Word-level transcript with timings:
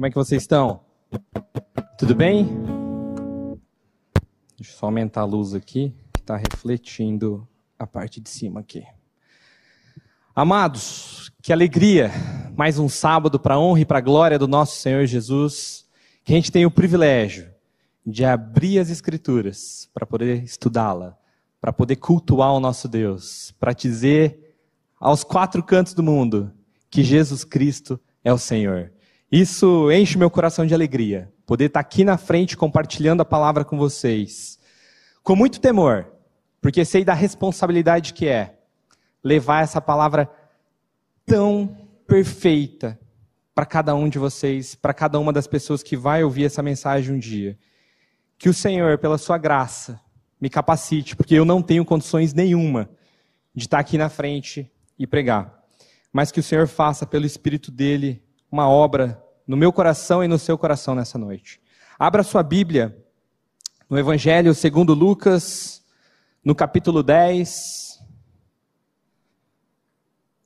Como 0.00 0.06
é 0.06 0.10
que 0.10 0.16
vocês 0.16 0.44
estão? 0.44 0.80
Tudo 1.98 2.14
bem? 2.14 2.46
Deixa 4.56 4.72
eu 4.72 4.78
só 4.78 4.86
aumentar 4.86 5.20
a 5.20 5.24
luz 5.24 5.52
aqui, 5.52 5.94
que 6.14 6.20
está 6.20 6.38
refletindo 6.38 7.46
a 7.78 7.86
parte 7.86 8.18
de 8.18 8.30
cima 8.30 8.60
aqui. 8.60 8.82
Amados, 10.34 11.30
que 11.42 11.52
alegria! 11.52 12.10
Mais 12.56 12.78
um 12.78 12.88
sábado 12.88 13.38
para 13.38 13.56
a 13.56 13.60
honra 13.60 13.80
e 13.80 13.84
para 13.84 13.98
a 13.98 14.00
glória 14.00 14.38
do 14.38 14.48
nosso 14.48 14.80
Senhor 14.80 15.04
Jesus. 15.04 15.86
Que 16.24 16.32
a 16.32 16.36
gente 16.36 16.50
tem 16.50 16.64
o 16.64 16.70
privilégio 16.70 17.50
de 18.06 18.24
abrir 18.24 18.78
as 18.78 18.88
Escrituras 18.88 19.90
para 19.92 20.06
poder 20.06 20.42
estudá-la, 20.42 21.14
para 21.60 21.74
poder 21.74 21.96
cultuar 21.96 22.54
o 22.54 22.60
nosso 22.60 22.88
Deus, 22.88 23.54
para 23.60 23.74
dizer 23.74 24.56
aos 24.98 25.22
quatro 25.22 25.62
cantos 25.62 25.92
do 25.92 26.02
mundo 26.02 26.50
que 26.88 27.02
Jesus 27.02 27.44
Cristo 27.44 28.00
é 28.24 28.32
o 28.32 28.38
Senhor. 28.38 28.94
Isso 29.30 29.92
enche 29.92 30.18
meu 30.18 30.28
coração 30.28 30.66
de 30.66 30.74
alegria, 30.74 31.32
poder 31.46 31.66
estar 31.66 31.78
aqui 31.78 32.02
na 32.02 32.18
frente 32.18 32.56
compartilhando 32.56 33.20
a 33.20 33.24
palavra 33.24 33.64
com 33.64 33.78
vocês. 33.78 34.58
Com 35.22 35.36
muito 35.36 35.60
temor, 35.60 36.06
porque 36.60 36.84
sei 36.84 37.04
da 37.04 37.14
responsabilidade 37.14 38.12
que 38.12 38.26
é 38.26 38.58
levar 39.22 39.62
essa 39.62 39.80
palavra 39.80 40.28
tão 41.24 41.76
perfeita 42.08 42.98
para 43.54 43.64
cada 43.64 43.94
um 43.94 44.08
de 44.08 44.18
vocês, 44.18 44.74
para 44.74 44.92
cada 44.92 45.18
uma 45.20 45.32
das 45.32 45.46
pessoas 45.46 45.80
que 45.80 45.96
vai 45.96 46.24
ouvir 46.24 46.46
essa 46.46 46.60
mensagem 46.62 47.14
um 47.14 47.18
dia. 47.18 47.56
Que 48.36 48.48
o 48.48 48.54
Senhor, 48.54 48.98
pela 48.98 49.16
sua 49.16 49.38
graça, 49.38 50.00
me 50.40 50.50
capacite, 50.50 51.14
porque 51.14 51.36
eu 51.36 51.44
não 51.44 51.62
tenho 51.62 51.84
condições 51.84 52.34
nenhuma 52.34 52.90
de 53.54 53.64
estar 53.64 53.78
aqui 53.78 53.96
na 53.96 54.08
frente 54.08 54.68
e 54.98 55.06
pregar. 55.06 55.62
Mas 56.12 56.32
que 56.32 56.40
o 56.40 56.42
Senhor 56.42 56.66
faça 56.66 57.06
pelo 57.06 57.26
Espírito 57.26 57.70
dele 57.70 58.20
uma 58.50 58.68
obra 58.68 59.22
no 59.46 59.56
meu 59.56 59.72
coração 59.72 60.24
e 60.24 60.28
no 60.28 60.38
seu 60.38 60.58
coração 60.58 60.94
nessa 60.94 61.16
noite. 61.16 61.60
Abra 61.98 62.22
sua 62.22 62.42
Bíblia 62.42 62.96
no 63.88 63.98
Evangelho 63.98 64.54
segundo 64.54 64.94
Lucas, 64.94 65.84
no 66.44 66.54
capítulo 66.54 67.02
10. 67.02 68.00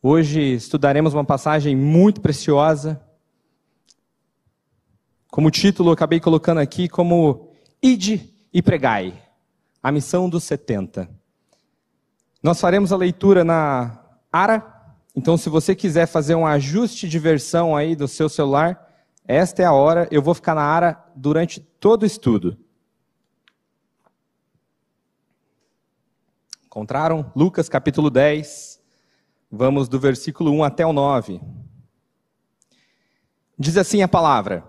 Hoje 0.03 0.41
estudaremos 0.55 1.15
uma 1.15 1.25
passagem 1.25 1.75
muito 1.75 2.21
preciosa. 2.21 3.01
Como 5.29 5.51
título, 5.51 5.91
acabei 5.91 6.21
colocando 6.21 6.59
aqui 6.59 6.89
como 6.89 7.51
Ide 7.83 8.35
e 8.53 8.63
pregai, 8.63 9.23
a 9.83 9.91
missão 9.91 10.29
dos 10.29 10.45
70. 10.45 11.09
Nós 12.43 12.61
faremos 12.61 12.93
a 12.93 12.97
leitura 12.97 13.45
na 13.45 13.99
Ara 14.31 14.74
então, 15.17 15.37
se 15.37 15.49
você 15.49 15.77
quiser 15.77 16.07
fazer 16.07 16.35
um 16.35 16.45
ajuste 16.45 17.09
de 17.09 17.19
versão 17.21 17.77
aí 17.77 17.95
do 17.95 18.09
seu 18.09 18.29
celular, 18.29 18.93
esta 19.27 19.63
é 19.63 19.65
a 19.65 19.73
hora. 19.73 20.09
Eu 20.11 20.21
vou 20.21 20.35
ficar 20.35 20.57
na 20.57 20.63
área 20.63 20.99
durante 21.15 21.61
todo 21.61 22.03
o 22.03 22.07
estudo. 22.07 22.59
Encontraram? 26.67 27.31
Lucas 27.37 27.69
capítulo 27.69 28.11
10. 28.11 28.83
Vamos 29.49 29.89
do 29.89 30.01
versículo 30.01 30.51
1 30.51 30.65
até 30.65 30.85
o 30.85 30.93
9. 30.93 31.41
Diz 33.57 33.77
assim 33.77 34.03
a 34.03 34.09
palavra: 34.09 34.65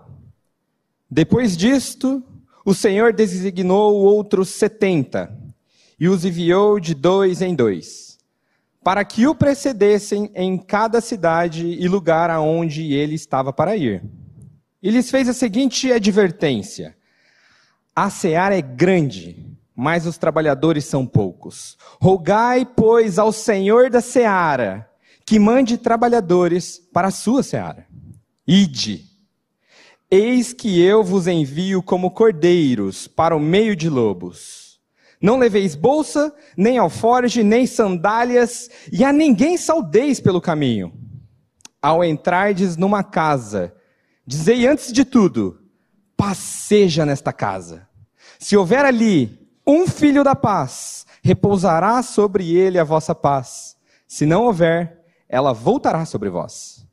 Depois 1.10 1.56
disto, 1.56 2.22
o 2.64 2.72
Senhor 2.72 3.12
designou 3.12 3.96
outros 3.96 4.50
setenta 4.50 5.36
e 5.98 6.08
os 6.08 6.24
enviou 6.24 6.78
de 6.78 6.94
dois 6.94 7.42
em 7.42 7.52
dois 7.52 8.15
para 8.86 9.04
que 9.04 9.26
o 9.26 9.34
precedessem 9.34 10.30
em 10.32 10.56
cada 10.56 11.00
cidade 11.00 11.66
e 11.66 11.88
lugar 11.88 12.30
aonde 12.30 12.94
ele 12.94 13.16
estava 13.16 13.52
para 13.52 13.76
ir. 13.76 14.00
E 14.80 14.92
lhes 14.92 15.10
fez 15.10 15.28
a 15.28 15.32
seguinte 15.32 15.90
advertência: 15.90 16.96
A 17.96 18.08
seara 18.08 18.56
é 18.56 18.62
grande, 18.62 19.44
mas 19.74 20.06
os 20.06 20.18
trabalhadores 20.18 20.84
são 20.84 21.04
poucos. 21.04 21.76
Rogai, 22.00 22.64
pois, 22.64 23.18
ao 23.18 23.32
Senhor 23.32 23.90
da 23.90 24.00
seara 24.00 24.88
que 25.24 25.40
mande 25.40 25.76
trabalhadores 25.76 26.80
para 26.92 27.08
a 27.08 27.10
sua 27.10 27.42
seara. 27.42 27.88
Ide. 28.46 29.04
Eis 30.08 30.52
que 30.52 30.80
eu 30.80 31.02
vos 31.02 31.26
envio 31.26 31.82
como 31.82 32.12
cordeiros 32.12 33.08
para 33.08 33.34
o 33.34 33.40
meio 33.40 33.74
de 33.74 33.90
lobos. 33.90 34.65
Não 35.20 35.38
leveis 35.38 35.74
bolsa, 35.74 36.34
nem 36.56 36.78
alforge, 36.78 37.42
nem 37.42 37.66
sandálias, 37.66 38.68
e 38.92 39.04
a 39.04 39.12
ninguém 39.12 39.56
saudeis 39.56 40.20
pelo 40.20 40.40
caminho. 40.40 40.92
Ao 41.80 42.04
entrardes 42.04 42.76
numa 42.76 43.02
casa, 43.02 43.74
dizei 44.26 44.66
antes 44.66 44.92
de 44.92 45.04
tudo: 45.04 45.58
paz 46.16 46.38
seja 46.38 47.06
nesta 47.06 47.32
casa. 47.32 47.88
Se 48.38 48.56
houver 48.56 48.84
ali 48.84 49.46
um 49.66 49.86
filho 49.86 50.22
da 50.22 50.34
paz, 50.34 51.06
repousará 51.22 52.02
sobre 52.02 52.56
ele 52.56 52.78
a 52.78 52.84
vossa 52.84 53.14
paz. 53.14 53.76
Se 54.06 54.24
não 54.24 54.44
houver, 54.44 55.02
ela 55.28 55.52
voltará 55.52 56.04
sobre 56.04 56.28
vós. 56.28 56.86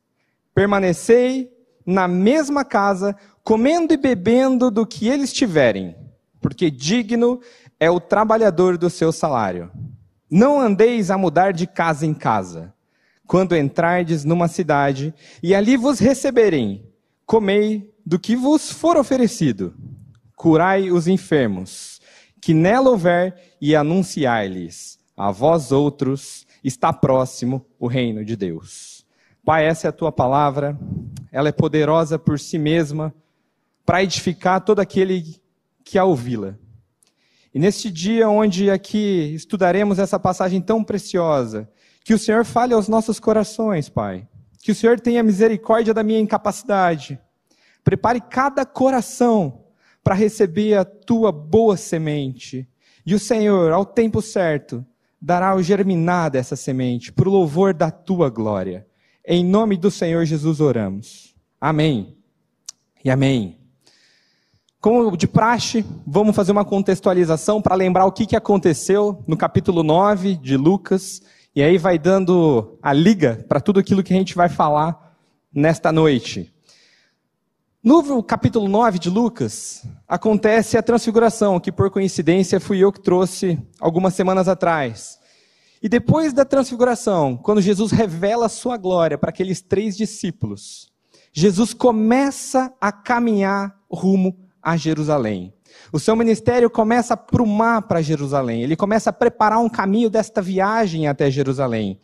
Permanecei 0.56 1.52
na 1.86 2.08
mesma 2.08 2.64
casa, 2.64 3.16
comendo 3.44 3.94
e 3.94 3.98
bebendo 3.98 4.72
do 4.72 4.86
que 4.86 5.08
eles 5.08 5.34
tiverem, 5.34 5.96
porque 6.42 6.72
digno 6.72 7.42
é 7.80 7.90
o 7.90 8.00
trabalhador 8.00 8.78
do 8.78 8.90
seu 8.90 9.12
salário. 9.12 9.72
Não 10.30 10.60
andeis 10.60 11.12
a 11.12 11.18
mudar 11.18 11.54
de 11.54 11.68
casa 11.68 12.06
em 12.06 12.14
casa. 12.14 12.74
Quando 13.28 13.56
entrardes 13.56 14.24
numa 14.26 14.48
cidade 14.48 15.14
e 15.42 15.56
ali 15.56 15.78
vos 15.78 16.00
receberem, 16.00 16.86
comei 17.26 17.94
do 18.06 18.20
que 18.20 18.36
vos 18.36 18.72
for 18.72 18.98
oferecido. 18.98 19.74
Curai 20.36 20.92
os 20.92 21.08
enfermos, 21.08 22.02
que 22.42 22.54
nela 22.54 22.90
houver, 22.90 23.56
e 23.62 23.76
anunciai-lhes: 23.76 25.00
a 25.16 25.32
vós 25.32 25.72
outros 25.72 26.46
está 26.64 26.92
próximo 26.92 27.66
o 27.80 27.88
reino 27.88 28.26
de 28.26 28.36
Deus. 28.36 29.06
Pai, 29.46 29.66
essa 29.66 29.88
é 29.88 29.90
a 29.90 29.94
tua 29.94 30.12
palavra, 30.12 30.78
ela 31.32 31.50
é 31.50 31.52
poderosa 31.52 32.18
por 32.18 32.40
si 32.40 32.58
mesma 32.58 33.14
para 33.86 34.04
edificar 34.04 34.62
todo 34.62 34.80
aquele 34.80 35.42
que 35.84 35.98
a 35.98 36.06
ouvi-la. 36.06 36.56
E 37.54 37.60
neste 37.60 37.92
dia 37.92 38.28
onde 38.28 38.72
aqui 38.72 39.34
estudaremos 39.36 40.00
essa 40.00 40.20
passagem 40.20 40.60
tão 40.60 40.84
preciosa, 40.84 41.70
que 42.04 42.14
o 42.14 42.20
Senhor 42.20 42.44
fale 42.44 42.74
aos 42.74 42.88
nossos 42.88 43.20
corações, 43.20 43.88
Pai. 43.88 44.28
Que 44.62 44.72
o 44.72 44.76
Senhor 44.76 45.00
tenha 45.00 45.22
misericórdia 45.22 45.94
da 45.94 46.04
minha 46.04 46.20
incapacidade. 46.20 47.20
Prepare 47.84 48.22
cada 48.22 48.66
coração 48.66 49.66
para 50.04 50.16
receber 50.16 50.76
a 50.76 50.84
tua 50.84 51.32
boa 51.32 51.78
semente. 51.78 52.68
E 53.06 53.14
o 53.14 53.20
Senhor, 53.20 53.72
ao 53.72 53.86
tempo 53.86 54.22
certo, 54.22 54.86
dará 55.22 55.56
o 55.56 55.64
germinar 55.64 56.32
dessa 56.32 56.56
semente, 56.56 57.12
para 57.12 57.30
o 57.30 57.32
louvor 57.32 57.74
da 57.74 57.92
tua 57.92 58.30
glória. 58.30 58.86
Em 59.26 59.44
nome 59.44 59.78
do 59.78 59.90
Senhor 59.90 60.26
Jesus 60.26 60.60
oramos. 60.60 61.34
Amém. 61.60 62.18
E 63.04 63.10
amém. 63.10 63.63
Como 64.84 65.16
de 65.16 65.28
praxe, 65.28 65.86
vamos 66.06 66.36
fazer 66.36 66.52
uma 66.52 66.66
contextualização 66.66 67.62
para 67.62 67.74
lembrar 67.74 68.06
o 68.06 68.12
que, 68.12 68.26
que 68.26 68.36
aconteceu 68.36 69.24
no 69.26 69.38
capítulo 69.38 69.82
9 69.82 70.36
de 70.36 70.58
Lucas, 70.58 71.22
e 71.56 71.64
aí 71.64 71.78
vai 71.78 71.98
dando 71.98 72.78
a 72.82 72.92
liga 72.92 73.46
para 73.48 73.62
tudo 73.62 73.80
aquilo 73.80 74.04
que 74.04 74.14
a 74.14 74.18
gente 74.18 74.36
vai 74.36 74.50
falar 74.50 75.16
nesta 75.54 75.90
noite. 75.90 76.54
No 77.82 78.22
capítulo 78.22 78.68
9 78.68 79.00
de 79.00 79.10
Lucas, 79.10 79.88
acontece 80.06 80.78
a 80.78 80.84
transfiguração, 80.84 81.62
que 81.62 81.72
por 81.72 81.90
coincidência 81.90 82.60
fui 82.60 82.80
eu 82.80 82.92
que 82.92 83.00
trouxe 83.00 83.58
algumas 83.80 84.14
semanas 84.16 84.50
atrás. 84.50 85.18
E 85.82 85.88
depois 85.88 86.34
da 86.34 86.44
transfiguração, 86.44 87.38
quando 87.38 87.62
Jesus 87.62 87.94
revela 87.94 88.48
a 88.48 88.50
sua 88.50 88.76
glória 88.76 89.18
para 89.18 89.30
aqueles 89.30 89.62
três 89.62 89.96
discípulos, 89.96 90.92
Jesus 91.32 91.74
começa 91.74 92.74
a 92.82 92.92
caminhar 92.92 93.80
rumo 93.90 94.43
a 94.64 94.78
Jerusalém. 94.78 95.54
O 95.92 96.00
seu 96.00 96.16
ministério 96.16 96.70
começa 96.70 97.14
a 97.14 97.18
prumar 97.18 97.82
para 97.84 98.02
Jerusalém. 98.02 98.64
Ele 98.64 98.76
começa 98.76 99.10
a 99.10 99.14
preparar 99.14 99.60
um 99.60 99.70
caminho 99.70 100.10
desta 100.10 100.42
viagem 100.42 101.08
até 101.08 101.30
Jerusalém. 101.30 102.00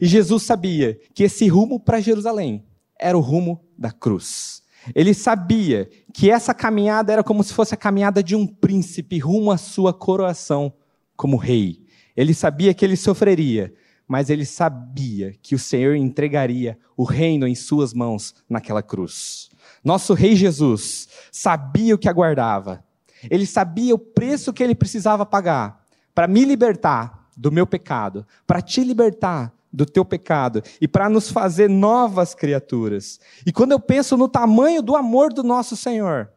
E 0.00 0.06
Jesus 0.06 0.42
sabia 0.42 0.98
que 1.14 1.24
esse 1.24 1.48
rumo 1.48 1.80
para 1.80 2.00
Jerusalém 2.00 2.64
era 2.98 3.16
o 3.16 3.20
rumo 3.20 3.64
da 3.78 3.90
cruz. 3.90 4.62
Ele 4.94 5.14
sabia 5.14 5.88
que 6.12 6.30
essa 6.30 6.52
caminhada 6.52 7.12
era 7.12 7.22
como 7.22 7.42
se 7.42 7.54
fosse 7.54 7.72
a 7.72 7.76
caminhada 7.76 8.22
de 8.22 8.34
um 8.34 8.46
príncipe 8.46 9.18
rumo 9.18 9.50
à 9.50 9.56
sua 9.56 9.92
coroação 9.92 10.72
como 11.16 11.36
rei. 11.36 11.82
Ele 12.16 12.34
sabia 12.34 12.74
que 12.74 12.84
ele 12.84 12.96
sofreria, 12.96 13.72
mas 14.08 14.28
ele 14.28 14.44
sabia 14.44 15.32
que 15.40 15.54
o 15.54 15.58
Senhor 15.58 15.94
entregaria 15.94 16.76
o 16.96 17.04
reino 17.04 17.46
em 17.46 17.54
suas 17.54 17.94
mãos 17.94 18.34
naquela 18.48 18.82
cruz. 18.82 19.48
Nosso 19.82 20.14
Rei 20.14 20.36
Jesus 20.36 21.08
sabia 21.30 21.94
o 21.94 21.98
que 21.98 22.08
aguardava. 22.08 22.84
Ele 23.30 23.46
sabia 23.46 23.94
o 23.94 23.98
preço 23.98 24.52
que 24.52 24.62
ele 24.62 24.74
precisava 24.74 25.24
pagar 25.26 25.84
para 26.14 26.28
me 26.28 26.44
libertar 26.44 27.28
do 27.36 27.50
meu 27.50 27.66
pecado, 27.66 28.26
para 28.46 28.60
te 28.60 28.82
libertar 28.82 29.52
do 29.72 29.86
teu 29.86 30.04
pecado 30.04 30.62
e 30.80 30.86
para 30.86 31.08
nos 31.08 31.30
fazer 31.30 31.68
novas 31.68 32.34
criaturas. 32.34 33.18
E 33.46 33.52
quando 33.52 33.72
eu 33.72 33.80
penso 33.80 34.16
no 34.16 34.28
tamanho 34.28 34.82
do 34.82 34.94
amor 34.94 35.32
do 35.32 35.42
nosso 35.42 35.76
Senhor, 35.76 36.30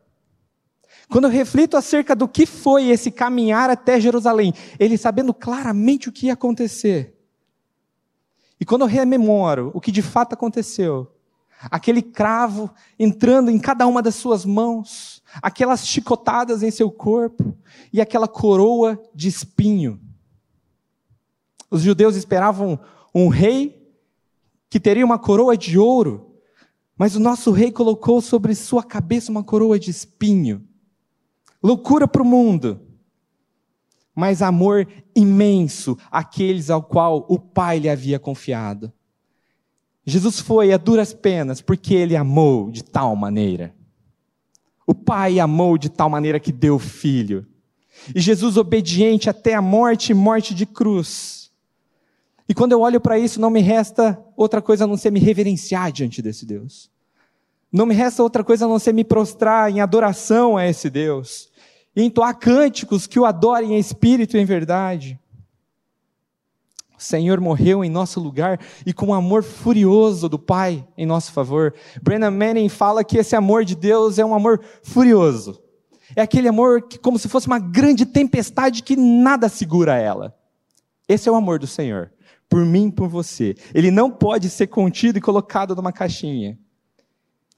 quando 1.09 1.25
eu 1.25 1.29
reflito 1.29 1.75
acerca 1.75 2.15
do 2.15 2.27
que 2.27 2.45
foi 2.45 2.89
esse 2.89 3.11
caminhar 3.11 3.69
até 3.69 3.99
Jerusalém, 3.99 4.53
ele 4.79 4.97
sabendo 4.97 5.33
claramente 5.33 6.09
o 6.09 6.11
que 6.11 6.27
ia 6.27 6.33
acontecer. 6.33 7.13
E 8.59 8.65
quando 8.65 8.81
eu 8.81 8.87
rememoro 8.87 9.71
o 9.73 9.81
que 9.81 9.91
de 9.91 10.01
fato 10.01 10.33
aconteceu, 10.33 11.11
aquele 11.63 12.01
cravo 12.01 12.69
entrando 12.97 13.49
em 13.49 13.59
cada 13.59 13.87
uma 13.87 14.01
das 14.01 14.15
suas 14.15 14.45
mãos, 14.45 15.21
aquelas 15.41 15.87
chicotadas 15.87 16.63
em 16.63 16.71
seu 16.71 16.91
corpo 16.91 17.57
e 17.91 17.99
aquela 17.99 18.27
coroa 18.27 19.01
de 19.13 19.27
espinho. 19.27 19.99
Os 21.69 21.81
judeus 21.81 22.15
esperavam 22.15 22.79
um 23.13 23.27
rei 23.27 23.83
que 24.69 24.79
teria 24.79 25.05
uma 25.05 25.17
coroa 25.17 25.57
de 25.57 25.77
ouro, 25.77 26.35
mas 26.97 27.15
o 27.15 27.19
nosso 27.19 27.51
rei 27.51 27.71
colocou 27.71 28.21
sobre 28.21 28.55
sua 28.55 28.83
cabeça 28.83 29.31
uma 29.31 29.43
coroa 29.43 29.79
de 29.79 29.89
espinho 29.91 30.65
loucura 31.65 32.07
para 32.07 32.21
o 32.21 32.25
mundo, 32.25 32.79
mas 34.13 34.43
amor 34.43 34.87
imenso 35.15 35.97
àqueles 36.11 36.69
ao 36.69 36.83
qual 36.83 37.25
o 37.27 37.39
Pai 37.39 37.79
lhe 37.79 37.89
havia 37.89 38.19
confiado. 38.19 38.93
Jesus 40.05 40.39
foi 40.39 40.71
a 40.71 40.77
duras 40.77 41.13
penas 41.13 41.61
porque 41.61 41.93
ele 41.93 42.15
amou 42.15 42.69
de 42.69 42.83
tal 42.83 43.15
maneira. 43.15 43.73
O 44.85 44.93
Pai 44.93 45.39
amou 45.39 45.77
de 45.77 45.89
tal 45.89 46.09
maneira 46.09 46.39
que 46.39 46.51
deu 46.51 46.75
o 46.75 46.79
Filho. 46.79 47.45
E 48.13 48.19
Jesus 48.19 48.55
obediente 48.55 49.29
até 49.29 49.55
a 49.55 49.61
morte 49.61 50.13
morte 50.13 50.53
de 50.53 50.65
cruz. 50.65 51.51
E 52.47 52.53
quando 52.53 52.73
eu 52.73 52.81
olho 52.81 53.01
para 53.01 53.17
isso, 53.17 53.41
não 53.41 53.49
me 53.49 53.61
resta 53.61 54.19
outra 54.37 54.61
coisa 54.61 54.83
a 54.83 54.87
não 54.87 54.95
ser 54.95 55.11
me 55.11 55.19
reverenciar 55.19 55.91
diante 55.91 56.21
desse 56.21 56.45
Deus. 56.45 56.91
Não 57.71 57.87
me 57.87 57.95
resta 57.95 58.21
outra 58.21 58.43
coisa 58.43 58.65
a 58.65 58.67
não 58.67 58.77
ser 58.77 58.93
me 58.93 59.03
prostrar 59.03 59.71
em 59.71 59.81
adoração 59.81 60.55
a 60.55 60.67
esse 60.67 60.89
Deus 60.89 61.49
e 61.95 62.03
entoar 62.03 62.37
cânticos 62.37 63.07
que 63.07 63.19
o 63.19 63.25
adorem 63.25 63.73
em 63.73 63.79
espírito 63.79 64.37
e 64.37 64.39
em 64.39 64.45
verdade. 64.45 65.19
O 67.05 67.07
Senhor 67.07 67.39
morreu 67.39 67.85
em 67.85 67.89
nosso 67.89 68.19
lugar 68.19 68.59
e 68.83 68.91
com 68.91 69.05
um 69.07 69.13
amor 69.13 69.43
furioso 69.43 70.27
do 70.27 70.39
Pai 70.39 70.83
em 70.97 71.05
nosso 71.05 71.31
favor. 71.31 71.71
Brennan 72.01 72.31
Manning 72.31 72.67
fala 72.67 73.03
que 73.03 73.19
esse 73.19 73.35
amor 73.35 73.63
de 73.63 73.75
Deus 73.75 74.17
é 74.17 74.25
um 74.25 74.33
amor 74.33 74.59
furioso. 74.81 75.61
É 76.15 76.23
aquele 76.23 76.47
amor 76.47 76.81
que, 76.81 76.97
como 76.97 77.19
se 77.19 77.29
fosse 77.29 77.45
uma 77.45 77.59
grande 77.59 78.07
tempestade 78.07 78.81
que 78.81 78.95
nada 78.95 79.47
segura 79.47 79.95
ela. 79.95 80.35
Esse 81.07 81.29
é 81.29 81.31
o 81.31 81.35
amor 81.35 81.59
do 81.59 81.67
Senhor, 81.67 82.11
por 82.49 82.65
mim 82.65 82.87
e 82.87 82.91
por 82.91 83.07
você. 83.07 83.53
Ele 83.71 83.91
não 83.91 84.09
pode 84.09 84.49
ser 84.49 84.65
contido 84.65 85.19
e 85.19 85.21
colocado 85.21 85.75
numa 85.75 85.93
caixinha 85.93 86.57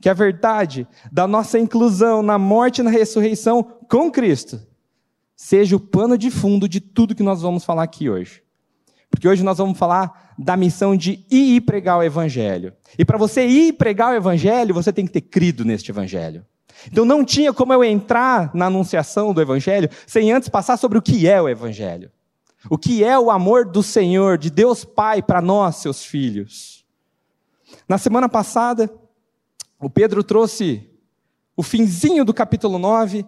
que 0.01 0.09
a 0.09 0.13
verdade 0.13 0.85
da 1.09 1.25
nossa 1.25 1.57
inclusão 1.57 2.21
na 2.21 2.37
morte 2.37 2.79
e 2.79 2.83
na 2.83 2.89
ressurreição 2.89 3.63
com 3.89 4.11
Cristo 4.11 4.59
seja 5.37 5.77
o 5.77 5.79
pano 5.79 6.17
de 6.17 6.29
fundo 6.29 6.67
de 6.67 6.81
tudo 6.81 7.15
que 7.15 7.23
nós 7.23 7.41
vamos 7.41 7.63
falar 7.63 7.83
aqui 7.83 8.09
hoje. 8.09 8.45
Porque 9.17 9.27
hoje 9.27 9.43
nós 9.43 9.57
vamos 9.57 9.79
falar 9.79 10.35
da 10.37 10.55
missão 10.55 10.95
de 10.95 11.25
ir 11.27 11.61
pregar 11.61 11.97
o 11.97 12.03
Evangelho. 12.03 12.71
E 12.99 13.03
para 13.03 13.17
você 13.17 13.47
ir 13.47 13.73
pregar 13.73 14.11
o 14.11 14.15
Evangelho, 14.15 14.75
você 14.75 14.93
tem 14.93 15.07
que 15.07 15.11
ter 15.11 15.21
crido 15.21 15.65
neste 15.65 15.89
Evangelho. 15.89 16.45
Então 16.85 17.03
não 17.03 17.25
tinha 17.25 17.51
como 17.51 17.73
eu 17.73 17.83
entrar 17.83 18.51
na 18.53 18.67
anunciação 18.67 19.33
do 19.33 19.41
Evangelho 19.41 19.89
sem 20.05 20.31
antes 20.31 20.49
passar 20.49 20.77
sobre 20.77 20.99
o 20.99 21.01
que 21.01 21.27
é 21.27 21.41
o 21.41 21.49
Evangelho. 21.49 22.11
O 22.69 22.77
que 22.77 23.03
é 23.03 23.17
o 23.17 23.31
amor 23.31 23.65
do 23.65 23.81
Senhor, 23.81 24.37
de 24.37 24.51
Deus 24.51 24.85
Pai, 24.85 25.23
para 25.23 25.41
nós, 25.41 25.77
seus 25.77 26.05
filhos. 26.05 26.85
Na 27.89 27.97
semana 27.97 28.29
passada, 28.29 28.87
o 29.79 29.89
Pedro 29.89 30.23
trouxe 30.23 30.87
o 31.55 31.63
finzinho 31.63 32.23
do 32.23 32.35
capítulo 32.35 32.77
9. 32.77 33.25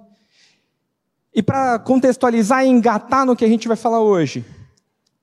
E 1.33 1.41
para 1.41 1.79
contextualizar 1.79 2.63
e 2.63 2.67
engatar 2.69 3.25
no 3.25 3.35
que 3.35 3.43
a 3.43 3.47
gente 3.47 3.67
vai 3.67 3.75
falar 3.75 4.01
hoje, 4.01 4.45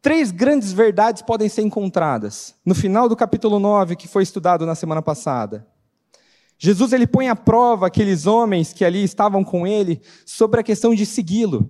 três 0.07 0.31
grandes 0.31 0.73
verdades 0.73 1.21
podem 1.21 1.49
ser 1.49 1.63
encontradas 1.63 2.55
no 2.65 2.77
final 2.77 3.09
do 3.09 3.17
capítulo 3.17 3.59
9, 3.59 3.97
que 3.97 4.07
foi 4.07 4.23
estudado 4.23 4.65
na 4.65 4.77
semana 4.77 5.03
passada. 5.03 5.67
Jesus 6.57 6.93
ele 6.93 7.09
põe 7.09 7.29
à 7.29 7.35
prova 7.35 7.89
aqueles 7.89 8.25
homens 8.25 8.73
que 8.73 8.85
ali 8.85 9.03
estavam 9.03 9.43
com 9.43 9.67
ele 9.67 10.01
sobre 10.25 10.61
a 10.61 10.63
questão 10.63 10.95
de 10.95 11.05
segui-lo. 11.05 11.69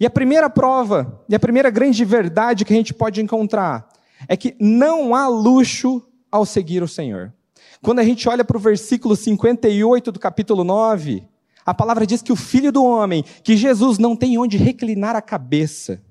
E 0.00 0.04
a 0.04 0.10
primeira 0.10 0.50
prova, 0.50 1.24
e 1.28 1.34
a 1.36 1.38
primeira 1.38 1.70
grande 1.70 2.04
verdade 2.04 2.64
que 2.64 2.72
a 2.72 2.76
gente 2.76 2.92
pode 2.92 3.22
encontrar, 3.22 3.88
é 4.26 4.36
que 4.36 4.56
não 4.58 5.14
há 5.14 5.28
luxo 5.28 6.02
ao 6.32 6.44
seguir 6.44 6.82
o 6.82 6.88
Senhor. 6.88 7.32
Quando 7.80 8.00
a 8.00 8.04
gente 8.04 8.28
olha 8.28 8.44
para 8.44 8.56
o 8.56 8.60
versículo 8.60 9.14
58 9.14 10.10
do 10.10 10.18
capítulo 10.18 10.64
9, 10.64 11.22
a 11.64 11.72
palavra 11.72 12.04
diz 12.04 12.20
que 12.20 12.32
o 12.32 12.36
filho 12.36 12.72
do 12.72 12.84
homem, 12.84 13.24
que 13.44 13.56
Jesus 13.56 13.96
não 13.96 14.16
tem 14.16 14.36
onde 14.38 14.56
reclinar 14.56 15.14
a 15.14 15.22
cabeça. 15.22 16.02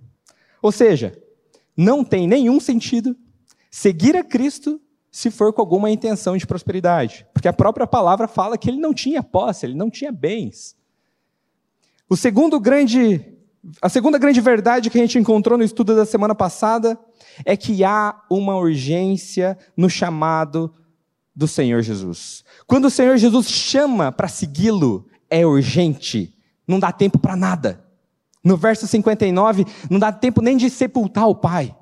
Ou 0.62 0.72
seja, 0.72 1.22
não 1.76 2.04
tem 2.04 2.28
nenhum 2.28 2.60
sentido 2.60 3.16
seguir 3.70 4.16
a 4.16 4.24
Cristo 4.24 4.80
se 5.12 5.30
for 5.30 5.54
com 5.54 5.62
alguma 5.62 5.92
intenção 5.92 6.36
de 6.36 6.46
prosperidade. 6.46 7.26
Porque 7.34 7.48
a 7.48 7.54
própria 7.54 7.86
palavra 7.86 8.28
fala 8.28 8.58
que 8.58 8.70
ele 8.70 8.80
não 8.80 8.94
tinha 8.94 9.22
posse, 9.22 9.66
ele 9.66 9.76
não 9.76 9.90
tinha 9.90 10.12
bens. 10.12 10.76
O 12.10 12.18
segundo 12.18 12.60
grande, 12.60 13.24
a 13.82 13.90
segunda 13.90 14.18
grande 14.18 14.42
verdade 14.42 14.90
que 14.90 14.98
a 14.98 15.02
gente 15.02 15.20
encontrou 15.20 15.58
no 15.58 15.64
estudo 15.64 15.96
da 15.96 16.06
semana 16.06 16.36
passada 16.36 17.00
é 17.46 17.56
que 17.56 17.84
há 17.84 18.22
uma 18.30 18.56
urgência 18.56 19.58
no 19.76 19.90
chamado 19.90 20.74
do 21.36 21.48
Senhor 21.48 21.82
Jesus. 21.82 22.44
Quando 22.68 22.86
o 22.86 22.92
Senhor 22.92 23.18
Jesus 23.18 23.48
chama 23.48 24.12
para 24.12 24.28
segui-lo, 24.28 25.08
é 25.30 25.46
urgente, 25.46 26.36
não 26.68 26.80
dá 26.80 26.92
tempo 26.92 27.18
para 27.18 27.36
nada. 27.36 27.83
No 28.44 28.58
verso 28.58 28.86
59, 28.86 29.66
não 29.90 30.00
dá 30.00 30.12
tempo 30.12 30.42
nem 30.42 30.58
de 30.58 30.70
sepultar 30.70 31.28
o 31.28 31.36
Pai. 31.36 31.76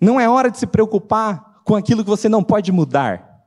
Não 0.00 0.20
é 0.20 0.28
hora 0.28 0.50
de 0.50 0.58
se 0.58 0.66
preocupar 0.66 1.62
com 1.64 1.74
aquilo 1.74 2.04
que 2.04 2.10
você 2.10 2.28
não 2.28 2.44
pode 2.44 2.70
mudar. 2.70 3.44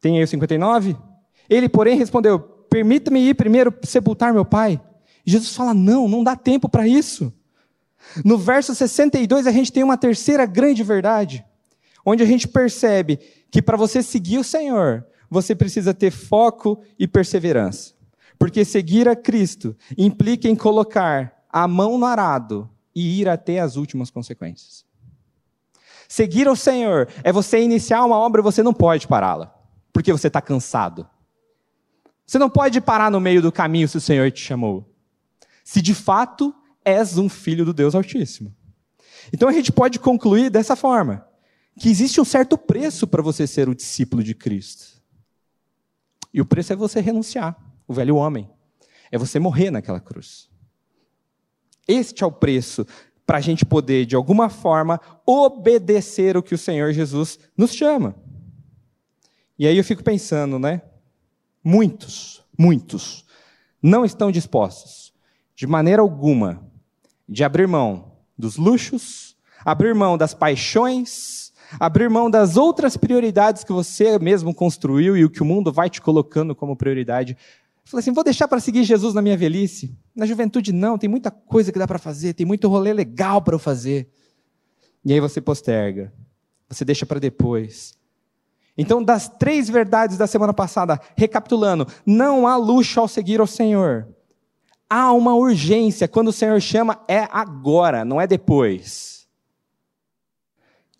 Tem 0.00 0.16
aí 0.16 0.24
o 0.24 0.28
59? 0.28 0.96
Ele, 1.48 1.68
porém, 1.68 1.96
respondeu: 1.96 2.38
Permita-me 2.38 3.20
ir 3.20 3.34
primeiro 3.34 3.74
sepultar 3.82 4.32
meu 4.32 4.44
pai. 4.44 4.80
Jesus 5.24 5.54
fala: 5.54 5.74
Não, 5.74 6.08
não 6.08 6.22
dá 6.22 6.36
tempo 6.36 6.68
para 6.68 6.86
isso. 6.86 7.32
No 8.24 8.38
verso 8.38 8.74
62, 8.74 9.46
a 9.46 9.52
gente 9.52 9.72
tem 9.72 9.82
uma 9.82 9.96
terceira 9.96 10.46
grande 10.46 10.82
verdade, 10.82 11.44
onde 12.04 12.22
a 12.22 12.26
gente 12.26 12.48
percebe 12.48 13.18
que 13.50 13.60
para 13.60 13.76
você 13.76 14.02
seguir 14.02 14.38
o 14.38 14.44
Senhor, 14.44 15.06
você 15.28 15.54
precisa 15.54 15.92
ter 15.92 16.10
foco 16.10 16.80
e 16.98 17.06
perseverança. 17.06 17.92
Porque 18.40 18.64
seguir 18.64 19.06
a 19.06 19.14
Cristo 19.14 19.76
implica 19.98 20.48
em 20.48 20.56
colocar 20.56 21.44
a 21.50 21.68
mão 21.68 21.98
no 21.98 22.06
arado 22.06 22.70
e 22.94 23.20
ir 23.20 23.28
até 23.28 23.60
as 23.60 23.76
últimas 23.76 24.10
consequências. 24.10 24.82
Seguir 26.08 26.48
o 26.48 26.56
Senhor 26.56 27.06
é 27.22 27.30
você 27.30 27.60
iniciar 27.60 28.02
uma 28.02 28.16
obra 28.16 28.40
e 28.40 28.42
você 28.42 28.62
não 28.62 28.72
pode 28.72 29.06
pará-la, 29.06 29.54
porque 29.92 30.10
você 30.10 30.28
está 30.28 30.40
cansado. 30.40 31.06
Você 32.26 32.38
não 32.38 32.48
pode 32.48 32.80
parar 32.80 33.10
no 33.10 33.20
meio 33.20 33.42
do 33.42 33.52
caminho 33.52 33.86
se 33.86 33.98
o 33.98 34.00
Senhor 34.00 34.30
te 34.30 34.40
chamou. 34.40 34.90
Se 35.62 35.82
de 35.82 35.94
fato 35.94 36.54
és 36.82 37.18
um 37.18 37.28
filho 37.28 37.66
do 37.66 37.74
Deus 37.74 37.94
Altíssimo. 37.94 38.56
Então 39.34 39.50
a 39.50 39.52
gente 39.52 39.70
pode 39.70 39.98
concluir 39.98 40.48
dessa 40.48 40.74
forma: 40.74 41.26
que 41.78 41.90
existe 41.90 42.18
um 42.18 42.24
certo 42.24 42.56
preço 42.56 43.06
para 43.06 43.22
você 43.22 43.46
ser 43.46 43.68
o 43.68 43.74
discípulo 43.74 44.24
de 44.24 44.34
Cristo. 44.34 44.98
E 46.32 46.40
o 46.40 46.46
preço 46.46 46.72
é 46.72 46.76
você 46.76 47.00
renunciar, 47.00 47.54
o 47.90 47.92
velho 47.92 48.14
homem. 48.14 48.48
É 49.10 49.18
você 49.18 49.40
morrer 49.40 49.68
naquela 49.72 49.98
cruz. 49.98 50.48
Este 51.88 52.22
é 52.22 52.26
o 52.26 52.30
preço 52.30 52.86
para 53.26 53.38
a 53.38 53.40
gente 53.40 53.66
poder, 53.66 54.06
de 54.06 54.14
alguma 54.14 54.48
forma, 54.48 55.00
obedecer 55.26 56.36
o 56.36 56.42
que 56.42 56.54
o 56.54 56.58
Senhor 56.58 56.92
Jesus 56.92 57.36
nos 57.56 57.74
chama. 57.74 58.14
E 59.58 59.66
aí 59.66 59.76
eu 59.76 59.82
fico 59.82 60.04
pensando, 60.04 60.56
né? 60.56 60.82
Muitos, 61.64 62.44
muitos, 62.56 63.26
não 63.82 64.04
estão 64.04 64.30
dispostos, 64.30 65.12
de 65.56 65.66
maneira 65.66 66.00
alguma, 66.00 66.64
de 67.28 67.42
abrir 67.42 67.66
mão 67.66 68.12
dos 68.38 68.56
luxos, 68.56 69.36
abrir 69.64 69.96
mão 69.96 70.16
das 70.16 70.32
paixões, 70.32 71.52
abrir 71.78 72.08
mão 72.08 72.30
das 72.30 72.56
outras 72.56 72.96
prioridades 72.96 73.64
que 73.64 73.72
você 73.72 74.16
mesmo 74.16 74.54
construiu 74.54 75.16
e 75.16 75.24
o 75.24 75.30
que 75.30 75.42
o 75.42 75.44
mundo 75.44 75.72
vai 75.72 75.90
te 75.90 76.00
colocando 76.00 76.54
como 76.54 76.76
prioridade. 76.76 77.36
Falei 77.90 78.02
assim, 78.02 78.12
vou 78.12 78.22
deixar 78.22 78.46
para 78.46 78.60
seguir 78.60 78.84
Jesus 78.84 79.14
na 79.14 79.20
minha 79.20 79.36
velhice. 79.36 79.92
Na 80.14 80.24
juventude 80.24 80.72
não, 80.72 80.96
tem 80.96 81.10
muita 81.10 81.28
coisa 81.28 81.72
que 81.72 81.78
dá 81.78 81.88
para 81.88 81.98
fazer, 81.98 82.34
tem 82.34 82.46
muito 82.46 82.68
rolê 82.68 82.92
legal 82.92 83.42
para 83.42 83.56
eu 83.56 83.58
fazer. 83.58 84.08
E 85.04 85.12
aí 85.12 85.18
você 85.18 85.40
posterga, 85.40 86.12
você 86.68 86.84
deixa 86.84 87.04
para 87.04 87.18
depois. 87.18 87.98
Então, 88.78 89.02
das 89.02 89.28
três 89.28 89.68
verdades 89.68 90.16
da 90.16 90.28
semana 90.28 90.54
passada, 90.54 91.00
recapitulando, 91.16 91.84
não 92.06 92.46
há 92.46 92.56
luxo 92.56 93.00
ao 93.00 93.08
seguir 93.08 93.40
ao 93.40 93.46
Senhor. 93.46 94.06
há 94.90 95.12
uma 95.12 95.34
urgência. 95.34 96.08
Quando 96.08 96.28
o 96.28 96.32
Senhor 96.32 96.60
chama, 96.60 97.00
é 97.06 97.28
agora, 97.30 98.04
não 98.04 98.20
é 98.20 98.26
depois. 98.26 99.28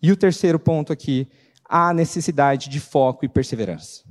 E 0.01 0.11
o 0.11 0.17
terceiro 0.17 0.57
ponto 0.57 0.93
aqui, 0.93 1.27
a 1.65 1.93
necessidade 1.93 2.69
de 2.69 2.79
foco 2.79 3.25
e 3.25 3.29
perseverança. 3.29 4.03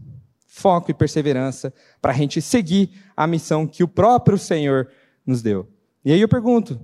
Foco 0.61 0.91
e 0.91 0.95
perseverança 0.95 1.73
para 2.03 2.13
a 2.13 2.15
gente 2.15 2.43
seguir 2.43 2.91
a 3.17 3.27
missão 3.27 3.67
que 3.67 3.83
o 3.83 3.89
próprio 3.89 4.37
Senhor 4.37 4.91
nos 5.27 5.41
deu. 5.41 5.67
E 6.05 6.13
aí 6.13 6.21
eu 6.21 6.29
pergunto, 6.29 6.79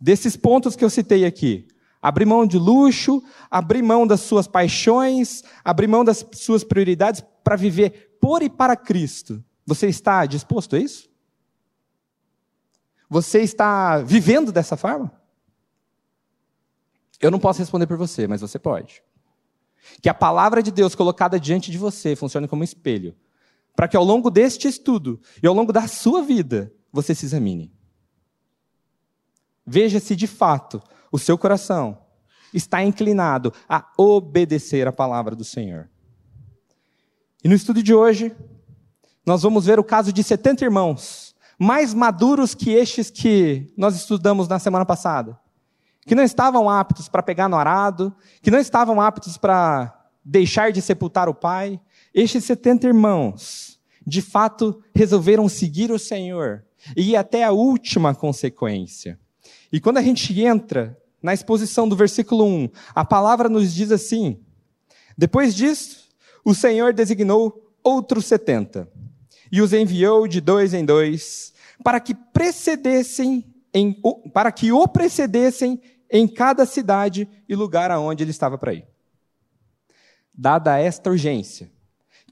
desses 0.00 0.36
pontos 0.36 0.76
que 0.76 0.84
eu 0.84 0.90
citei 0.90 1.24
aqui, 1.24 1.66
abrir 2.00 2.24
mão 2.24 2.46
de 2.46 2.56
luxo, 2.56 3.20
abrir 3.50 3.82
mão 3.82 4.06
das 4.06 4.20
suas 4.20 4.46
paixões, 4.46 5.42
abrir 5.64 5.88
mão 5.88 6.04
das 6.04 6.24
suas 6.32 6.62
prioridades 6.62 7.24
para 7.42 7.56
viver 7.56 8.16
por 8.20 8.40
e 8.40 8.48
para 8.48 8.76
Cristo. 8.76 9.44
Você 9.66 9.88
está 9.88 10.24
disposto 10.24 10.76
a 10.76 10.78
isso? 10.78 11.10
Você 13.10 13.40
está 13.40 13.98
vivendo 13.98 14.52
dessa 14.52 14.76
forma? 14.76 15.12
Eu 17.20 17.32
não 17.32 17.40
posso 17.40 17.58
responder 17.58 17.88
por 17.88 17.96
você, 17.96 18.28
mas 18.28 18.40
você 18.40 18.60
pode. 18.60 19.02
Que 20.00 20.08
a 20.08 20.14
palavra 20.14 20.62
de 20.62 20.70
Deus 20.70 20.94
colocada 20.94 21.38
diante 21.38 21.70
de 21.70 21.78
você 21.78 22.14
funcione 22.14 22.48
como 22.48 22.62
um 22.62 22.64
espelho, 22.64 23.14
para 23.74 23.88
que 23.88 23.96
ao 23.96 24.04
longo 24.04 24.30
deste 24.30 24.68
estudo 24.68 25.20
e 25.42 25.46
ao 25.46 25.54
longo 25.54 25.72
da 25.72 25.86
sua 25.86 26.22
vida, 26.22 26.72
você 26.92 27.14
se 27.14 27.26
examine. 27.26 27.72
Veja 29.66 30.00
se 30.00 30.16
de 30.16 30.26
fato 30.26 30.82
o 31.12 31.18
seu 31.18 31.36
coração 31.36 31.98
está 32.52 32.82
inclinado 32.82 33.52
a 33.68 33.86
obedecer 33.96 34.86
a 34.86 34.92
palavra 34.92 35.36
do 35.36 35.44
Senhor. 35.44 35.88
E 37.44 37.48
no 37.48 37.54
estudo 37.54 37.82
de 37.82 37.94
hoje, 37.94 38.34
nós 39.24 39.42
vamos 39.42 39.66
ver 39.66 39.78
o 39.78 39.84
caso 39.84 40.12
de 40.12 40.22
70 40.22 40.64
irmãos, 40.64 41.36
mais 41.58 41.92
maduros 41.92 42.54
que 42.54 42.70
estes 42.70 43.10
que 43.10 43.72
nós 43.76 43.94
estudamos 43.94 44.48
na 44.48 44.58
semana 44.58 44.86
passada, 44.86 45.38
que 46.08 46.14
não 46.14 46.24
estavam 46.24 46.70
aptos 46.70 47.06
para 47.06 47.22
pegar 47.22 47.50
no 47.50 47.56
arado, 47.56 48.14
que 48.40 48.50
não 48.50 48.58
estavam 48.58 48.98
aptos 48.98 49.36
para 49.36 49.94
deixar 50.24 50.72
de 50.72 50.80
sepultar 50.80 51.28
o 51.28 51.34
pai. 51.34 51.78
Estes 52.14 52.44
70 52.44 52.86
irmãos, 52.86 53.78
de 54.06 54.22
fato, 54.22 54.82
resolveram 54.94 55.46
seguir 55.50 55.92
o 55.92 55.98
Senhor 55.98 56.64
e 56.96 57.10
ir 57.10 57.16
até 57.16 57.44
a 57.44 57.52
última 57.52 58.14
consequência. 58.14 59.20
E 59.70 59.78
quando 59.78 59.98
a 59.98 60.02
gente 60.02 60.40
entra 60.40 60.96
na 61.22 61.34
exposição 61.34 61.86
do 61.86 61.94
versículo 61.94 62.42
1, 62.46 62.70
a 62.94 63.04
palavra 63.04 63.50
nos 63.50 63.74
diz 63.74 63.92
assim: 63.92 64.40
Depois 65.16 65.54
disso, 65.54 66.08
o 66.42 66.54
Senhor 66.54 66.94
designou 66.94 67.70
outros 67.84 68.24
setenta 68.24 68.88
e 69.52 69.60
os 69.60 69.74
enviou 69.74 70.26
de 70.26 70.40
dois 70.40 70.72
em 70.72 70.86
dois 70.86 71.52
para 71.84 72.00
que 72.00 72.14
precedessem 72.14 73.44
em, 73.74 73.94
para 74.32 74.50
que 74.50 74.72
o 74.72 74.88
precedessem 74.88 75.80
em 76.10 76.26
cada 76.26 76.64
cidade 76.64 77.28
e 77.48 77.54
lugar 77.54 77.90
aonde 77.90 78.24
ele 78.24 78.30
estava 78.30 78.56
para 78.56 78.74
ir. 78.74 78.86
Dada 80.32 80.78
esta 80.78 81.10
urgência, 81.10 81.70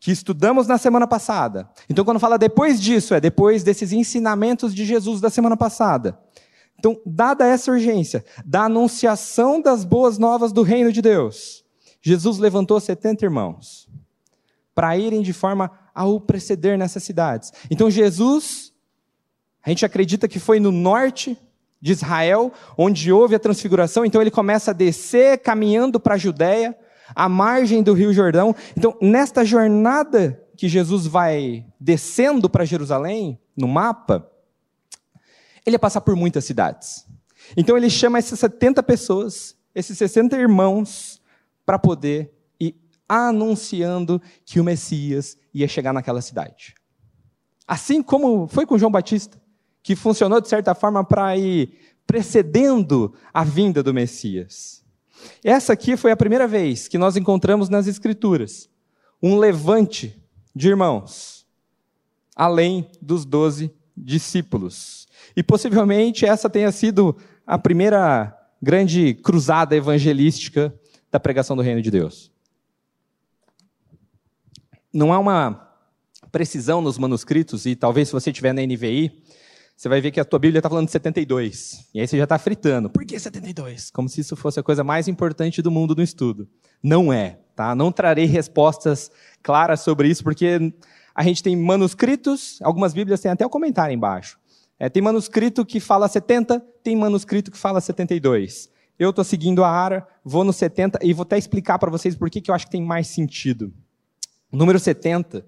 que 0.00 0.12
estudamos 0.12 0.66
na 0.66 0.78
semana 0.78 1.06
passada. 1.06 1.68
Então, 1.88 2.04
quando 2.04 2.21
fala 2.21 2.38
depois 2.38 2.80
disso, 2.80 3.14
é 3.14 3.21
depois 3.21 3.64
desses 3.64 3.92
ensinamentos 3.92 4.75
de 4.75 4.85
Jesus 4.85 5.21
da 5.21 5.30
semana 5.30 5.56
passada. 5.56 6.18
Então, 6.78 7.00
dada 7.04 7.47
essa 7.47 7.71
urgência 7.71 8.25
da 8.45 8.64
anunciação 8.64 9.61
das 9.61 9.85
boas 9.85 10.18
novas 10.18 10.52
do 10.52 10.62
reino 10.62 10.92
de 10.92 11.00
Deus, 11.00 11.64
Jesus 12.02 12.38
levantou 12.38 12.78
70 12.78 13.25
irmãos 13.25 13.88
para 14.75 14.97
irem 14.97 15.23
de 15.23 15.33
forma 15.33 15.71
a 15.95 16.04
o 16.04 16.21
preceder 16.21 16.76
nessas 16.76 17.02
cidades. 17.02 17.50
Então, 17.71 17.90
Jesus, 17.90 18.73
a 19.64 19.71
gente 19.71 19.87
acredita 19.87 20.28
que 20.28 20.38
foi 20.38 20.61
no 20.61 20.71
norte 20.71 21.37
de 21.87 21.93
Israel, 21.93 22.52
onde 22.76 23.12
houve 23.12 23.37
a 23.37 23.38
transfiguração, 23.38 24.05
então 24.05 24.21
ele 24.21 24.31
começa 24.31 24.73
a 24.73 24.75
descer, 24.75 25.38
caminhando 25.38 26.00
para 26.00 26.16
a 26.16 26.19
Judéia, 26.19 26.76
à 27.14 27.28
margem 27.28 27.81
do 27.81 27.93
Rio 27.93 28.12
Jordão. 28.12 28.57
Então, 28.76 28.99
nesta 29.00 29.45
jornada 29.45 30.43
que 30.57 30.69
Jesus 30.69 31.07
vai 31.07 31.64
descendo 31.78 32.50
para 32.50 32.64
Jerusalém, 32.64 33.38
no 33.57 33.69
mapa, 33.69 34.28
ele 35.64 35.76
ia 35.76 35.78
passar 35.78 36.00
por 36.00 36.16
muitas 36.16 36.45
cidades. 36.45 37.07
Então 37.57 37.76
ele 37.76 37.88
chama 37.88 38.19
essas 38.19 38.40
70 38.40 38.83
pessoas, 38.83 39.57
esses 39.73 39.97
60 39.97 40.37
irmãos, 40.37 41.23
para 41.64 41.78
poder 41.78 42.35
ir 42.59 42.75
anunciando 43.09 44.21
que 44.45 44.59
o 44.59 44.64
Messias 44.64 45.38
ia 45.55 45.69
chegar 45.69 45.93
naquela 45.93 46.21
cidade. 46.21 46.75
Assim 47.64 48.02
como 48.02 48.49
foi 48.49 48.66
com 48.66 48.76
João 48.76 48.90
Batista, 48.90 49.40
que 49.87 49.95
funcionou 49.95 50.40
de 50.40 50.49
certa 50.49 50.75
forma 50.75 51.05
para 51.05 51.37
ir 51.37 51.78
precedendo 52.05 53.14
a 53.33 53.45
vinda 53.45 53.85
do 53.85 53.95
Messias. 53.95 54.85
Essa 55.45 55.75
aqui 55.75 55.97
foi 55.97 56.11
a 56.11 56.16
primeira 56.16 56.49
vez 56.49 56.88
que 56.88 56.99
nós 56.99 57.16
encontramos 57.16 57.69
nas 57.69 57.87
Escrituras 57.87 58.69
um 59.23 59.38
levante 59.38 60.21
de 60.52 60.66
irmãos, 60.66 61.47
além 62.35 62.90
dos 63.00 63.25
doze 63.25 63.73
discípulos. 63.97 65.07
E 65.37 65.43
possivelmente 65.43 66.26
essa 66.26 66.50
tenha 66.50 66.73
sido 66.73 67.16
a 67.47 67.57
primeira 67.57 68.37
grande 68.61 69.14
cruzada 69.14 69.76
evangelística 69.76 70.75
da 71.12 71.21
pregação 71.21 71.55
do 71.55 71.62
reino 71.62 71.81
de 71.81 71.93
Deus. 71.93 72.33
Não 74.93 75.12
há 75.12 75.19
uma 75.21 75.78
precisão 76.33 76.81
nos 76.83 76.99
manuscritos, 76.99 77.66
e 77.66 77.76
talvez 77.76 78.09
se 78.09 78.14
você 78.14 78.33
tiver 78.33 78.52
na 78.52 78.62
NVI, 78.62 79.23
você 79.76 79.90
vai 79.90 80.00
ver 80.00 80.11
que 80.11 80.18
a 80.18 80.25
tua 80.25 80.38
Bíblia 80.38 80.59
está 80.59 80.71
falando 80.71 80.87
de 80.87 80.92
72. 80.92 81.87
E 81.92 82.00
aí 82.00 82.09
você 82.09 82.16
já 82.16 82.25
está 82.25 82.38
fritando. 82.38 82.88
Por 82.88 83.04
que 83.04 83.18
72? 83.18 83.90
Como 83.90 84.09
se 84.09 84.23
isso 84.23 84.35
fosse 84.35 84.59
a 84.59 84.62
coisa 84.62 84.83
mais 84.83 85.06
importante 85.06 85.61
do 85.61 85.71
mundo 85.71 85.95
no 85.95 86.02
estudo. 86.02 86.49
Não 86.83 87.12
é, 87.12 87.40
tá? 87.54 87.75
Não 87.75 87.92
trarei 87.92 88.25
respostas 88.25 89.11
claras 89.42 89.80
sobre 89.80 90.09
isso, 90.09 90.25
porque 90.25 90.73
a 91.14 91.23
gente 91.23 91.42
tem 91.42 91.54
manuscritos, 91.54 92.59
algumas 92.62 92.95
Bíblias 92.95 93.21
têm 93.21 93.30
até 93.30 93.45
o 93.45 93.50
comentário 93.50 93.95
embaixo. 93.95 94.38
É, 94.78 94.88
tem 94.88 95.02
manuscrito 95.02 95.64
que 95.64 95.78
fala 95.78 96.09
70, 96.09 96.59
tem 96.83 96.97
manuscrito 96.97 97.50
que 97.50 97.59
fala 97.59 97.78
72. 97.80 98.71
Eu 98.99 99.11
estou 99.11 99.25
seguindo 99.25 99.62
a 99.62 99.68
ARA, 99.68 100.09
vou 100.25 100.42
no 100.42 100.54
70 100.54 101.00
e 101.02 101.12
vou 101.12 101.23
até 101.23 101.37
explicar 101.37 101.78
para 101.78 101.90
vocês 101.90 102.14
por 102.14 102.30
que, 102.30 102.40
que 102.40 102.50
eu 102.50 102.54
acho 102.54 102.64
que 102.64 102.73
tem 102.73 102.83
mais 102.83 103.09
sentido. 103.09 103.73
O 104.50 104.56
número 104.56 104.78
70, 104.78 105.47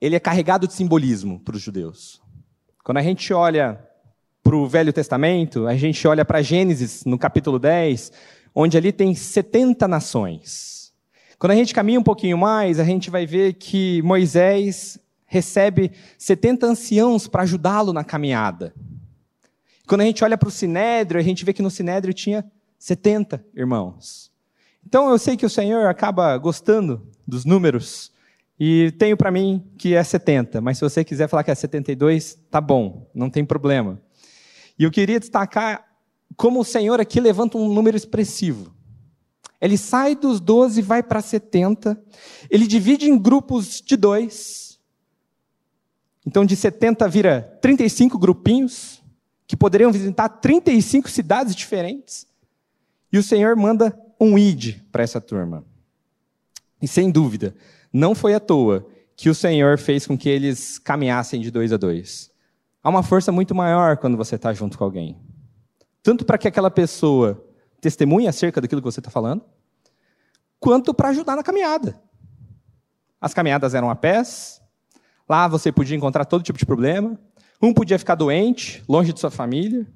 ele 0.00 0.14
é 0.14 0.20
carregado 0.20 0.68
de 0.68 0.72
simbolismo 0.72 1.40
para 1.40 1.56
os 1.56 1.62
judeus. 1.62 2.22
Quando 2.88 2.96
a 2.96 3.02
gente 3.02 3.34
olha 3.34 3.78
para 4.42 4.56
o 4.56 4.66
Velho 4.66 4.94
Testamento, 4.94 5.66
a 5.66 5.76
gente 5.76 6.08
olha 6.08 6.24
para 6.24 6.40
Gênesis, 6.40 7.04
no 7.04 7.18
capítulo 7.18 7.58
10, 7.58 8.10
onde 8.54 8.78
ali 8.78 8.92
tem 8.92 9.14
70 9.14 9.86
nações. 9.86 10.90
Quando 11.38 11.50
a 11.50 11.54
gente 11.54 11.74
caminha 11.74 12.00
um 12.00 12.02
pouquinho 12.02 12.38
mais, 12.38 12.80
a 12.80 12.84
gente 12.84 13.10
vai 13.10 13.26
ver 13.26 13.52
que 13.52 14.00
Moisés 14.00 14.98
recebe 15.26 15.92
70 16.16 16.64
anciãos 16.64 17.28
para 17.28 17.42
ajudá-lo 17.42 17.92
na 17.92 18.02
caminhada. 18.02 18.72
Quando 19.86 20.00
a 20.00 20.04
gente 20.04 20.24
olha 20.24 20.38
para 20.38 20.48
o 20.48 20.50
Sinédrio, 20.50 21.20
a 21.20 21.22
gente 21.22 21.44
vê 21.44 21.52
que 21.52 21.60
no 21.60 21.70
Sinédrio 21.70 22.14
tinha 22.14 22.42
70 22.78 23.44
irmãos. 23.54 24.32
Então 24.82 25.10
eu 25.10 25.18
sei 25.18 25.36
que 25.36 25.44
o 25.44 25.50
Senhor 25.50 25.88
acaba 25.88 26.38
gostando 26.38 27.06
dos 27.26 27.44
números 27.44 28.10
e 28.58 28.90
tenho 28.92 29.16
para 29.16 29.30
mim 29.30 29.64
que 29.78 29.94
é 29.94 30.02
70, 30.02 30.60
mas 30.60 30.78
se 30.78 30.84
você 30.84 31.04
quiser 31.04 31.28
falar 31.28 31.44
que 31.44 31.50
é 31.50 31.54
72, 31.54 32.38
tá 32.50 32.60
bom, 32.60 33.08
não 33.14 33.30
tem 33.30 33.44
problema. 33.44 34.00
E 34.78 34.84
eu 34.84 34.90
queria 34.90 35.20
destacar 35.20 35.84
como 36.36 36.60
o 36.60 36.64
Senhor 36.64 37.00
aqui 37.00 37.20
levanta 37.20 37.58
um 37.58 37.72
número 37.72 37.96
expressivo. 37.96 38.74
Ele 39.60 39.76
sai 39.76 40.14
dos 40.14 40.40
12 40.40 40.78
e 40.80 40.82
vai 40.82 41.02
para 41.02 41.20
70. 41.20 42.00
Ele 42.48 42.66
divide 42.66 43.10
em 43.10 43.18
grupos 43.18 43.80
de 43.80 43.96
dois. 43.96 44.78
Então, 46.24 46.44
de 46.44 46.54
70 46.54 47.08
vira 47.08 47.58
35 47.60 48.18
grupinhos, 48.18 49.02
que 49.46 49.56
poderiam 49.56 49.90
visitar 49.90 50.28
35 50.28 51.10
cidades 51.10 51.56
diferentes. 51.56 52.26
E 53.12 53.18
o 53.18 53.22
Senhor 53.22 53.56
manda 53.56 53.98
um 54.20 54.38
id 54.38 54.80
para 54.92 55.02
essa 55.02 55.20
turma. 55.20 55.64
E 56.80 56.86
sem 56.86 57.10
dúvida, 57.10 57.56
não 57.92 58.14
foi 58.14 58.34
à 58.34 58.40
toa 58.40 58.86
que 59.16 59.28
o 59.28 59.34
Senhor 59.34 59.78
fez 59.78 60.06
com 60.06 60.16
que 60.16 60.28
eles 60.28 60.78
caminhassem 60.78 61.40
de 61.40 61.50
dois 61.50 61.72
a 61.72 61.76
dois. 61.76 62.30
Há 62.82 62.88
uma 62.88 63.02
força 63.02 63.32
muito 63.32 63.54
maior 63.54 63.96
quando 63.96 64.16
você 64.16 64.36
está 64.36 64.52
junto 64.52 64.78
com 64.78 64.84
alguém. 64.84 65.18
Tanto 66.02 66.24
para 66.24 66.38
que 66.38 66.48
aquela 66.48 66.70
pessoa 66.70 67.44
testemunhe 67.80 68.28
acerca 68.28 68.60
daquilo 68.60 68.80
que 68.80 68.90
você 68.90 69.00
está 69.00 69.10
falando, 69.10 69.44
quanto 70.58 70.94
para 70.94 71.08
ajudar 71.08 71.36
na 71.36 71.42
caminhada. 71.42 72.00
As 73.20 73.34
caminhadas 73.34 73.74
eram 73.74 73.90
a 73.90 73.96
pés, 73.96 74.58
Lá 75.28 75.46
você 75.46 75.70
podia 75.70 75.96
encontrar 75.96 76.24
todo 76.24 76.42
tipo 76.42 76.58
de 76.58 76.64
problema. 76.64 77.18
Um 77.60 77.74
podia 77.74 77.98
ficar 77.98 78.14
doente, 78.14 78.82
longe 78.88 79.12
de 79.12 79.20
sua 79.20 79.30
família. 79.30 79.86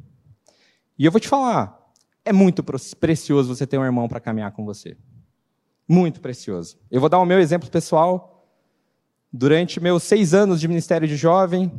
E 0.98 1.06
eu 1.06 1.10
vou 1.10 1.20
te 1.20 1.26
falar, 1.26 1.80
é 2.24 2.32
muito 2.32 2.62
precioso 3.00 3.54
você 3.54 3.66
ter 3.66 3.78
um 3.78 3.84
irmão 3.84 4.08
para 4.08 4.20
caminhar 4.20 4.52
com 4.52 4.64
você. 4.64 4.96
Muito 5.88 6.20
precioso. 6.20 6.78
Eu 6.90 7.00
vou 7.00 7.08
dar 7.08 7.18
o 7.18 7.24
meu 7.24 7.38
exemplo 7.38 7.70
pessoal. 7.70 8.46
Durante 9.32 9.80
meus 9.80 10.02
seis 10.02 10.34
anos 10.34 10.60
de 10.60 10.68
ministério 10.68 11.08
de 11.08 11.16
jovem, 11.16 11.70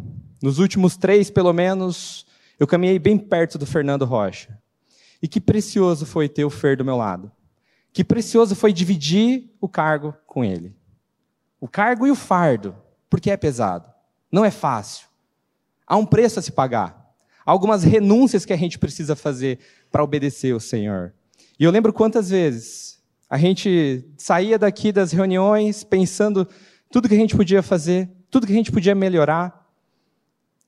Nos 0.44 0.60
últimos 0.60 0.98
três, 0.98 1.32
pelo 1.32 1.54
menos, 1.54 2.26
eu 2.60 2.68
caminhei 2.68 3.00
bem 3.00 3.18
perto 3.18 3.58
do 3.58 3.66
Fernando 3.66 4.04
Rocha. 4.04 4.60
E 5.22 5.28
que 5.28 5.40
precioso 5.40 6.06
foi 6.06 6.28
ter 6.28 6.44
o 6.44 6.50
Fer 6.50 6.76
do 6.76 6.84
meu 6.84 6.98
lado. 6.98 7.32
Que 7.94 8.04
precioso 8.04 8.54
foi 8.54 8.74
dividir 8.74 9.56
o 9.62 9.70
cargo 9.70 10.14
com 10.28 10.44
ele. 10.44 10.76
O 11.62 11.68
cargo 11.70 12.06
e 12.06 12.12
o 12.12 12.16
fardo, 12.16 12.76
porque 13.10 13.32
é 13.32 13.38
pesado. 13.38 13.90
Não 14.30 14.44
é 14.44 14.52
fácil. 14.52 15.08
Há 15.88 15.96
um 15.96 16.06
preço 16.06 16.40
a 16.40 16.42
se 16.42 16.52
pagar. 16.52 17.16
Há 17.46 17.52
algumas 17.52 17.84
renúncias 17.84 18.44
que 18.44 18.52
a 18.52 18.58
gente 18.58 18.78
precisa 18.78 19.16
fazer 19.16 19.60
para 19.90 20.04
obedecer 20.04 20.54
o 20.54 20.60
Senhor. 20.60 21.14
E 21.58 21.64
eu 21.64 21.72
lembro 21.72 21.94
quantas 21.94 22.30
vezes 22.30 23.02
a 23.34 23.38
gente 23.40 24.06
saía 24.16 24.60
daqui 24.60 24.92
das 24.92 25.12
reuniões 25.12 25.84
pensando 25.84 26.48
tudo 26.92 27.10
que 27.10 27.16
a 27.16 27.18
gente 27.18 27.36
podia 27.36 27.64
fazer, 27.64 28.08
tudo 28.30 28.46
que 28.46 28.54
a 28.54 28.56
gente 28.56 28.72
podia 28.72 28.94
melhorar. 28.94 29.68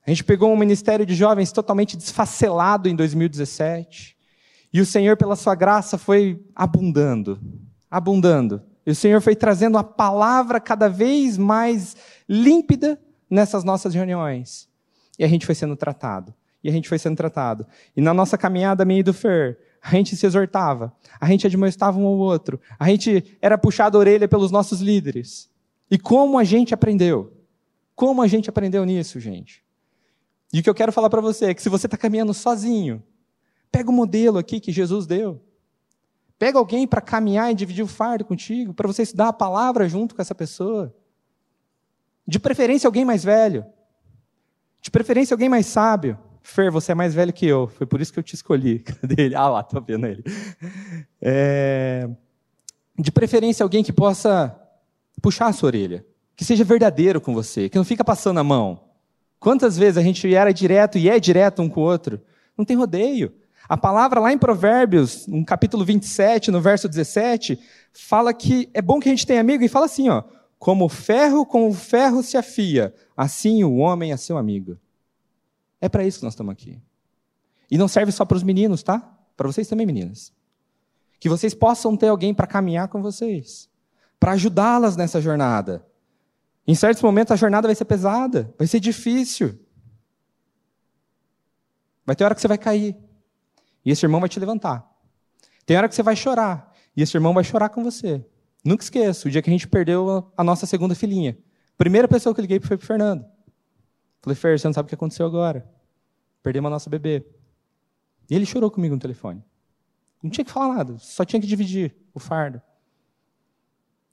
A 0.04 0.10
gente 0.10 0.24
pegou 0.24 0.52
um 0.52 0.56
ministério 0.56 1.06
de 1.06 1.14
jovens 1.14 1.52
totalmente 1.52 1.96
desfacelado 1.96 2.88
em 2.88 2.96
2017. 2.96 4.16
E 4.72 4.80
o 4.80 4.84
Senhor, 4.84 5.16
pela 5.16 5.36
sua 5.36 5.54
graça, 5.54 5.96
foi 5.96 6.44
abundando, 6.56 7.40
abundando. 7.88 8.60
E 8.84 8.90
o 8.90 8.96
Senhor 8.96 9.20
foi 9.20 9.36
trazendo 9.36 9.78
a 9.78 9.84
palavra 9.84 10.58
cada 10.58 10.88
vez 10.88 11.38
mais 11.38 11.96
límpida 12.28 13.00
nessas 13.30 13.62
nossas 13.62 13.94
reuniões. 13.94 14.68
E 15.16 15.24
a 15.24 15.28
gente 15.28 15.46
foi 15.46 15.54
sendo 15.54 15.76
tratado. 15.76 16.34
E 16.64 16.68
a 16.68 16.72
gente 16.72 16.88
foi 16.88 16.98
sendo 16.98 17.16
tratado. 17.16 17.64
E 17.96 18.00
na 18.00 18.12
nossa 18.12 18.36
caminhada, 18.36 18.84
minha 18.84 18.98
e 18.98 19.04
do 19.04 19.14
Fer, 19.14 19.56
a 19.86 19.90
gente 19.90 20.16
se 20.16 20.26
exortava. 20.26 20.92
A 21.20 21.28
gente 21.28 21.46
admoestava 21.46 21.96
um 21.96 22.06
ao 22.06 22.18
outro. 22.18 22.60
A 22.76 22.88
gente 22.88 23.38
era 23.40 23.56
puxado 23.56 23.96
a 23.96 24.00
orelha 24.00 24.26
pelos 24.26 24.50
nossos 24.50 24.80
líderes. 24.80 25.48
E 25.88 25.96
como 25.96 26.40
a 26.40 26.42
gente 26.42 26.74
aprendeu? 26.74 27.32
Como 27.94 28.20
a 28.20 28.26
gente 28.26 28.50
aprendeu 28.50 28.84
nisso, 28.84 29.20
gente? 29.20 29.64
E 30.52 30.58
o 30.58 30.62
que 30.62 30.68
eu 30.68 30.74
quero 30.74 30.90
falar 30.90 31.08
para 31.08 31.20
você 31.20 31.46
é 31.46 31.54
que 31.54 31.62
se 31.62 31.68
você 31.68 31.86
está 31.86 31.96
caminhando 31.96 32.34
sozinho, 32.34 33.00
pega 33.70 33.88
o 33.88 33.92
modelo 33.92 34.38
aqui 34.38 34.58
que 34.58 34.72
Jesus 34.72 35.06
deu. 35.06 35.40
Pega 36.36 36.58
alguém 36.58 36.84
para 36.84 37.00
caminhar 37.00 37.52
e 37.52 37.54
dividir 37.54 37.84
o 37.84 37.86
fardo 37.86 38.24
contigo, 38.24 38.74
para 38.74 38.88
você 38.88 39.02
estudar 39.02 39.28
a 39.28 39.32
palavra 39.32 39.88
junto 39.88 40.16
com 40.16 40.20
essa 40.20 40.34
pessoa. 40.34 40.92
De 42.26 42.40
preferência, 42.40 42.88
alguém 42.88 43.04
mais 43.04 43.22
velho. 43.22 43.64
De 44.80 44.90
preferência, 44.90 45.32
alguém 45.32 45.48
mais 45.48 45.66
sábio. 45.66 46.18
Fer, 46.46 46.70
você 46.70 46.92
é 46.92 46.94
mais 46.94 47.12
velho 47.12 47.32
que 47.32 47.44
eu. 47.44 47.66
Foi 47.66 47.86
por 47.86 48.00
isso 48.00 48.12
que 48.12 48.18
eu 48.20 48.22
te 48.22 48.34
escolhi. 48.34 48.78
Cadê 49.00 49.24
ele? 49.24 49.34
Ah 49.34 49.48
lá, 49.48 49.62
tô 49.64 49.80
vendo 49.80 50.06
ele. 50.06 50.22
É... 51.20 52.08
De 52.96 53.10
preferência, 53.10 53.64
alguém 53.64 53.82
que 53.82 53.92
possa 53.92 54.56
puxar 55.20 55.48
a 55.48 55.52
sua 55.52 55.66
orelha. 55.66 56.06
Que 56.36 56.44
seja 56.44 56.62
verdadeiro 56.64 57.20
com 57.20 57.34
você, 57.34 57.68
que 57.68 57.76
não 57.76 57.84
fica 57.84 58.04
passando 58.04 58.38
a 58.38 58.44
mão. 58.44 58.80
Quantas 59.40 59.76
vezes 59.76 59.98
a 59.98 60.02
gente 60.02 60.32
era 60.32 60.52
direto 60.52 60.96
e 60.96 61.10
é 61.10 61.18
direto 61.18 61.60
um 61.60 61.68
com 61.68 61.80
o 61.80 61.84
outro? 61.84 62.22
Não 62.56 62.64
tem 62.64 62.76
rodeio. 62.76 63.34
A 63.68 63.76
palavra 63.76 64.20
lá 64.20 64.32
em 64.32 64.38
Provérbios, 64.38 65.26
no 65.26 65.44
capítulo 65.44 65.84
27, 65.84 66.52
no 66.52 66.60
verso 66.60 66.88
17, 66.88 67.58
fala 67.92 68.32
que 68.32 68.70
é 68.72 68.80
bom 68.80 69.00
que 69.00 69.08
a 69.08 69.12
gente 69.12 69.26
tenha 69.26 69.40
amigo 69.40 69.64
e 69.64 69.68
fala 69.68 69.86
assim, 69.86 70.08
ó, 70.08 70.22
como 70.58 70.84
o 70.84 70.88
ferro 70.88 71.44
com 71.44 71.68
o 71.68 71.74
ferro 71.74 72.22
se 72.22 72.36
afia, 72.36 72.94
assim 73.16 73.64
o 73.64 73.76
homem 73.76 74.12
é 74.12 74.16
seu 74.16 74.38
amigo. 74.38 74.78
É 75.86 75.88
para 75.88 76.04
isso 76.04 76.18
que 76.18 76.24
nós 76.24 76.32
estamos 76.32 76.50
aqui. 76.50 76.82
E 77.70 77.78
não 77.78 77.86
serve 77.86 78.10
só 78.10 78.24
para 78.24 78.36
os 78.36 78.42
meninos, 78.42 78.82
tá? 78.82 78.98
Para 79.36 79.46
vocês 79.46 79.68
também, 79.68 79.86
meninas. 79.86 80.32
Que 81.20 81.28
vocês 81.28 81.54
possam 81.54 81.96
ter 81.96 82.08
alguém 82.08 82.34
para 82.34 82.44
caminhar 82.44 82.88
com 82.88 83.00
vocês, 83.00 83.70
para 84.18 84.32
ajudá-las 84.32 84.96
nessa 84.96 85.20
jornada. 85.20 85.86
Em 86.66 86.74
certos 86.74 87.00
momentos 87.04 87.30
a 87.30 87.36
jornada 87.36 87.68
vai 87.68 87.74
ser 87.76 87.84
pesada, 87.84 88.52
vai 88.58 88.66
ser 88.66 88.80
difícil. 88.80 89.64
Vai 92.04 92.16
ter 92.16 92.24
hora 92.24 92.34
que 92.34 92.40
você 92.40 92.48
vai 92.48 92.58
cair. 92.58 92.96
E 93.84 93.92
esse 93.92 94.04
irmão 94.04 94.18
vai 94.18 94.28
te 94.28 94.40
levantar. 94.40 94.84
Tem 95.64 95.76
hora 95.76 95.88
que 95.88 95.94
você 95.94 96.02
vai 96.02 96.16
chorar. 96.16 96.74
E 96.96 97.02
esse 97.02 97.16
irmão 97.16 97.32
vai 97.32 97.44
chorar 97.44 97.68
com 97.68 97.84
você. 97.84 98.26
Nunca 98.64 98.82
esqueça, 98.82 99.28
o 99.28 99.30
dia 99.30 99.40
que 99.40 99.50
a 99.50 99.52
gente 99.52 99.68
perdeu 99.68 100.32
a 100.36 100.42
nossa 100.42 100.66
segunda 100.66 100.96
filhinha. 100.96 101.38
Primeira 101.78 102.08
pessoa 102.08 102.34
que 102.34 102.40
eu 102.40 102.42
liguei 102.42 102.58
foi 102.58 102.76
para 102.76 102.86
Fernando. 102.88 103.24
Falei, 104.20 104.34
Fer, 104.34 104.58
você 104.58 104.66
não 104.66 104.74
sabe 104.74 104.86
o 104.86 104.88
que 104.88 104.96
aconteceu 104.96 105.24
agora. 105.24 105.75
Perdemos 106.46 106.68
a 106.68 106.70
nossa 106.70 106.88
bebê. 106.88 107.26
E 108.30 108.34
ele 108.36 108.46
chorou 108.46 108.70
comigo 108.70 108.94
no 108.94 109.00
telefone. 109.00 109.42
Não 110.22 110.30
tinha 110.30 110.44
que 110.44 110.52
falar 110.52 110.76
nada, 110.76 110.96
só 110.96 111.24
tinha 111.24 111.40
que 111.40 111.46
dividir 111.46 111.96
o 112.14 112.20
fardo. 112.20 112.62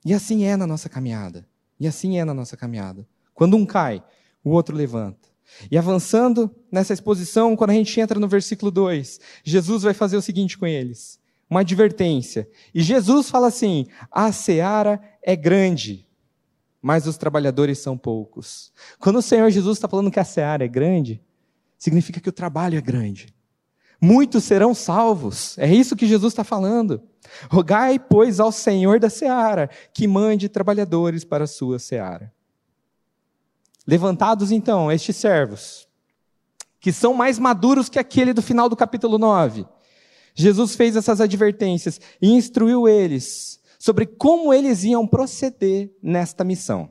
E 0.03 0.15
assim 0.15 0.43
é 0.43 0.57
na 0.57 0.65
nossa 0.65 0.89
caminhada. 0.89 1.47
E 1.79 1.85
assim 1.85 2.17
é 2.17 2.25
na 2.25 2.33
nossa 2.33 2.57
caminhada. 2.57 3.07
Quando 3.35 3.55
um 3.55 3.67
cai, 3.67 4.03
o 4.43 4.49
outro 4.49 4.75
levanta. 4.75 5.29
E 5.69 5.77
avançando 5.77 6.49
nessa 6.71 6.91
exposição, 6.91 7.55
quando 7.55 7.69
a 7.69 7.75
gente 7.75 8.01
entra 8.01 8.19
no 8.19 8.27
versículo 8.27 8.71
2, 8.71 9.19
Jesus 9.43 9.83
vai 9.83 9.93
fazer 9.93 10.17
o 10.17 10.21
seguinte 10.21 10.57
com 10.57 10.65
eles: 10.65 11.19
uma 11.47 11.59
advertência. 11.59 12.49
E 12.73 12.81
Jesus 12.81 13.29
fala 13.29 13.45
assim: 13.45 13.85
a 14.09 14.31
seara 14.31 14.99
é 15.21 15.35
grande, 15.35 16.07
mas 16.81 17.05
os 17.05 17.15
trabalhadores 17.15 17.77
são 17.77 17.95
poucos. 17.95 18.73
Quando 18.97 19.17
o 19.17 19.21
Senhor 19.21 19.51
Jesus 19.51 19.77
está 19.77 19.87
falando 19.87 20.09
que 20.09 20.19
a 20.19 20.25
seara 20.25 20.65
é 20.65 20.67
grande, 20.67 21.21
significa 21.83 22.21
que 22.21 22.29
o 22.29 22.33
trabalho 22.33 22.77
é 22.77 22.81
grande. 22.81 23.35
Muitos 23.99 24.45
serão 24.45 24.73
salvos. 24.73 25.57
É 25.57 25.67
isso 25.67 25.97
que 25.97 26.07
Jesus 26.07 26.31
está 26.31 26.41
falando. 26.41 27.03
Rogai, 27.49 27.99
pois, 27.99 28.39
ao 28.39 28.53
Senhor 28.53 29.01
da 29.01 29.09
seara 29.09 29.69
que 29.93 30.07
mande 30.07 30.47
trabalhadores 30.47 31.25
para 31.25 31.43
a 31.43 31.47
sua 31.47 31.79
seara. 31.79 32.33
Levantados 33.85 34.49
então 34.49 34.89
estes 34.89 35.17
servos, 35.17 35.85
que 36.79 36.93
são 36.93 37.13
mais 37.13 37.37
maduros 37.37 37.89
que 37.89 37.99
aquele 37.99 38.31
do 38.31 38.41
final 38.41 38.69
do 38.69 38.77
capítulo 38.77 39.17
9. 39.17 39.65
Jesus 40.33 40.77
fez 40.77 40.95
essas 40.95 41.19
advertências 41.19 41.99
e 42.21 42.31
instruiu 42.31 42.87
eles 42.87 43.59
sobre 43.77 44.05
como 44.05 44.53
eles 44.53 44.85
iam 44.85 45.05
proceder 45.05 45.93
nesta 46.01 46.45
missão. 46.45 46.89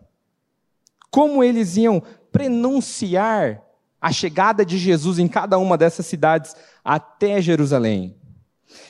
Como 1.11 1.43
eles 1.43 1.79
iam 1.79 2.03
prenunciar 2.31 3.62
a 4.03 4.11
chegada 4.11 4.67
de 4.67 4.77
Jesus 4.77 5.21
em 5.21 5.29
cada 5.29 5.57
uma 5.59 5.79
dessas 5.79 6.05
cidades 6.07 6.57
até 6.85 7.41
Jerusalém. 7.41 8.17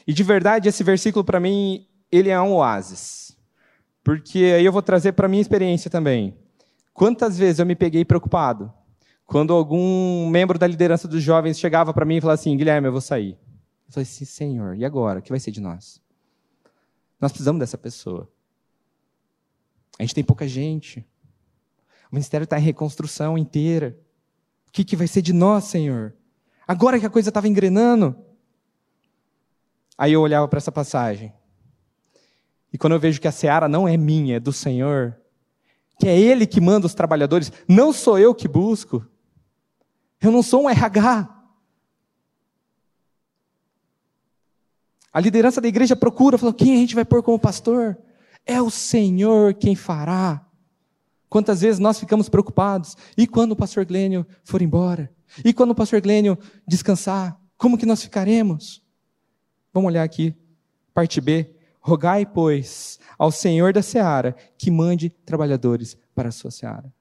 E 0.07 0.14
de 0.14 0.22
verdade, 0.22 0.70
esse 0.70 0.83
versículo 0.83 1.22
para 1.22 1.38
mim, 1.38 1.87
ele 2.11 2.31
é 2.31 2.40
um 2.40 2.55
oásis. 2.55 3.37
Porque 4.03 4.38
aí 4.57 4.64
eu 4.64 4.72
vou 4.72 4.81
trazer 4.81 5.12
para 5.12 5.29
minha 5.29 5.42
experiência 5.42 5.90
também. 5.90 6.35
Quantas 6.94 7.37
vezes 7.37 7.59
eu 7.59 7.66
me 7.66 7.77
peguei 7.77 8.07
preocupado 8.07 8.72
quando 9.27 9.53
algum 9.53 10.29
membro 10.31 10.59
da 10.59 10.66
liderança 10.66 11.07
dos 11.07 11.22
jovens 11.22 11.59
chegava 11.59 11.92
para 11.92 12.07
mim 12.07 12.16
e 12.16 12.20
falava 12.22 12.40
assim: 12.40 12.57
Guilherme, 12.57 12.88
eu 12.88 12.92
vou 12.92 13.01
sair. 13.01 13.33
Eu 13.87 13.92
falei 13.92 14.05
assim: 14.05 14.25
Senhor, 14.25 14.75
e 14.77 14.85
agora? 14.85 15.18
O 15.18 15.22
que 15.22 15.31
vai 15.31 15.40
ser 15.40 15.51
de 15.51 15.61
nós? 15.61 16.01
Nós 17.20 17.31
precisamos 17.31 17.61
dessa 17.61 17.77
pessoa. 17.77 18.29
A 19.98 20.03
gente 20.03 20.14
tem 20.14 20.25
pouca 20.25 20.48
gente. 20.48 21.01
O 22.11 22.14
ministério 22.14 22.44
está 22.44 22.59
em 22.59 22.62
reconstrução 22.62 23.37
inteira. 23.37 23.96
O 24.72 24.74
que, 24.74 24.85
que 24.85 24.96
vai 24.96 25.06
ser 25.06 25.20
de 25.20 25.35
nós, 25.35 25.64
Senhor? 25.64 26.14
Agora 26.66 26.98
que 26.98 27.04
a 27.04 27.11
coisa 27.11 27.28
estava 27.28 27.46
engrenando. 27.46 28.16
Aí 29.98 30.14
eu 30.14 30.22
olhava 30.22 30.48
para 30.48 30.56
essa 30.56 30.72
passagem. 30.72 31.30
E 32.72 32.78
quando 32.78 32.94
eu 32.94 32.98
vejo 32.98 33.20
que 33.20 33.28
a 33.28 33.32
seara 33.32 33.68
não 33.68 33.87
é 33.87 33.98
minha, 33.98 34.37
é 34.37 34.40
do 34.40 34.50
Senhor, 34.50 35.14
que 35.98 36.08
é 36.08 36.18
Ele 36.18 36.46
que 36.46 36.58
manda 36.58 36.87
os 36.87 36.94
trabalhadores, 36.94 37.52
não 37.68 37.92
sou 37.92 38.18
eu 38.18 38.35
que 38.35 38.48
busco. 38.48 39.06
Eu 40.18 40.30
não 40.30 40.42
sou 40.42 40.62
um 40.62 40.70
RH. 40.70 41.28
A 45.12 45.20
liderança 45.20 45.61
da 45.61 45.68
igreja 45.68 45.94
procura, 45.94 46.38
falou: 46.38 46.54
quem 46.54 46.72
a 46.72 46.78
gente 46.78 46.94
vai 46.94 47.04
pôr 47.04 47.22
como 47.22 47.38
pastor? 47.38 47.98
É 48.46 48.62
o 48.62 48.70
Senhor 48.70 49.52
quem 49.52 49.76
fará. 49.76 50.46
Quantas 51.33 51.62
vezes 51.62 51.79
nós 51.79 51.99
ficamos 51.99 52.29
preocupados? 52.29 52.95
E 53.16 53.27
quando 53.27 53.53
o 53.53 53.57
pastor 53.57 53.87
Glênio 53.87 54.27
for 54.45 54.61
embora? 54.61 55.11
E 55.42 55.51
quando 55.55 55.71
o 55.71 55.75
pastor 55.75 55.99
Glênio 55.99 56.37
descansar? 56.68 57.40
Como 57.57 57.79
que 57.79 57.87
nós 57.87 58.03
ficaremos? 58.03 58.83
Vamos 59.73 59.88
olhar 59.88 60.03
aqui, 60.03 60.35
parte 60.92 61.23
B. 61.23 61.51
Rogai, 61.81 62.27
pois, 62.27 62.99
ao 63.18 63.33
Senhor 63.33 63.73
da 63.73 63.81
seara 63.81 64.37
que 64.59 64.71
mande 64.71 65.09
trabalhadores 65.09 65.97
para 66.14 66.29
a 66.29 66.33
sua 66.33 66.51
seara. 66.51 66.92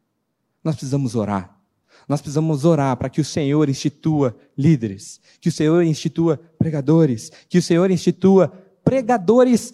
Nós 0.63 0.75
precisamos 0.75 1.13
orar. 1.13 1.59
Nós 2.07 2.21
precisamos 2.21 2.63
orar 2.63 2.95
para 2.95 3.09
que 3.09 3.19
o 3.19 3.25
Senhor 3.25 3.67
institua 3.67 4.33
líderes, 4.57 5.19
que 5.41 5.49
o 5.49 5.51
Senhor 5.51 5.83
institua 5.83 6.39
pregadores, 6.57 7.29
que 7.49 7.57
o 7.57 7.61
Senhor 7.61 7.91
institua 7.91 8.47
pregadores 8.81 9.73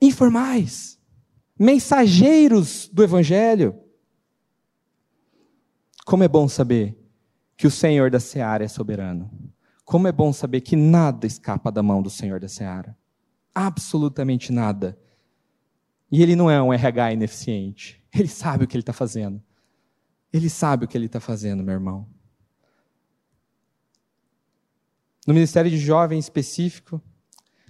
informais, 0.00 0.98
mensageiros 1.58 2.88
do 2.90 3.04
Evangelho. 3.04 3.78
Como 6.08 6.24
é 6.24 6.28
bom 6.28 6.48
saber 6.48 6.98
que 7.54 7.66
o 7.66 7.70
Senhor 7.70 8.10
da 8.10 8.18
seara 8.18 8.64
é 8.64 8.68
soberano. 8.68 9.30
Como 9.84 10.08
é 10.08 10.12
bom 10.12 10.32
saber 10.32 10.62
que 10.62 10.74
nada 10.74 11.26
escapa 11.26 11.70
da 11.70 11.82
mão 11.82 12.00
do 12.00 12.08
Senhor 12.08 12.40
da 12.40 12.48
seara. 12.48 12.96
Absolutamente 13.54 14.50
nada. 14.50 14.98
E 16.10 16.22
ele 16.22 16.34
não 16.34 16.50
é 16.50 16.62
um 16.62 16.72
RH 16.72 17.12
ineficiente. 17.12 18.02
Ele 18.14 18.26
sabe 18.26 18.64
o 18.64 18.66
que 18.66 18.74
ele 18.74 18.80
está 18.80 18.94
fazendo. 18.94 19.42
Ele 20.32 20.48
sabe 20.48 20.86
o 20.86 20.88
que 20.88 20.96
ele 20.96 21.04
está 21.04 21.20
fazendo, 21.20 21.62
meu 21.62 21.74
irmão. 21.74 22.08
no 25.26 25.34
Ministério 25.34 25.70
de 25.70 25.76
Jovem 25.76 26.18
específico, 26.18 27.02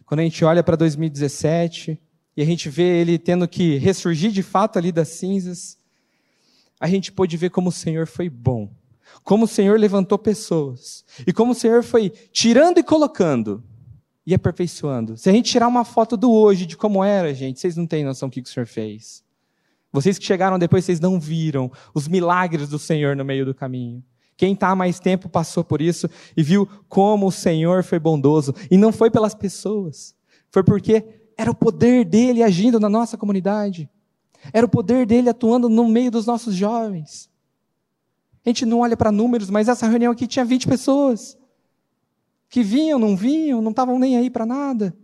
quando 0.06 0.20
a 0.20 0.22
gente 0.22 0.44
olha 0.44 0.62
para 0.62 0.76
2017 0.76 2.00
e 2.36 2.40
a 2.40 2.44
gente 2.44 2.68
vê 2.68 3.00
ele 3.00 3.18
tendo 3.18 3.48
que 3.48 3.78
ressurgir 3.78 4.30
de 4.30 4.44
fato 4.44 4.78
ali 4.78 4.92
das 4.92 5.08
cinzas, 5.08 5.77
a 6.80 6.86
gente 6.86 7.12
pôde 7.12 7.36
ver 7.36 7.50
como 7.50 7.68
o 7.68 7.72
Senhor 7.72 8.06
foi 8.06 8.28
bom, 8.28 8.70
como 9.24 9.44
o 9.44 9.48
Senhor 9.48 9.78
levantou 9.78 10.18
pessoas 10.18 11.04
e 11.26 11.32
como 11.32 11.52
o 11.52 11.54
Senhor 11.54 11.82
foi 11.82 12.10
tirando 12.32 12.78
e 12.78 12.82
colocando 12.82 13.62
e 14.26 14.34
aperfeiçoando. 14.34 15.16
Se 15.16 15.30
a 15.30 15.32
gente 15.32 15.50
tirar 15.50 15.66
uma 15.66 15.84
foto 15.84 16.16
do 16.16 16.30
hoje, 16.30 16.66
de 16.66 16.76
como 16.76 17.02
era, 17.02 17.32
gente, 17.32 17.58
vocês 17.58 17.76
não 17.76 17.86
têm 17.86 18.04
noção 18.04 18.28
do 18.28 18.32
que 18.32 18.40
o 18.40 18.46
Senhor 18.46 18.66
fez. 18.66 19.24
Vocês 19.90 20.18
que 20.18 20.24
chegaram 20.24 20.58
depois, 20.58 20.84
vocês 20.84 21.00
não 21.00 21.18
viram 21.18 21.72
os 21.94 22.06
milagres 22.06 22.68
do 22.68 22.78
Senhor 22.78 23.16
no 23.16 23.24
meio 23.24 23.46
do 23.46 23.54
caminho. 23.54 24.04
Quem 24.36 24.52
está 24.52 24.68
há 24.68 24.76
mais 24.76 25.00
tempo 25.00 25.28
passou 25.28 25.64
por 25.64 25.80
isso 25.80 26.08
e 26.36 26.42
viu 26.42 26.68
como 26.88 27.26
o 27.26 27.32
Senhor 27.32 27.82
foi 27.82 27.98
bondoso. 27.98 28.54
E 28.70 28.76
não 28.76 28.92
foi 28.92 29.10
pelas 29.10 29.34
pessoas, 29.34 30.14
foi 30.50 30.62
porque 30.62 31.04
era 31.36 31.50
o 31.50 31.54
poder 31.54 32.04
dele 32.04 32.42
agindo 32.42 32.78
na 32.78 32.88
nossa 32.88 33.16
comunidade. 33.16 33.88
Era 34.52 34.66
o 34.66 34.68
poder 34.68 35.06
dele 35.06 35.28
atuando 35.28 35.68
no 35.68 35.88
meio 35.88 36.10
dos 36.10 36.26
nossos 36.26 36.54
jovens. 36.54 37.28
A 38.44 38.48
gente 38.48 38.64
não 38.64 38.80
olha 38.80 38.96
para 38.96 39.12
números, 39.12 39.50
mas 39.50 39.68
essa 39.68 39.86
reunião 39.86 40.12
aqui 40.12 40.26
tinha 40.26 40.44
20 40.44 40.66
pessoas. 40.66 41.36
Que 42.48 42.62
vinham, 42.62 42.98
não 42.98 43.16
vinham, 43.16 43.60
não 43.60 43.70
estavam 43.70 43.98
nem 43.98 44.16
aí 44.16 44.30
para 44.30 44.46
nada. 44.46 44.96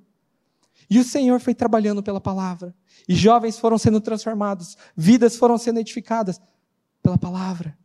E 0.89 0.99
o 0.99 1.05
Senhor 1.05 1.41
foi 1.41 1.55
trabalhando 1.55 2.03
pela 2.03 2.21
palavra. 2.21 2.75
E 3.09 3.15
jovens 3.15 3.59
foram 3.59 3.77
sendo 3.77 4.01
transformados, 4.01 4.77
vidas 4.97 5.37
foram 5.37 5.59
sendo 5.59 5.81
edificadas 5.81 6.41
pela 7.03 7.19
palavra, 7.19 7.77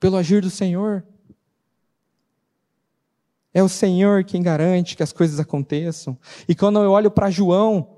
pelo 0.00 0.16
agir 0.16 0.40
do 0.40 0.50
Senhor. 0.50 1.04
É 3.52 3.62
o 3.62 3.68
Senhor 3.68 4.24
quem 4.24 4.42
garante 4.42 4.96
que 4.96 5.02
as 5.02 5.12
coisas 5.12 5.40
aconteçam. 5.40 6.16
E 6.48 6.54
quando 6.54 6.82
eu 6.82 6.90
olho 6.90 7.10
para 7.10 7.30
João, 7.30 7.97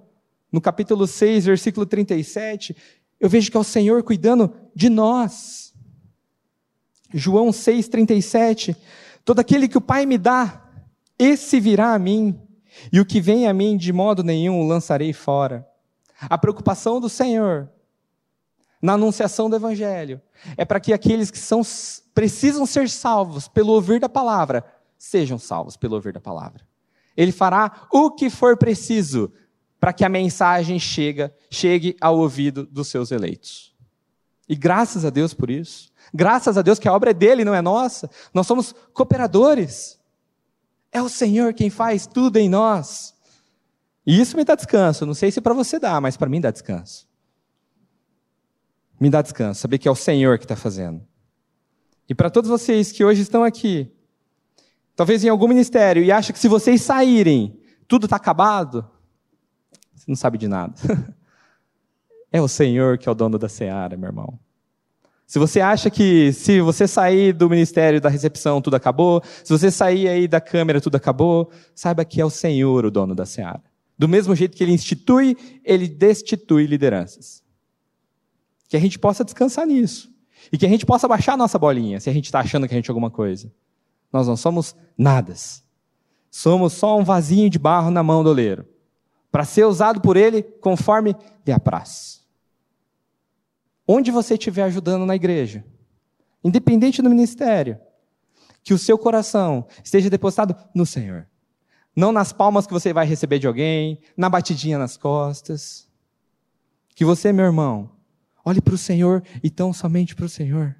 no 0.52 0.60
capítulo 0.60 1.06
6, 1.06 1.44
versículo 1.46 1.86
37, 1.86 2.76
eu 3.20 3.28
vejo 3.28 3.50
que 3.50 3.56
é 3.56 3.60
o 3.60 3.64
Senhor 3.64 4.02
cuidando 4.02 4.52
de 4.74 4.88
nós. 4.88 5.74
João 7.12 7.52
6, 7.52 7.88
37. 7.88 8.76
Todo 9.24 9.40
aquele 9.40 9.68
que 9.68 9.78
o 9.78 9.80
Pai 9.80 10.06
me 10.06 10.16
dá, 10.16 10.66
esse 11.18 11.60
virá 11.60 11.92
a 11.92 11.98
mim, 11.98 12.40
e 12.92 13.00
o 13.00 13.04
que 13.04 13.20
vem 13.20 13.46
a 13.46 13.52
mim 13.52 13.76
de 13.76 13.92
modo 13.92 14.24
nenhum 14.24 14.60
o 14.60 14.66
lançarei 14.66 15.12
fora. 15.12 15.66
A 16.22 16.38
preocupação 16.38 17.00
do 17.00 17.08
Senhor 17.08 17.70
na 18.80 18.94
anunciação 18.94 19.50
do 19.50 19.56
Evangelho 19.56 20.20
é 20.56 20.64
para 20.64 20.80
que 20.80 20.92
aqueles 20.92 21.30
que 21.30 21.38
são, 21.38 21.60
precisam 22.14 22.64
ser 22.64 22.88
salvos 22.88 23.48
pelo 23.48 23.72
ouvir 23.72 24.00
da 24.00 24.08
palavra, 24.08 24.64
sejam 24.96 25.38
salvos 25.38 25.76
pelo 25.76 25.94
ouvir 25.94 26.12
da 26.12 26.20
palavra. 26.20 26.66
Ele 27.16 27.32
fará 27.32 27.86
o 27.92 28.10
que 28.10 28.30
for 28.30 28.56
preciso 28.56 29.30
para 29.80 29.92
que 29.94 30.04
a 30.04 30.08
mensagem 30.08 30.78
chega, 30.78 31.34
chegue 31.50 31.96
ao 32.00 32.18
ouvido 32.18 32.66
dos 32.66 32.88
seus 32.88 33.10
eleitos. 33.10 33.74
E 34.46 34.54
graças 34.54 35.04
a 35.04 35.10
Deus 35.10 35.32
por 35.32 35.48
isso. 35.48 35.90
Graças 36.12 36.58
a 36.58 36.62
Deus 36.62 36.78
que 36.78 36.88
a 36.88 36.92
obra 36.92 37.10
é 37.10 37.14
dele, 37.14 37.44
não 37.44 37.54
é 37.54 37.62
nossa. 37.62 38.10
Nós 38.34 38.46
somos 38.46 38.74
cooperadores. 38.92 39.98
É 40.92 41.00
o 41.00 41.08
Senhor 41.08 41.54
quem 41.54 41.70
faz 41.70 42.06
tudo 42.06 42.36
em 42.36 42.48
nós. 42.48 43.14
E 44.04 44.20
isso 44.20 44.36
me 44.36 44.44
dá 44.44 44.54
descanso. 44.54 45.06
Não 45.06 45.14
sei 45.14 45.30
se 45.30 45.40
para 45.40 45.54
você 45.54 45.78
dá, 45.78 46.00
mas 46.00 46.16
para 46.16 46.28
mim 46.28 46.40
dá 46.40 46.50
descanso. 46.50 47.08
Me 49.00 49.08
dá 49.08 49.22
descanso, 49.22 49.60
saber 49.60 49.78
que 49.78 49.88
é 49.88 49.90
o 49.90 49.96
Senhor 49.96 50.36
que 50.36 50.44
está 50.44 50.56
fazendo. 50.56 51.00
E 52.06 52.14
para 52.14 52.28
todos 52.28 52.50
vocês 52.50 52.92
que 52.92 53.04
hoje 53.04 53.22
estão 53.22 53.42
aqui, 53.44 53.90
talvez 54.94 55.24
em 55.24 55.28
algum 55.28 55.48
ministério, 55.48 56.02
e 56.02 56.12
acham 56.12 56.34
que 56.34 56.38
se 56.38 56.48
vocês 56.48 56.82
saírem, 56.82 57.58
tudo 57.88 58.04
está 58.04 58.16
acabado, 58.16 58.84
você 60.00 60.10
não 60.10 60.16
sabe 60.16 60.38
de 60.38 60.48
nada. 60.48 60.74
é 62.32 62.40
o 62.40 62.48
Senhor 62.48 62.96
que 62.96 63.08
é 63.08 63.12
o 63.12 63.14
dono 63.14 63.38
da 63.38 63.48
seara, 63.48 63.96
meu 63.96 64.08
irmão. 64.08 64.38
Se 65.26 65.38
você 65.38 65.60
acha 65.60 65.90
que 65.90 66.32
se 66.32 66.60
você 66.60 66.88
sair 66.88 67.32
do 67.32 67.48
ministério 67.48 68.00
da 68.00 68.08
recepção 68.08 68.62
tudo 68.62 68.74
acabou, 68.74 69.22
se 69.44 69.52
você 69.52 69.70
sair 69.70 70.08
aí 70.08 70.26
da 70.26 70.40
câmera 70.40 70.80
tudo 70.80 70.96
acabou, 70.96 71.50
saiba 71.74 72.04
que 72.04 72.20
é 72.20 72.24
o 72.24 72.30
Senhor 72.30 72.84
o 72.84 72.90
dono 72.90 73.14
da 73.14 73.26
seara. 73.26 73.62
Do 73.98 74.08
mesmo 74.08 74.34
jeito 74.34 74.56
que 74.56 74.64
ele 74.64 74.72
institui, 74.72 75.36
ele 75.62 75.86
destitui 75.86 76.66
lideranças. 76.66 77.44
Que 78.68 78.76
a 78.76 78.80
gente 78.80 78.98
possa 78.98 79.22
descansar 79.22 79.66
nisso. 79.66 80.10
E 80.50 80.56
que 80.56 80.64
a 80.64 80.68
gente 80.68 80.86
possa 80.86 81.06
baixar 81.06 81.34
a 81.34 81.36
nossa 81.36 81.58
bolinha, 81.58 82.00
se 82.00 82.08
a 82.08 82.12
gente 82.12 82.24
está 82.24 82.40
achando 82.40 82.66
que 82.66 82.72
a 82.72 82.76
gente 82.76 82.88
é 82.88 82.90
alguma 82.90 83.10
coisa. 83.10 83.52
Nós 84.10 84.26
não 84.26 84.36
somos 84.36 84.74
nadas. 84.96 85.62
Somos 86.30 86.72
só 86.72 86.98
um 86.98 87.04
vasinho 87.04 87.50
de 87.50 87.58
barro 87.58 87.90
na 87.90 88.02
mão 88.02 88.24
do 88.24 88.30
oleiro. 88.30 88.66
Para 89.30 89.44
ser 89.44 89.64
usado 89.64 90.00
por 90.00 90.16
ele 90.16 90.42
conforme 90.42 91.14
lhe 91.46 91.52
apraz 91.52 92.20
onde 93.92 94.12
você 94.12 94.34
estiver 94.34 94.62
ajudando 94.62 95.04
na 95.04 95.16
igreja, 95.16 95.64
independente 96.44 97.02
do 97.02 97.10
ministério, 97.10 97.76
que 98.62 98.72
o 98.72 98.78
seu 98.78 98.96
coração 98.96 99.66
esteja 99.82 100.08
depositado 100.08 100.54
no 100.72 100.86
Senhor. 100.86 101.26
Não 101.96 102.12
nas 102.12 102.32
palmas 102.32 102.68
que 102.68 102.72
você 102.72 102.92
vai 102.92 103.04
receber 103.04 103.40
de 103.40 103.48
alguém, 103.48 103.98
na 104.16 104.28
batidinha 104.28 104.78
nas 104.78 104.96
costas. 104.96 105.88
Que 106.94 107.04
você, 107.04 107.32
meu 107.32 107.46
irmão, 107.46 107.90
olhe 108.44 108.60
para 108.60 108.74
o 108.74 108.78
Senhor 108.78 109.24
e 109.42 109.50
tão 109.50 109.72
somente 109.72 110.14
para 110.14 110.26
o 110.26 110.28
Senhor. 110.28 110.76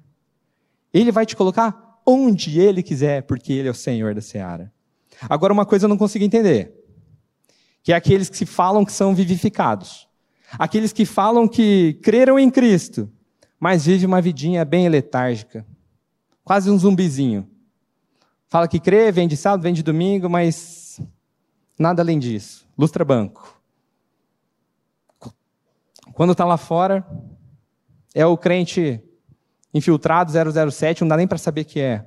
Ele 0.93 1.11
vai 1.11 1.25
te 1.25 1.35
colocar 1.35 2.01
onde 2.05 2.61
Ele 2.61 2.81
quiser, 2.81 3.23
porque 3.23 3.51
Ele 3.51 3.67
é 3.67 3.71
o 3.71 3.75
Senhor 3.75 4.15
da 4.15 4.21
seara. 4.21 4.71
Agora, 5.29 5.51
uma 5.51 5.65
coisa 5.65 5.83
eu 5.83 5.89
não 5.89 5.97
consigo 5.97 6.23
entender, 6.23 6.80
que 7.83 7.91
é 7.91 7.95
aqueles 7.95 8.29
que 8.29 8.45
falam 8.45 8.85
que 8.85 8.91
são 8.91 9.15
vivificados. 9.15 10.07
Aqueles 10.59 10.91
que 10.91 11.05
falam 11.05 11.47
que 11.47 11.99
creram 12.01 12.37
em 12.37 12.49
Cristo, 12.49 13.09
mas 13.59 13.85
vivem 13.85 14.07
uma 14.07 14.21
vidinha 14.21 14.65
bem 14.65 14.89
letárgica, 14.89 15.65
quase 16.43 16.69
um 16.69 16.77
zumbizinho. 16.77 17.47
Fala 18.49 18.67
que 18.67 18.79
crê, 18.79 19.11
vem 19.11 19.27
de 19.27 19.37
sábado, 19.37 19.63
vem 19.63 19.73
de 19.73 19.81
domingo, 19.81 20.29
mas 20.29 20.99
nada 21.79 22.01
além 22.01 22.19
disso. 22.19 22.67
Lustra 22.77 23.05
banco. 23.05 23.61
Quando 26.13 26.33
está 26.33 26.43
lá 26.43 26.57
fora, 26.57 27.07
é 28.13 28.25
o 28.25 28.37
crente 28.37 29.01
infiltrado 29.73 30.31
007, 30.71 31.01
não 31.01 31.07
dá 31.07 31.15
nem 31.15 31.27
para 31.27 31.37
saber 31.37 31.63
que 31.63 31.79
é. 31.79 32.05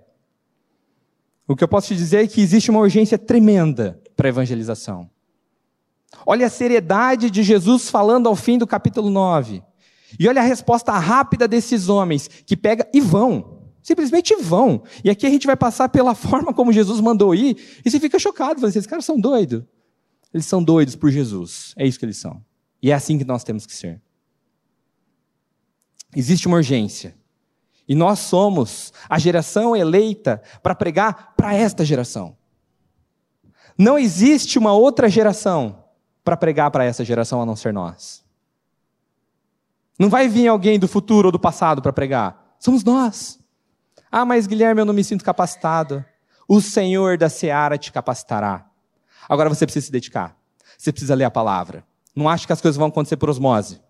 O 1.48 1.56
que 1.56 1.64
eu 1.64 1.68
posso 1.68 1.88
te 1.88 1.96
dizer 1.96 2.24
é 2.24 2.26
que 2.26 2.40
existe 2.40 2.70
uma 2.70 2.80
urgência 2.80 3.18
tremenda 3.18 4.00
para 4.14 4.28
a 4.28 4.30
evangelização. 4.30 5.10
Olha 6.26 6.46
a 6.46 6.50
seriedade 6.50 7.30
de 7.30 7.42
Jesus 7.42 7.90
falando 7.90 8.28
ao 8.28 8.36
fim 8.36 8.58
do 8.58 8.66
capítulo 8.66 9.10
9. 9.10 9.62
E 10.18 10.28
olha 10.28 10.40
a 10.40 10.44
resposta 10.44 10.92
rápida 10.92 11.48
desses 11.48 11.88
homens, 11.88 12.28
que 12.28 12.56
pega 12.56 12.88
e 12.92 13.00
vão. 13.00 13.62
Simplesmente 13.82 14.34
vão. 14.36 14.82
E 15.02 15.10
aqui 15.10 15.26
a 15.26 15.30
gente 15.30 15.46
vai 15.46 15.56
passar 15.56 15.88
pela 15.88 16.14
forma 16.16 16.54
como 16.54 16.72
Jesus 16.72 17.00
mandou 17.00 17.34
ir, 17.34 17.80
e 17.84 17.90
você 17.90 18.00
fica 18.00 18.18
chocado, 18.18 18.60
fala 18.60 18.68
assim, 18.68 18.78
esses 18.78 18.88
caras 18.88 19.04
são 19.04 19.18
doidos. 19.18 19.62
Eles 20.32 20.46
são 20.46 20.62
doidos 20.62 20.96
por 20.96 21.10
Jesus. 21.10 21.74
É 21.76 21.86
isso 21.86 21.98
que 21.98 22.04
eles 22.04 22.16
são. 22.16 22.44
E 22.82 22.90
é 22.90 22.94
assim 22.94 23.16
que 23.18 23.24
nós 23.24 23.44
temos 23.44 23.66
que 23.66 23.74
ser. 23.74 24.00
Existe 26.14 26.46
uma 26.46 26.56
urgência. 26.56 27.14
E 27.86 27.94
nós 27.94 28.18
somos 28.20 28.92
a 29.08 29.18
geração 29.18 29.76
eleita 29.76 30.42
para 30.62 30.74
pregar 30.74 31.34
para 31.36 31.54
esta 31.54 31.84
geração. 31.84 32.36
Não 33.76 33.98
existe 33.98 34.58
uma 34.58 34.72
outra 34.72 35.08
geração 35.08 35.83
para 36.24 36.36
pregar 36.36 36.70
para 36.70 36.84
essa 36.84 37.04
geração 37.04 37.42
a 37.42 37.46
não 37.46 37.54
ser 37.54 37.72
nós. 37.72 38.24
Não 39.98 40.08
vai 40.08 40.26
vir 40.26 40.48
alguém 40.48 40.78
do 40.78 40.88
futuro 40.88 41.28
ou 41.28 41.32
do 41.32 41.38
passado 41.38 41.82
para 41.82 41.92
pregar. 41.92 42.56
Somos 42.58 42.82
nós. 42.82 43.38
Ah, 44.10 44.24
mas 44.24 44.46
Guilherme, 44.46 44.80
eu 44.80 44.84
não 44.84 44.94
me 44.94 45.04
sinto 45.04 45.24
capacitado. 45.24 46.04
O 46.48 46.60
Senhor 46.60 47.16
da 47.18 47.28
seara 47.28 47.78
te 47.78 47.92
capacitará. 47.92 48.66
Agora 49.28 49.48
você 49.48 49.66
precisa 49.66 49.86
se 49.86 49.92
dedicar. 49.92 50.36
Você 50.76 50.90
precisa 50.90 51.14
ler 51.14 51.24
a 51.24 51.30
palavra. 51.30 51.84
Não 52.14 52.28
acha 52.28 52.46
que 52.46 52.52
as 52.52 52.60
coisas 52.60 52.76
vão 52.76 52.88
acontecer 52.88 53.16
por 53.16 53.30
osmose. 53.30 53.80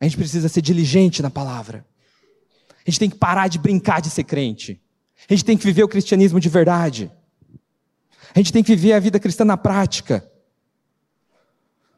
A 0.00 0.04
gente 0.04 0.16
precisa 0.16 0.48
ser 0.48 0.60
diligente 0.60 1.22
na 1.22 1.30
palavra. 1.30 1.86
A 2.86 2.90
gente 2.90 2.98
tem 2.98 3.10
que 3.10 3.16
parar 3.16 3.48
de 3.48 3.58
brincar 3.58 4.00
de 4.00 4.10
ser 4.10 4.24
crente. 4.24 4.80
A 5.28 5.32
gente 5.32 5.44
tem 5.44 5.56
que 5.56 5.64
viver 5.64 5.82
o 5.82 5.88
cristianismo 5.88 6.38
de 6.38 6.48
verdade. 6.48 7.10
A 8.34 8.38
gente 8.38 8.52
tem 8.52 8.64
que 8.64 8.74
viver 8.74 8.94
a 8.94 9.00
vida 9.00 9.20
cristã 9.20 9.44
na 9.44 9.56
prática. 9.56 10.28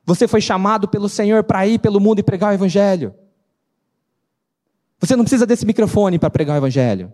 Você 0.04 0.28
foi 0.28 0.40
chamado 0.40 0.86
pelo 0.86 1.08
Senhor 1.08 1.42
para 1.42 1.66
ir 1.66 1.78
pelo 1.78 1.98
mundo 1.98 2.20
e 2.20 2.22
pregar 2.22 2.50
o 2.50 2.54
Evangelho. 2.54 3.14
Você 5.00 5.16
não 5.16 5.24
precisa 5.24 5.46
desse 5.46 5.64
microfone 5.64 6.18
para 6.18 6.30
pregar 6.30 6.54
o 6.54 6.58
Evangelho. 6.58 7.12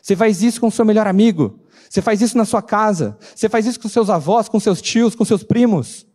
Você 0.00 0.16
faz 0.16 0.42
isso 0.42 0.60
com 0.60 0.68
o 0.68 0.72
seu 0.72 0.84
melhor 0.84 1.06
amigo. 1.06 1.60
Você 1.90 2.00
faz 2.00 2.22
isso 2.22 2.38
na 2.38 2.44
sua 2.44 2.62
casa. 2.62 3.18
Você 3.34 3.48
faz 3.48 3.66
isso 3.66 3.80
com 3.80 3.88
seus 3.88 4.08
avós, 4.08 4.48
com 4.48 4.58
seus 4.58 4.80
tios, 4.80 5.14
com 5.14 5.24
seus 5.24 5.42
primos. 5.42 6.06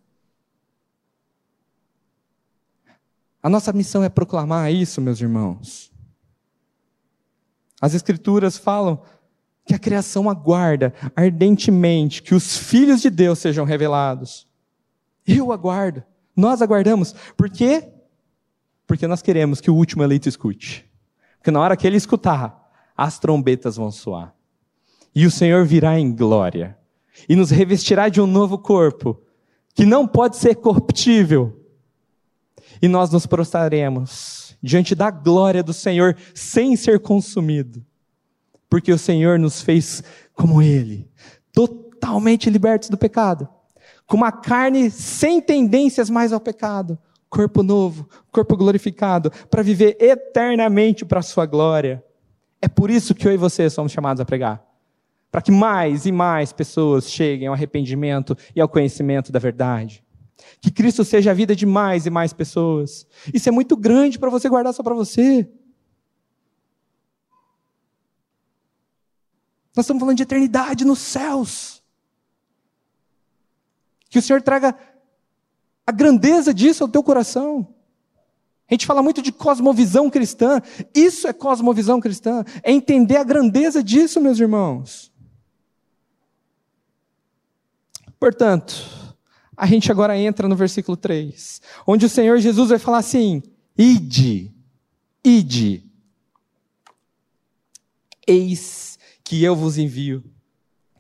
A 3.44 3.50
nossa 3.50 3.72
missão 3.72 4.04
é 4.04 4.10
proclamar 4.10 4.72
isso, 4.72 5.00
meus 5.00 5.22
irmãos. 5.22 5.92
As 7.80 7.94
Escrituras 7.94 8.58
falam 8.58 9.02
que 9.68 9.76
a 9.76 9.80
criação 9.80 10.30
aguarda 10.30 10.94
ardentemente 11.14 12.24
que 12.24 12.34
os 12.34 12.58
filhos 12.58 13.02
de 13.02 13.10
Deus 13.10 13.38
sejam 13.40 13.66
revelados. 13.66 14.48
Eu 15.28 15.52
aguardo, 15.52 16.02
nós 16.34 16.62
aguardamos. 16.62 17.14
Por 17.36 17.50
quê? 17.50 17.90
Porque 18.88 19.06
nós 19.06 19.22
queremos 19.22 19.60
que 19.60 19.70
o 19.70 19.76
último 19.76 20.02
eleito 20.02 20.30
escute. 20.30 20.90
Porque 21.38 21.52
na 21.52 21.60
hora 21.60 21.76
que 21.76 21.86
ele 21.86 21.98
escutar, 21.98 22.72
as 22.96 23.20
trombetas 23.20 23.76
vão 23.76 23.92
soar. 23.92 24.34
E 25.14 25.26
o 25.26 25.32
Senhor 25.32 25.66
virá 25.66 26.00
em 26.00 26.16
glória 26.16 26.78
e 27.28 27.36
nos 27.36 27.52
revestirá 27.52 28.08
de 28.08 28.22
um 28.22 28.28
novo 28.28 28.58
corpo 28.58 29.22
que 29.76 29.86
não 29.86 30.08
pode 30.08 30.38
ser 30.38 30.56
corruptível. 30.56 31.62
E 32.82 32.88
nós 32.88 33.12
nos 33.12 33.26
prostraremos 33.26 34.58
diante 34.64 34.96
da 34.96 35.12
glória 35.12 35.62
do 35.62 35.74
Senhor 35.74 36.16
sem 36.34 36.78
ser 36.78 37.02
consumido 37.02 37.86
porque 38.70 38.92
o 38.92 38.98
Senhor 38.98 39.40
nos 39.40 39.62
fez 39.62 40.04
como 40.34 40.62
Ele, 40.62 41.10
totalmente 41.52 42.50
libertos 42.50 42.90
do 42.90 42.98
pecado, 42.98 43.48
com 44.06 44.18
uma 44.18 44.32
carne 44.32 44.90
sem 44.90 45.42
tendências 45.42 46.10
mais 46.10 46.32
ao 46.32 46.40
pecado, 46.40 46.98
corpo 47.30 47.64
novo, 47.64 48.08
corpo 48.32 48.56
glorificado, 48.56 49.32
para 49.50 49.64
viver 49.64 49.98
eternamente 50.00 51.06
para 51.06 51.20
a 51.20 51.24
Sua 51.24 51.46
glória. 51.46 52.04
É 52.62 52.68
por 52.68 52.90
isso 52.90 53.14
que 53.14 53.28
eu 53.28 53.34
e 53.34 53.38
você 53.38 53.70
somos 53.70 53.92
chamados 53.92 54.22
a 54.22 54.26
pregar. 54.26 54.64
Para 55.32 55.42
que 55.42 55.52
mais 55.52 56.06
e 56.06 56.12
mais 56.12 56.54
pessoas 56.54 57.10
cheguem 57.10 57.48
ao 57.48 57.54
arrependimento 57.54 58.36
e 58.56 58.62
ao 58.62 58.70
conhecimento 58.70 59.32
da 59.32 59.40
verdade. 59.40 60.04
Que 60.62 60.72
Cristo 60.72 61.04
seja 61.04 61.32
a 61.32 61.34
vida 61.34 61.56
de 61.56 61.66
mais 61.66 62.06
e 62.06 62.10
mais 62.10 62.32
pessoas. 62.34 63.06
Isso 63.34 63.50
é 63.50 63.52
muito 63.52 63.76
grande 63.76 64.18
para 64.18 64.30
você 64.30 64.48
guardar 64.48 64.74
só 64.74 64.82
para 64.82 64.96
você. 64.96 65.48
Nós 69.78 69.86
estamos 69.86 70.02
falando 70.02 70.18
de 70.18 70.24
eternidade 70.24 70.84
nos 70.84 70.98
céus. 70.98 71.84
Que 74.10 74.18
o 74.18 74.22
Senhor 74.24 74.42
traga 74.42 74.76
a 75.86 75.92
grandeza 75.92 76.52
disso 76.52 76.84
ao 76.84 76.90
teu 76.90 77.04
coração. 77.04 77.76
A 78.68 78.74
gente 78.74 78.88
fala 78.88 79.04
muito 79.04 79.22
de 79.22 79.32
cosmovisão 79.32 80.10
cristã. 80.10 80.64
Isso 80.96 81.28
é 81.28 81.32
cosmovisão 81.32 82.00
cristã. 82.00 82.44
É 82.64 82.72
entender 82.72 83.18
a 83.18 83.24
grandeza 83.24 83.84
disso, 83.84 84.20
meus 84.20 84.40
irmãos. 84.40 85.12
Portanto, 88.20 88.74
a 89.56 89.68
gente 89.68 89.92
agora 89.92 90.18
entra 90.18 90.48
no 90.48 90.56
versículo 90.56 90.98
3, 90.98 91.62
onde 91.86 92.04
o 92.08 92.10
Senhor 92.10 92.40
Jesus 92.40 92.70
vai 92.70 92.80
falar 92.80 92.98
assim: 92.98 93.44
Ide, 93.78 94.52
ide. 95.24 95.84
Eis 98.26 98.97
que 99.28 99.44
eu 99.44 99.54
vos 99.54 99.78
envio 99.78 100.24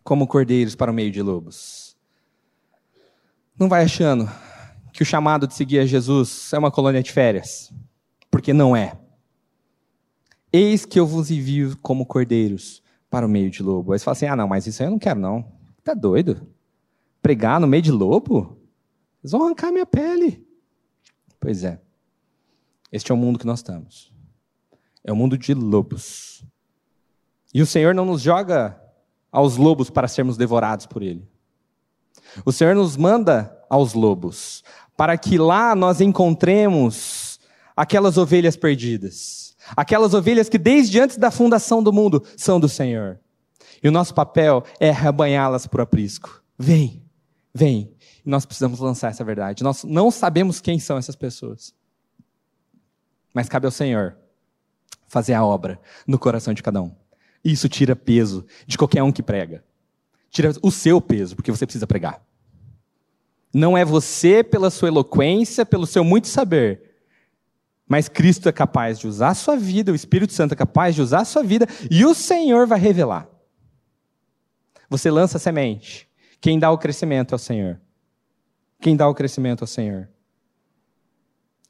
como 0.03 0.27
cordeiros 0.27 0.75
para 0.75 0.91
o 0.91 0.93
meio 0.93 1.09
de 1.09 1.21
lobos. 1.21 1.95
Não 3.57 3.69
vai 3.69 3.85
achando 3.85 4.29
que 4.91 5.01
o 5.01 5.05
chamado 5.05 5.47
de 5.47 5.53
seguir 5.53 5.79
a 5.79 5.85
Jesus 5.85 6.51
é 6.51 6.57
uma 6.57 6.69
colônia 6.69 7.01
de 7.01 7.09
férias, 7.09 7.71
porque 8.29 8.51
não 8.51 8.75
é. 8.75 8.99
Eis 10.51 10.85
que 10.85 10.99
eu 10.99 11.07
vos 11.07 11.31
envio 11.31 11.77
como 11.77 12.05
cordeiros 12.05 12.83
para 13.09 13.25
o 13.25 13.29
meio 13.29 13.49
de 13.49 13.63
lobo. 13.63 13.93
Aí 13.93 13.99
você 13.99 14.03
fala 14.03 14.17
assim: 14.17 14.25
ah, 14.25 14.35
não, 14.35 14.47
mas 14.47 14.67
isso 14.67 14.83
aí 14.83 14.87
eu 14.87 14.91
não 14.91 14.99
quero, 14.99 15.21
não. 15.21 15.49
Tá 15.81 15.93
doido? 15.93 16.45
Pregar 17.21 17.61
no 17.61 17.67
meio 17.67 17.81
de 17.81 17.91
lobo? 17.91 18.57
Eles 19.23 19.31
vão 19.31 19.45
arrancar 19.45 19.71
minha 19.71 19.85
pele. 19.85 20.45
Pois 21.39 21.63
é. 21.63 21.79
Este 22.91 23.09
é 23.09 23.15
o 23.15 23.17
mundo 23.17 23.39
que 23.39 23.45
nós 23.45 23.59
estamos. 23.59 24.11
É 25.01 25.13
o 25.13 25.15
mundo 25.15 25.37
de 25.37 25.53
lobos. 25.53 26.45
E 27.53 27.61
o 27.61 27.65
Senhor 27.65 27.93
não 27.93 28.05
nos 28.05 28.21
joga 28.21 28.79
aos 29.31 29.57
lobos 29.57 29.89
para 29.89 30.07
sermos 30.07 30.37
devorados 30.37 30.85
por 30.85 31.01
ele. 31.01 31.27
O 32.45 32.51
Senhor 32.51 32.75
nos 32.75 32.97
manda 32.97 33.57
aos 33.69 33.93
lobos 33.93 34.63
para 34.95 35.17
que 35.17 35.37
lá 35.37 35.75
nós 35.75 36.01
encontremos 36.01 37.39
aquelas 37.75 38.17
ovelhas 38.17 38.55
perdidas, 38.57 39.55
aquelas 39.75 40.13
ovelhas 40.13 40.49
que 40.49 40.57
desde 40.57 40.99
antes 40.99 41.17
da 41.17 41.29
fundação 41.29 41.83
do 41.83 41.93
mundo 41.93 42.23
são 42.35 42.59
do 42.59 42.67
Senhor. 42.67 43.19
E 43.83 43.87
o 43.87 43.91
nosso 43.91 44.13
papel 44.13 44.63
é 44.79 44.89
arrebanhá-las 44.89 45.67
por 45.67 45.81
aprisco. 45.81 46.43
Vem, 46.57 47.03
vem. 47.53 47.93
E 48.25 48.29
nós 48.29 48.45
precisamos 48.45 48.79
lançar 48.79 49.11
essa 49.11 49.23
verdade. 49.23 49.63
Nós 49.63 49.83
não 49.83 50.09
sabemos 50.09 50.59
quem 50.59 50.79
são 50.79 50.97
essas 50.97 51.15
pessoas. 51.15 51.73
Mas 53.33 53.47
cabe 53.47 53.67
ao 53.67 53.71
Senhor 53.71 54.17
fazer 55.07 55.35
a 55.35 55.45
obra 55.45 55.79
no 56.07 56.17
coração 56.17 56.53
de 56.53 56.63
cada 56.63 56.81
um. 56.81 56.91
Isso 57.47 57.69
tira 57.69 57.95
peso 57.95 58.45
de 58.65 58.77
qualquer 58.77 59.01
um 59.01 59.11
que 59.11 59.23
prega. 59.23 59.63
Tira 60.29 60.51
o 60.61 60.69
seu 60.69 60.99
peso, 60.99 61.33
porque 61.33 61.49
você 61.49 61.65
precisa 61.65 61.87
pregar. 61.87 62.21
Não 63.53 63.77
é 63.77 63.85
você 63.85 64.43
pela 64.43 64.69
sua 64.69 64.89
eloquência, 64.89 65.65
pelo 65.65 65.87
seu 65.87 66.03
muito 66.03 66.27
saber, 66.27 66.97
mas 67.87 68.09
Cristo 68.09 68.49
é 68.49 68.51
capaz 68.51 68.99
de 68.99 69.07
usar 69.07 69.29
a 69.29 69.33
sua 69.33 69.55
vida, 69.55 69.93
o 69.93 69.95
Espírito 69.95 70.33
Santo 70.33 70.51
é 70.51 70.57
capaz 70.57 70.93
de 70.93 71.01
usar 71.01 71.21
a 71.21 71.25
sua 71.25 71.41
vida, 71.41 71.65
e 71.89 72.05
o 72.05 72.13
Senhor 72.13 72.67
vai 72.67 72.77
revelar. 72.77 73.29
Você 74.89 75.09
lança 75.09 75.37
a 75.37 75.39
semente. 75.39 76.05
Quem 76.41 76.59
dá 76.59 76.69
o 76.69 76.77
crescimento 76.77 77.33
é 77.33 77.37
o 77.37 77.39
Senhor. 77.39 77.79
Quem 78.81 78.97
dá 78.97 79.07
o 79.07 79.15
crescimento 79.15 79.63
é 79.63 79.65
o 79.65 79.67
Senhor. 79.67 80.09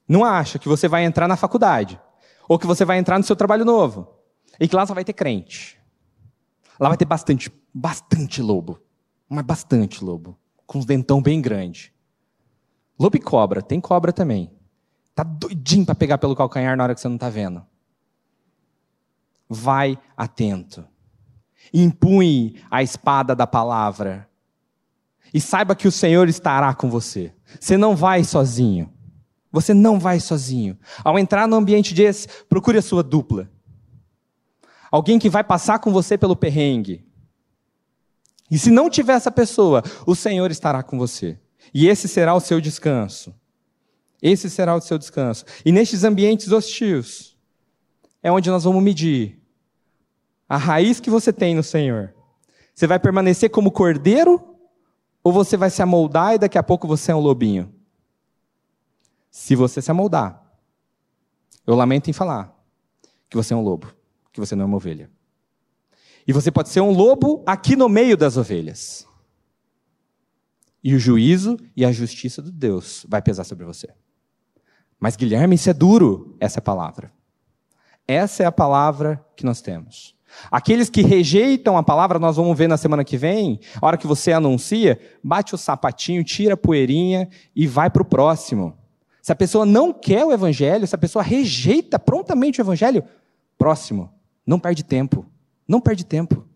Não 0.08 0.26
acha 0.26 0.58
que 0.58 0.68
você 0.68 0.88
vai 0.88 1.04
entrar 1.04 1.28
na 1.28 1.38
faculdade, 1.38 2.02
ou 2.50 2.58
que 2.58 2.66
você 2.66 2.84
vai 2.84 2.98
entrar 2.98 3.20
no 3.20 3.24
seu 3.24 3.36
trabalho 3.36 3.64
novo, 3.64 4.17
e 4.60 4.68
que 4.68 4.76
lá 4.76 4.86
só 4.86 4.94
vai 4.94 5.04
ter 5.04 5.14
crente. 5.14 5.80
Lá 6.80 6.90
vai 6.90 6.98
ter 6.98 7.06
bastante, 7.06 7.52
bastante 7.74 8.42
lobo. 8.42 8.80
Mas 9.30 9.46
bastante 9.46 10.04
lobo. 10.04 10.38
Com 10.66 10.80
os 10.80 10.86
dentão 10.86 11.22
bem 11.22 11.42
grande. 11.42 11.94
Lobo 13.00 13.18
e 13.18 13.20
cobra. 13.20 13.62
Tem 13.62 13.80
cobra 13.80 14.14
também. 14.14 14.52
Tá 15.14 15.24
doidinho 15.24 15.86
para 15.86 15.96
pegar 15.96 16.18
pelo 16.18 16.36
calcanhar 16.36 16.78
na 16.78 16.84
hora 16.84 16.96
que 16.96 17.02
você 17.02 17.08
não 17.08 17.16
está 17.16 17.30
vendo. 17.30 17.66
Vai 19.50 19.98
atento. 20.16 20.86
Impunhe 21.74 22.62
a 22.70 22.84
espada 22.84 23.36
da 23.36 23.48
palavra. 23.48 24.30
E 25.34 25.42
saiba 25.42 25.76
que 25.76 25.88
o 25.88 25.92
Senhor 25.92 26.30
estará 26.30 26.74
com 26.74 26.90
você. 26.90 27.34
Você 27.60 27.78
não 27.78 27.96
vai 27.96 28.24
sozinho. 28.24 28.94
Você 29.52 29.74
não 29.74 30.00
vai 30.00 30.20
sozinho. 30.20 30.78
Ao 31.04 31.18
entrar 31.18 31.48
no 31.48 31.56
ambiente 31.56 31.94
desse, 31.94 32.28
procure 32.46 32.78
a 32.78 32.82
sua 32.82 33.04
dupla. 33.04 33.50
Alguém 34.92 35.20
que 35.20 35.30
vai 35.30 35.44
passar 35.44 35.80
com 35.80 35.92
você 35.92 36.18
pelo 36.18 36.36
perrengue. 36.36 37.06
E 38.50 38.58
se 38.58 38.72
não 38.72 38.90
tiver 38.90 39.14
essa 39.14 39.32
pessoa, 39.32 39.84
o 40.06 40.16
Senhor 40.16 40.50
estará 40.52 40.82
com 40.82 40.98
você. 40.98 41.38
E 41.74 41.88
esse 41.88 42.08
será 42.08 42.34
o 42.34 42.40
seu 42.40 42.62
descanso. 42.62 43.36
Esse 44.22 44.50
será 44.50 44.76
o 44.76 44.82
seu 44.82 44.98
descanso. 44.98 45.46
E 45.66 45.72
nestes 45.72 46.04
ambientes 46.04 46.52
hostis, 46.52 47.36
é 48.24 48.32
onde 48.32 48.50
nós 48.50 48.64
vamos 48.64 48.82
medir 48.82 49.40
a 50.48 50.58
raiz 50.58 51.00
que 51.00 51.10
você 51.10 51.34
tem 51.34 51.54
no 51.54 51.64
Senhor. 51.64 52.14
Você 52.74 52.88
vai 52.88 53.00
permanecer 53.00 53.50
como 53.50 53.72
cordeiro 53.72 54.56
ou 55.24 55.34
você 55.34 55.58
vai 55.58 55.70
se 55.70 55.82
amoldar 55.82 56.36
e 56.36 56.38
daqui 56.38 56.58
a 56.58 56.64
pouco 56.64 56.88
você 56.88 57.12
é 57.12 57.16
um 57.16 57.20
lobinho? 57.20 57.74
Se 59.30 59.56
você 59.56 59.82
se 59.82 59.92
amoldar, 59.92 60.42
eu 61.66 61.76
lamento 61.76 62.10
em 62.10 62.14
falar 62.14 62.56
que 63.30 63.36
você 63.36 63.54
é 63.54 63.58
um 63.58 63.62
lobo 63.62 63.97
que 64.38 64.40
você 64.40 64.56
não 64.56 64.64
é 64.64 64.66
uma 64.68 64.78
ovelha. 64.78 65.10
E 66.28 66.32
você 66.32 66.52
pode 66.52 66.70
ser 66.70 66.82
um 66.82 66.92
lobo 66.92 67.44
aqui 67.44 67.76
no 67.76 67.90
meio 67.90 68.16
das 68.16 68.38
ovelhas. 68.38 69.08
E 70.84 70.94
o 70.94 71.00
juízo 71.00 71.58
e 71.76 71.84
a 71.84 71.92
justiça 71.92 72.40
de 72.40 72.52
Deus 72.52 73.04
vai 73.10 73.20
pesar 73.20 73.44
sobre 73.44 73.66
você. 73.66 73.90
Mas, 75.00 75.16
Guilherme, 75.16 75.56
isso 75.56 75.72
é 75.72 75.74
duro, 75.74 76.38
essa 76.40 76.62
palavra. 76.62 77.12
Essa 78.08 78.44
é 78.44 78.46
a 78.46 78.52
palavra 78.52 79.26
que 79.36 79.44
nós 79.44 79.60
temos. 79.60 80.16
Aqueles 80.52 80.88
que 80.88 81.02
rejeitam 81.02 81.76
a 81.76 81.84
palavra, 81.84 82.20
nós 82.20 82.36
vamos 82.36 82.56
ver 82.56 82.68
na 82.68 82.78
semana 82.78 83.04
que 83.04 83.18
vem, 83.18 83.60
a 83.82 83.86
hora 83.86 83.98
que 83.98 84.06
você 84.06 84.32
anuncia, 84.32 85.00
bate 85.24 85.56
o 85.56 85.58
sapatinho, 85.58 86.24
tira 86.24 86.54
a 86.54 86.58
poeirinha 86.58 87.28
e 87.56 87.66
vai 87.66 87.90
para 87.90 88.04
o 88.04 88.06
próximo. 88.06 88.78
Se 89.20 89.32
a 89.32 89.36
pessoa 89.36 89.66
não 89.66 89.92
quer 89.92 90.24
o 90.24 90.32
evangelho, 90.32 90.86
se 90.86 90.94
a 90.94 91.00
pessoa 91.00 91.24
rejeita 91.24 91.98
prontamente 91.98 92.62
o 92.62 92.64
evangelho, 92.64 93.04
próximo. 93.58 94.17
Não 94.48 94.58
perde 94.58 94.84
tempo. 94.84 95.26
Não 95.68 95.82
perde 95.82 96.06
tempo. 96.06 96.48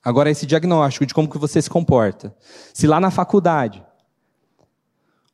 Agora, 0.00 0.30
esse 0.30 0.46
diagnóstico 0.46 1.04
de 1.04 1.12
como 1.12 1.28
que 1.28 1.36
você 1.36 1.60
se 1.60 1.68
comporta. 1.68 2.32
Se 2.72 2.86
lá 2.86 3.00
na 3.00 3.10
faculdade 3.10 3.84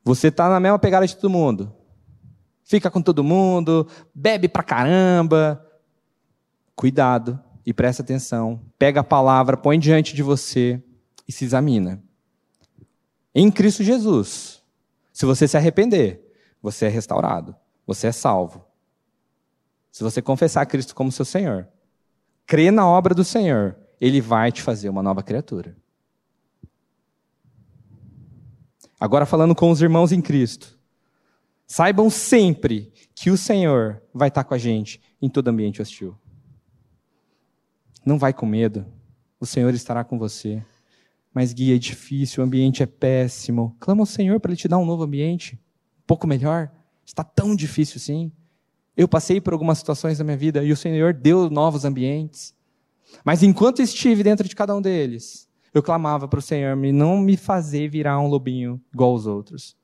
você 0.03 0.29
está 0.29 0.49
na 0.49 0.59
mesma 0.59 0.79
pegada 0.79 1.07
de 1.07 1.15
todo 1.15 1.29
mundo, 1.29 1.73
fica 2.65 2.91
com 2.91 3.03
todo 3.03 3.23
mundo, 3.23 3.87
bebe 4.15 4.49
pra 4.49 4.63
caramba, 4.63 5.65
cuidado 6.75 7.39
e 7.67 7.75
presta 7.75 8.03
atenção. 8.03 8.63
Pega 8.79 9.01
a 9.01 9.05
palavra, 9.05 9.59
põe 9.59 9.79
diante 9.79 10.17
de 10.17 10.23
você 10.23 10.83
e 11.29 11.33
se 11.33 11.45
examina. 11.45 12.03
Em 13.35 13.51
Cristo 13.51 13.85
Jesus, 13.85 14.63
se 15.13 15.27
você 15.27 15.47
se 15.47 15.59
arrepender, 15.59 16.33
você 16.63 16.87
é 16.87 16.89
restaurado, 16.89 17.55
você 17.87 18.07
é 18.07 18.13
salvo. 18.13 18.72
Se 19.93 20.03
você 20.03 20.23
confessar 20.23 20.65
Cristo 20.65 20.95
como 20.95 21.13
seu 21.13 21.25
Senhor, 21.25 21.69
crê 22.47 22.71
na 22.71 22.89
obra 22.89 23.15
do 23.15 23.23
Senhor, 23.23 23.77
Ele 24.01 24.23
vai 24.23 24.51
te 24.51 24.63
fazer 24.63 24.89
uma 24.89 25.03
nova 25.03 25.23
criatura. 25.23 25.77
Agora, 28.99 29.27
falando 29.27 29.55
com 29.55 29.71
os 29.71 29.83
irmãos 29.83 30.11
em 30.11 30.23
Cristo, 30.23 30.79
saibam 31.67 32.09
sempre 32.09 32.91
que 33.15 33.31
o 33.31 33.37
Senhor 33.37 34.03
vai 34.15 34.29
estar 34.29 34.45
com 34.45 34.55
a 34.55 34.59
gente 34.59 34.99
em 35.21 35.29
todo 35.29 35.49
ambiente 35.49 35.83
hostil. 35.83 36.17
Não 38.05 38.19
vai 38.19 38.33
com 38.33 38.47
medo, 38.47 38.87
o 39.39 39.45
Senhor 39.45 39.75
estará 39.75 40.03
com 40.03 40.19
você. 40.19 40.65
Mas 41.35 41.53
guia 41.53 41.75
é 41.77 41.79
difícil, 41.79 42.43
o 42.43 42.47
ambiente 42.47 42.83
é 42.83 42.87
péssimo. 42.87 43.77
Clama 43.79 44.03
ao 44.03 44.07
Senhor 44.07 44.41
para 44.41 44.53
Ele 44.53 44.59
te 44.59 44.69
dar 44.69 44.79
um 44.79 44.87
novo 44.87 45.03
ambiente, 45.03 45.55
um 45.55 46.07
pouco 46.07 46.27
melhor. 46.27 46.71
Está 47.05 47.23
tão 47.25 47.55
difícil 47.55 47.97
assim. 47.97 48.33
Eu 48.97 49.09
passei 49.09 49.41
por 49.41 49.53
algumas 49.53 49.79
situações 49.79 50.19
na 50.19 50.25
minha 50.25 50.37
vida 50.37 50.63
e 50.63 50.73
o 50.73 50.77
Senhor 50.77 51.15
deu 51.15 51.49
novos 51.49 51.85
ambientes. 51.85 52.55
Mas 53.25 53.43
enquanto 53.43 53.81
estive 53.81 54.23
dentro 54.23 54.47
de 54.49 54.55
cada 54.55 54.75
um 54.75 54.83
deles, 54.83 55.49
eu 55.73 55.83
clamava 55.83 56.29
para 56.29 56.39
o 56.39 56.43
Senhor 56.43 56.77
me 56.77 56.93
não 56.93 57.19
me 57.19 57.37
fazer 57.37 57.89
virar 57.89 58.21
um 58.21 58.27
lobinho 58.27 58.81
igual 58.93 59.11
aos 59.11 59.27
outros. 59.27 59.77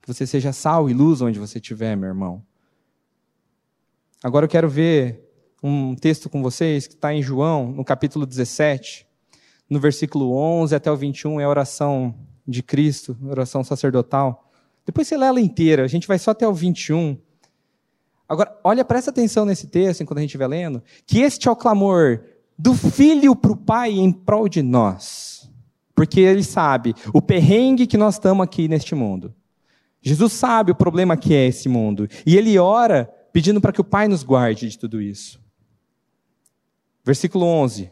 Que 0.00 0.12
você 0.12 0.26
seja 0.26 0.52
sal 0.52 0.88
e 0.88 0.94
luz 0.94 1.20
onde 1.20 1.38
você 1.38 1.58
estiver, 1.58 1.96
meu 1.96 2.08
irmão. 2.08 2.42
Agora 4.22 4.44
eu 4.44 4.48
quero 4.48 4.68
ver 4.68 5.28
um 5.62 5.94
texto 5.94 6.28
com 6.28 6.42
vocês 6.42 6.86
que 6.86 6.94
está 6.94 7.12
em 7.12 7.22
João, 7.22 7.72
no 7.72 7.84
capítulo 7.84 8.24
17, 8.24 9.06
no 9.68 9.80
versículo 9.80 10.34
11 10.34 10.74
até 10.74 10.90
o 10.90 10.96
21, 10.96 11.40
é 11.40 11.44
a 11.44 11.48
oração 11.48 12.14
de 12.46 12.62
Cristo, 12.62 13.16
oração 13.28 13.62
sacerdotal. 13.62 14.50
Depois 14.86 15.06
você 15.06 15.16
lê 15.16 15.26
ela 15.26 15.40
inteira, 15.40 15.84
a 15.84 15.88
gente 15.88 16.08
vai 16.08 16.18
só 16.18 16.30
até 16.30 16.48
o 16.48 16.54
21. 16.54 17.18
Agora, 18.28 18.54
olha, 18.62 18.84
presta 18.84 19.10
atenção 19.10 19.44
nesse 19.44 19.66
texto, 19.68 20.02
enquanto 20.02 20.18
a 20.18 20.20
gente 20.20 20.30
estiver 20.30 20.46
lendo, 20.46 20.82
que 21.06 21.20
este 21.20 21.48
é 21.48 21.50
o 21.50 21.56
clamor 21.56 22.20
do 22.58 22.74
filho 22.74 23.34
para 23.34 23.52
o 23.52 23.56
pai 23.56 23.92
em 23.92 24.12
prol 24.12 24.48
de 24.48 24.62
nós. 24.62 25.50
Porque 25.94 26.20
ele 26.20 26.44
sabe 26.44 26.94
o 27.14 27.22
perrengue 27.22 27.86
que 27.86 27.96
nós 27.96 28.14
estamos 28.14 28.44
aqui 28.44 28.68
neste 28.68 28.94
mundo. 28.94 29.34
Jesus 30.02 30.32
sabe 30.32 30.72
o 30.72 30.76
problema 30.76 31.16
que 31.16 31.34
é 31.34 31.46
esse 31.46 31.68
mundo. 31.68 32.08
E 32.26 32.36
ele 32.36 32.58
ora 32.58 33.12
pedindo 33.32 33.60
para 33.60 33.72
que 33.72 33.80
o 33.80 33.84
pai 33.84 34.06
nos 34.08 34.22
guarde 34.22 34.68
de 34.68 34.78
tudo 34.78 35.00
isso. 35.00 35.40
Versículo 37.04 37.46
11. 37.46 37.90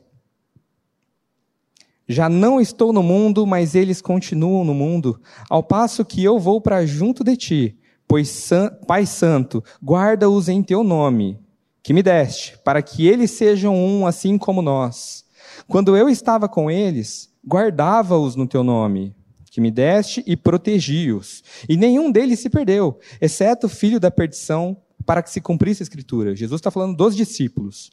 Já 2.09 2.29
não 2.29 2.61
estou 2.61 2.93
no 2.93 3.03
mundo, 3.03 3.47
mas 3.47 3.75
eles 3.75 4.01
continuam 4.01 4.65
no 4.65 4.75
mundo, 4.75 5.21
ao 5.51 5.63
passo 5.63 6.05
que 6.05 6.23
eu 6.23 6.39
vou 6.39 6.61
para 6.61 6.87
junto 6.87 7.25
de 7.25 7.37
ti. 7.37 7.79
Pois, 8.09 8.51
Pai 8.87 9.05
Santo, 9.05 9.63
guarda-os 9.83 10.49
em 10.49 10.63
teu 10.63 10.85
nome, 10.85 11.39
que 11.83 11.93
me 11.93 12.03
deste, 12.03 12.57
para 12.59 12.81
que 12.81 13.07
eles 13.07 13.33
sejam 13.33 13.75
um 13.75 14.07
assim 14.07 14.39
como 14.39 14.63
nós. 14.63 15.25
Quando 15.67 15.97
eu 15.97 16.09
estava 16.09 16.49
com 16.49 16.71
eles, 16.71 17.33
guardava-os 17.47 18.37
no 18.37 18.47
teu 18.47 18.63
nome, 18.63 19.15
que 19.51 19.61
me 19.61 19.71
deste, 19.71 20.23
e 20.27 20.37
protegi-os. 20.37 21.43
E 21.69 21.77
nenhum 21.77 22.11
deles 22.11 22.41
se 22.41 22.49
perdeu, 22.51 22.99
exceto 23.21 23.67
o 23.67 23.71
filho 23.71 23.99
da 23.99 24.11
perdição, 24.11 24.77
para 25.05 25.23
que 25.23 25.31
se 25.31 25.41
cumprisse 25.41 25.83
a 25.83 25.85
Escritura. 25.85 26.35
Jesus 26.35 26.59
está 26.59 26.71
falando 26.71 26.97
dos 26.97 27.15
discípulos. 27.17 27.91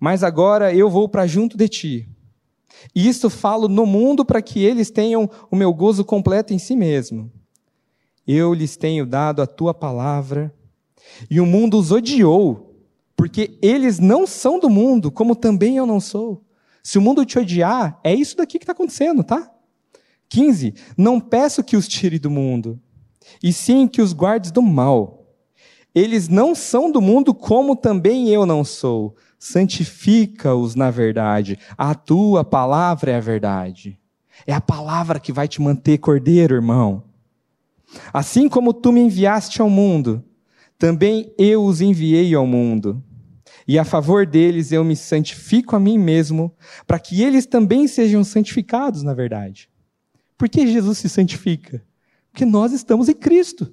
Mas 0.00 0.22
agora 0.22 0.74
eu 0.74 0.88
vou 0.90 1.08
para 1.08 1.26
junto 1.26 1.56
de 1.56 1.68
ti. 1.68 2.08
E 2.94 3.06
isto 3.06 3.30
falo 3.30 3.68
no 3.68 3.86
mundo 3.86 4.24
para 4.24 4.42
que 4.42 4.62
eles 4.64 4.90
tenham 4.90 5.30
o 5.50 5.56
meu 5.56 5.72
gozo 5.72 6.04
completo 6.04 6.52
em 6.52 6.58
si 6.58 6.74
mesmo. 6.74 7.30
Eu 8.26 8.54
lhes 8.54 8.76
tenho 8.76 9.06
dado 9.06 9.42
a 9.42 9.46
tua 9.46 9.74
palavra, 9.74 10.54
e 11.30 11.40
o 11.40 11.46
mundo 11.46 11.78
os 11.78 11.90
odiou, 11.90 12.74
porque 13.16 13.58
eles 13.62 13.98
não 13.98 14.26
são 14.26 14.58
do 14.58 14.68
mundo, 14.70 15.10
como 15.10 15.36
também 15.36 15.76
eu 15.76 15.86
não 15.86 16.00
sou. 16.00 16.44
Se 16.82 16.98
o 16.98 17.02
mundo 17.02 17.24
te 17.24 17.38
odiar, 17.38 17.98
é 18.02 18.14
isso 18.14 18.36
daqui 18.36 18.58
que 18.58 18.64
está 18.64 18.72
acontecendo, 18.72 19.22
tá? 19.22 19.50
15. 20.28 20.74
Não 20.96 21.20
peço 21.20 21.62
que 21.62 21.76
os 21.76 21.86
tire 21.86 22.18
do 22.18 22.30
mundo, 22.30 22.80
e 23.42 23.52
sim 23.52 23.86
que 23.86 24.02
os 24.02 24.12
guardes 24.12 24.50
do 24.50 24.62
mal. 24.62 25.26
Eles 25.94 26.28
não 26.28 26.54
são 26.54 26.90
do 26.90 27.00
mundo, 27.00 27.32
como 27.32 27.76
também 27.76 28.28
eu 28.30 28.44
não 28.44 28.64
sou 28.64 29.14
santifica-os 29.44 30.74
na 30.74 30.90
verdade. 30.90 31.58
A 31.76 31.94
tua 31.94 32.42
palavra 32.42 33.12
é 33.12 33.16
a 33.16 33.20
verdade. 33.20 33.98
É 34.46 34.54
a 34.54 34.60
palavra 34.60 35.20
que 35.20 35.32
vai 35.32 35.46
te 35.46 35.60
manter 35.60 35.98
cordeiro, 35.98 36.54
irmão. 36.54 37.02
Assim 38.12 38.48
como 38.48 38.72
tu 38.72 38.92
me 38.92 39.00
enviaste 39.00 39.60
ao 39.60 39.70
mundo, 39.70 40.24
também 40.78 41.32
eu 41.38 41.64
os 41.64 41.80
enviei 41.80 42.34
ao 42.34 42.46
mundo. 42.46 43.02
E 43.66 43.78
a 43.78 43.84
favor 43.84 44.26
deles 44.26 44.72
eu 44.72 44.84
me 44.84 44.94
santifico 44.94 45.74
a 45.74 45.80
mim 45.80 45.98
mesmo, 45.98 46.54
para 46.86 46.98
que 46.98 47.22
eles 47.22 47.46
também 47.46 47.88
sejam 47.88 48.22
santificados 48.22 49.02
na 49.02 49.14
verdade. 49.14 49.68
Por 50.36 50.48
que 50.48 50.66
Jesus 50.66 50.98
se 50.98 51.08
santifica? 51.08 51.82
Porque 52.30 52.44
nós 52.44 52.72
estamos 52.72 53.08
em 53.08 53.14
Cristo. 53.14 53.72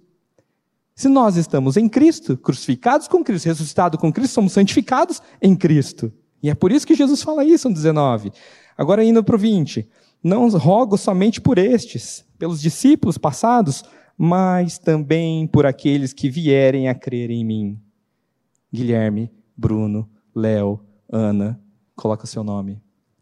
Se 0.95 1.09
nós 1.09 1.35
estamos 1.35 1.77
em 1.77 1.89
Cristo, 1.89 2.37
crucificados 2.37 3.07
com 3.07 3.23
Cristo, 3.23 3.47
ressuscitados 3.47 3.99
com 3.99 4.13
Cristo, 4.13 4.33
somos 4.33 4.53
santificados 4.53 5.21
em 5.41 5.55
Cristo. 5.55 6.13
E 6.43 6.49
é 6.49 6.55
por 6.55 6.71
isso 6.71 6.85
que 6.85 6.95
Jesus 6.95 7.21
fala 7.21 7.43
isso 7.43 7.67
no 7.67 7.75
19. 7.75 8.31
Agora, 8.77 9.03
indo 9.03 9.23
para 9.23 9.35
o 9.35 9.39
20. 9.39 9.87
Não 10.23 10.47
rogo 10.49 10.97
somente 10.97 11.41
por 11.41 11.57
estes, 11.57 12.23
pelos 12.37 12.61
discípulos 12.61 13.17
passados, 13.17 13.83
mas 14.23 14.77
também 14.77 15.47
por 15.47 15.65
aqueles 15.65 16.13
que 16.13 16.29
vierem 16.29 16.87
a 16.87 16.93
crer 16.93 17.31
em 17.31 17.43
mim. 17.43 17.81
Guilherme, 18.71 19.31
Bruno, 19.57 20.07
Léo, 20.35 20.79
Ana, 21.11 21.59
coloca 21.95 22.27
seu 22.27 22.43
nome. 22.43 22.73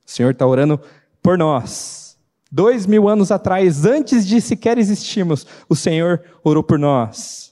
O 0.06 0.12
Senhor 0.12 0.32
está 0.32 0.46
orando 0.46 0.78
por 1.24 1.38
nós. 1.38 2.20
Dois 2.52 2.86
mil 2.86 3.08
anos 3.08 3.32
atrás, 3.32 3.86
antes 3.86 4.28
de 4.28 4.42
sequer 4.42 4.78
existirmos, 4.78 5.48
o 5.70 5.76
Senhor 5.76 6.22
orou 6.44 6.62
por 6.62 6.78
nós 6.78 7.50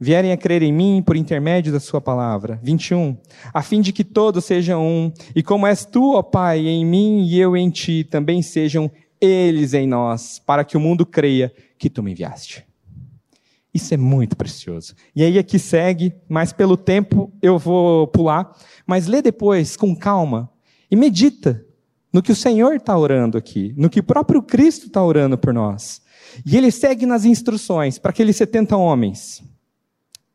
vierem 0.00 0.32
a 0.32 0.36
crer 0.36 0.62
em 0.62 0.72
mim 0.72 1.02
por 1.04 1.14
intermédio 1.14 1.70
da 1.70 1.78
sua 1.78 2.00
palavra. 2.00 2.58
21. 2.62 3.18
A 3.52 3.62
fim 3.62 3.82
de 3.82 3.92
que 3.92 4.02
todos 4.02 4.46
sejam 4.46 4.82
um, 4.82 5.12
e 5.36 5.42
como 5.42 5.66
és 5.66 5.84
tu, 5.84 6.14
ó 6.14 6.22
Pai, 6.22 6.66
em 6.66 6.86
mim 6.86 7.26
e 7.26 7.38
eu 7.38 7.54
em 7.54 7.68
ti, 7.68 8.02
também 8.02 8.40
sejam 8.40 8.90
eles 9.20 9.74
em 9.74 9.86
nós, 9.86 10.38
para 10.38 10.64
que 10.64 10.76
o 10.76 10.80
mundo 10.80 11.04
creia 11.04 11.52
que 11.78 11.90
tu 11.90 12.02
me 12.02 12.12
enviaste. 12.12 12.66
Isso 13.72 13.94
é 13.94 13.96
muito 13.96 14.36
precioso. 14.36 14.94
E 15.14 15.22
aí 15.22 15.38
aqui 15.38 15.58
segue, 15.58 16.12
mas 16.28 16.52
pelo 16.52 16.76
tempo 16.76 17.32
eu 17.40 17.58
vou 17.58 18.08
pular, 18.08 18.56
mas 18.86 19.06
lê 19.06 19.22
depois 19.22 19.76
com 19.76 19.94
calma 19.94 20.50
e 20.90 20.96
medita 20.96 21.64
no 22.12 22.22
que 22.22 22.32
o 22.32 22.36
Senhor 22.36 22.74
está 22.74 22.98
orando 22.98 23.38
aqui, 23.38 23.72
no 23.76 23.88
que 23.88 24.00
o 24.00 24.04
próprio 24.04 24.42
Cristo 24.42 24.86
está 24.86 25.02
orando 25.02 25.38
por 25.38 25.54
nós. 25.54 26.02
E 26.44 26.56
ele 26.56 26.70
segue 26.70 27.06
nas 27.06 27.24
instruções 27.24 27.98
para 27.98 28.10
aqueles 28.10 28.36
70 28.36 28.76
homens. 28.76 29.42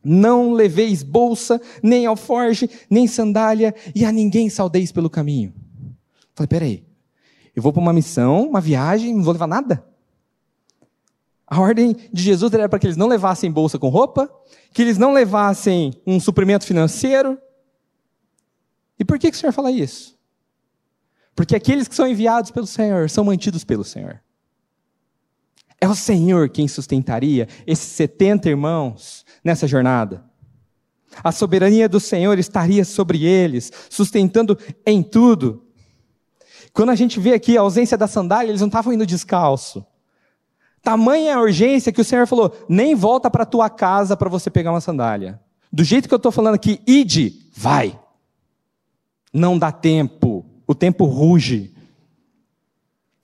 Não 0.04 0.54
leveis 0.54 1.04
bolsa, 1.04 1.60
nem 1.82 2.06
alforge, 2.06 2.70
nem 2.90 3.08
sandália, 3.08 3.74
e 3.94 4.06
a 4.06 4.12
ninguém 4.12 4.50
saudeis 4.50 4.92
pelo 4.92 5.10
caminho. 5.10 5.54
Falei, 6.36 6.48
peraí, 6.48 6.85
eu 7.56 7.62
vou 7.62 7.72
para 7.72 7.82
uma 7.82 7.94
missão, 7.94 8.50
uma 8.50 8.60
viagem, 8.60 9.14
não 9.14 9.24
vou 9.24 9.34
levar 9.34 9.48
nada? 9.48 9.86
A 11.48 11.60
ordem 11.60 11.96
de 12.12 12.24
Jesus 12.24 12.52
era 12.54 12.68
para 12.68 12.80
que 12.80 12.88
eles 12.88 12.98
não 12.98 13.08
levassem 13.08 13.52
bolsa 13.52 13.78
com 13.78 13.90
roupa, 13.90 14.30
que 14.74 14.82
eles 14.82 14.98
não 14.98 15.14
levassem 15.14 15.94
um 16.06 16.20
suprimento 16.20 16.66
financeiro. 16.66 17.38
E 19.00 19.06
por 19.06 19.20
que, 19.20 19.30
o 19.30 19.34
Senhor 19.34 19.54
fala 19.54 19.72
isso? 19.72 20.18
Porque 21.36 21.56
aqueles 21.56 21.88
que 21.88 21.96
são 21.96 22.08
enviados 22.08 22.50
pelo 22.50 22.66
Senhor 22.66 23.10
são 23.10 23.24
mantidos 23.24 23.64
pelo 23.64 23.84
Senhor. 23.84 24.22
É 25.80 25.88
o 25.88 25.96
Senhor 25.96 26.50
quem 26.50 26.68
sustentaria 26.68 27.48
esses 27.68 27.88
70 27.88 28.50
irmãos 28.50 29.26
nessa 29.44 29.68
jornada. 29.68 30.24
A 31.24 31.32
soberania 31.32 31.88
do 31.88 32.00
Senhor 32.00 32.40
estaria 32.40 32.84
sobre 32.84 33.24
eles, 33.26 33.72
sustentando 33.90 34.58
em 34.86 35.04
tudo. 35.04 35.65
Quando 36.76 36.90
a 36.90 36.96
gente 36.96 37.22
vê 37.22 37.34
aqui 37.34 37.58
a 37.58 37.62
ausência 37.62 37.98
da 37.98 38.06
sandália, 38.06 38.52
eles 38.52 38.60
não 38.60 38.68
estavam 38.68 38.92
indo 38.92 39.06
descalço. 39.06 39.86
Tamanha 40.84 41.38
a 41.38 41.42
urgência 41.42 41.90
que 41.92 42.02
o 42.02 42.04
Senhor 42.04 42.28
falou: 42.28 42.54
nem 42.68 42.94
volta 42.94 43.32
para 43.32 43.46
tua 43.46 43.70
casa 43.70 44.18
para 44.18 44.30
você 44.30 44.50
pegar 44.50 44.72
uma 44.72 44.82
sandália. 44.82 45.40
Do 45.72 45.86
jeito 45.86 46.10
que 46.10 46.14
eu 46.14 46.18
estou 46.18 46.34
falando 46.34 46.56
aqui, 46.56 46.82
ide, 46.86 47.50
vai. 47.56 47.98
Não 49.34 49.58
dá 49.58 49.72
tempo, 49.72 50.46
o 50.68 50.76
tempo 50.76 51.06
ruge. 51.06 51.74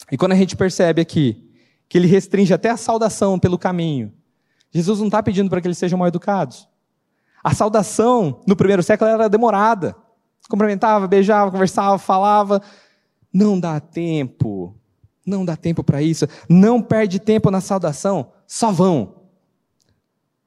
E 0.09 0.17
quando 0.17 0.31
a 0.31 0.35
gente 0.35 0.55
percebe 0.55 1.01
aqui 1.01 1.51
que 1.89 1.97
ele 1.97 2.07
restringe 2.07 2.53
até 2.53 2.69
a 2.69 2.77
saudação 2.77 3.37
pelo 3.37 3.57
caminho. 3.59 4.13
Jesus 4.71 4.99
não 4.99 5.07
está 5.07 5.21
pedindo 5.21 5.49
para 5.49 5.59
que 5.59 5.67
eles 5.67 5.77
sejam 5.77 5.99
mal 5.99 6.07
educados. 6.07 6.69
A 7.43 7.53
saudação 7.53 8.39
no 8.47 8.55
primeiro 8.55 8.81
século 8.81 9.09
era 9.09 9.27
demorada. 9.27 9.93
Cumprimentava, 10.49 11.05
beijava, 11.05 11.51
conversava, 11.51 11.97
falava. 11.97 12.61
Não 13.33 13.59
dá 13.59 13.79
tempo. 13.79 14.75
Não 15.25 15.45
dá 15.45 15.55
tempo 15.55 15.83
para 15.83 16.01
isso. 16.01 16.27
Não 16.49 16.81
perde 16.81 17.19
tempo 17.19 17.51
na 17.51 17.61
saudação. 17.61 18.31
Só 18.47 18.71
vão. 18.71 19.21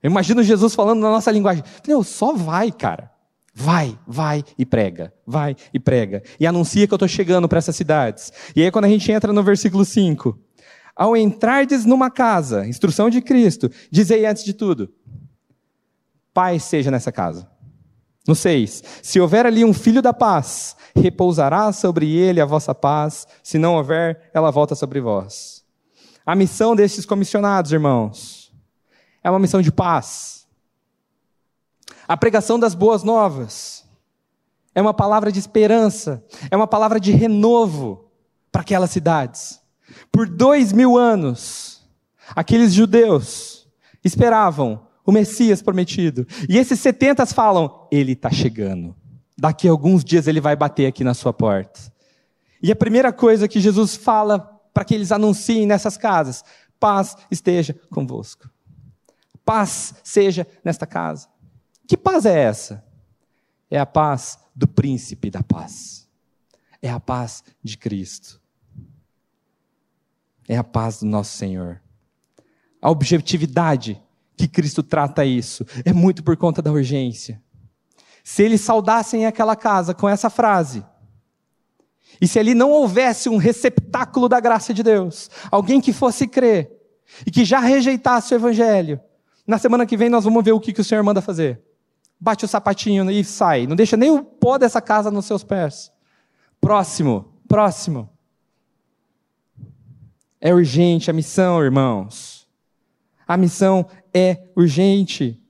Eu 0.02 0.10
imagino 0.10 0.42
Jesus 0.42 0.74
falando 0.74 1.00
na 1.00 1.10
nossa 1.10 1.30
linguagem. 1.30 1.64
Meu, 1.86 2.02
só 2.02 2.34
vai, 2.34 2.70
cara. 2.70 3.10
Vai, 3.54 3.96
vai 4.04 4.44
e 4.58 4.66
prega, 4.66 5.14
vai 5.24 5.54
e 5.72 5.78
prega. 5.78 6.24
E 6.40 6.46
anuncia 6.46 6.88
que 6.88 6.92
eu 6.92 6.96
estou 6.96 7.06
chegando 7.06 7.48
para 7.48 7.58
essas 7.58 7.76
cidades. 7.76 8.32
E 8.54 8.62
aí, 8.62 8.70
quando 8.70 8.86
a 8.86 8.88
gente 8.88 9.10
entra 9.12 9.32
no 9.32 9.44
versículo 9.44 9.84
5, 9.84 10.36
ao 10.96 11.16
entrardes 11.16 11.84
numa 11.84 12.10
casa, 12.10 12.66
instrução 12.66 13.08
de 13.08 13.22
Cristo, 13.22 13.70
dizei 13.92 14.26
antes 14.26 14.44
de 14.44 14.52
tudo: 14.52 14.92
paz 16.32 16.64
seja 16.64 16.90
nessa 16.90 17.12
casa. 17.12 17.48
No 18.26 18.34
6, 18.34 18.82
se 19.02 19.20
houver 19.20 19.44
ali 19.44 19.64
um 19.64 19.74
filho 19.74 20.00
da 20.00 20.12
paz, 20.12 20.74
repousará 20.96 21.70
sobre 21.72 22.16
ele 22.16 22.40
a 22.40 22.46
vossa 22.46 22.74
paz, 22.74 23.26
se 23.42 23.58
não 23.58 23.74
houver, 23.74 24.30
ela 24.32 24.50
volta 24.50 24.74
sobre 24.74 25.00
vós. 25.00 25.62
A 26.24 26.34
missão 26.34 26.74
desses 26.74 27.04
comissionados, 27.04 27.70
irmãos, 27.70 28.50
é 29.22 29.30
uma 29.30 29.38
missão 29.38 29.60
de 29.60 29.70
paz. 29.70 30.46
A 32.08 32.16
pregação 32.16 32.58
das 32.58 32.74
boas 32.74 33.02
novas 33.02 33.84
é 34.74 34.80
uma 34.80 34.94
palavra 34.94 35.30
de 35.30 35.38
esperança, 35.38 36.24
é 36.50 36.56
uma 36.56 36.66
palavra 36.66 36.98
de 36.98 37.12
renovo 37.12 38.10
para 38.50 38.62
aquelas 38.62 38.90
cidades. 38.90 39.60
Por 40.10 40.26
dois 40.26 40.72
mil 40.72 40.96
anos, 40.96 41.86
aqueles 42.34 42.72
judeus 42.72 43.68
esperavam 44.02 44.86
o 45.04 45.12
Messias 45.12 45.60
prometido. 45.60 46.26
E 46.48 46.58
esses 46.58 46.80
setentas 46.80 47.32
falam: 47.32 47.86
Ele 47.90 48.12
está 48.12 48.30
chegando. 48.30 48.94
Daqui 49.36 49.68
a 49.68 49.70
alguns 49.70 50.04
dias 50.04 50.28
ele 50.28 50.40
vai 50.40 50.54
bater 50.54 50.86
aqui 50.86 51.02
na 51.02 51.12
sua 51.12 51.32
porta. 51.32 51.80
E 52.62 52.70
a 52.70 52.76
primeira 52.76 53.12
coisa 53.12 53.48
que 53.48 53.60
Jesus 53.60 53.96
fala 53.96 54.38
para 54.72 54.84
que 54.84 54.94
eles 54.94 55.12
anunciem 55.12 55.66
nessas 55.66 55.96
casas: 55.96 56.44
paz 56.78 57.16
esteja 57.30 57.74
convosco. 57.90 58.48
Paz 59.44 59.94
seja 60.02 60.46
nesta 60.64 60.86
casa. 60.86 61.28
Que 61.86 61.96
paz 61.96 62.24
é 62.24 62.38
essa? 62.38 62.82
É 63.70 63.78
a 63.78 63.84
paz 63.84 64.38
do 64.54 64.66
príncipe 64.66 65.30
da 65.30 65.42
paz. 65.42 66.08
É 66.80 66.90
a 66.90 67.00
paz 67.00 67.44
de 67.62 67.76
Cristo. 67.76 68.40
É 70.48 70.56
a 70.56 70.64
paz 70.64 71.00
do 71.00 71.06
nosso 71.06 71.36
Senhor. 71.36 71.82
A 72.80 72.90
objetividade 72.90 74.00
que 74.36 74.48
Cristo 74.48 74.82
trata 74.82 75.24
isso 75.24 75.64
é 75.84 75.92
muito 75.92 76.22
por 76.22 76.36
conta 76.36 76.60
da 76.60 76.72
urgência. 76.72 77.40
Se 78.22 78.42
eles 78.42 78.60
saudassem 78.60 79.26
aquela 79.26 79.54
casa 79.54 79.94
com 79.94 80.08
essa 80.08 80.30
frase, 80.30 80.84
e 82.20 82.26
se 82.26 82.38
ali 82.38 82.54
não 82.54 82.70
houvesse 82.70 83.28
um 83.28 83.36
receptáculo 83.36 84.28
da 84.28 84.40
graça 84.40 84.72
de 84.72 84.82
Deus, 84.82 85.30
alguém 85.50 85.80
que 85.80 85.92
fosse 85.92 86.26
crer 86.26 86.70
e 87.26 87.30
que 87.30 87.44
já 87.44 87.58
rejeitasse 87.58 88.32
o 88.32 88.36
evangelho, 88.36 89.00
na 89.46 89.58
semana 89.58 89.84
que 89.84 89.96
vem 89.96 90.08
nós 90.08 90.24
vamos 90.24 90.42
ver 90.42 90.52
o 90.52 90.60
que, 90.60 90.72
que 90.72 90.80
o 90.80 90.84
Senhor 90.84 91.02
manda 91.04 91.20
fazer. 91.20 91.60
Bate 92.18 92.44
o 92.44 92.48
sapatinho 92.48 93.10
e 93.10 93.22
sai. 93.22 93.66
Não 93.66 93.76
deixa 93.76 93.96
nem 93.96 94.10
o 94.10 94.22
pó 94.22 94.56
dessa 94.56 94.80
casa 94.80 95.10
nos 95.10 95.26
seus 95.26 95.44
pés. 95.44 95.92
Próximo, 96.60 97.34
próximo. 97.46 98.08
É 100.40 100.54
urgente 100.54 101.10
a 101.10 101.12
missão, 101.12 101.62
irmãos. 101.62 102.48
A 103.26 103.36
missão 103.36 103.86
é 104.14 104.44
urgente. 104.54 105.40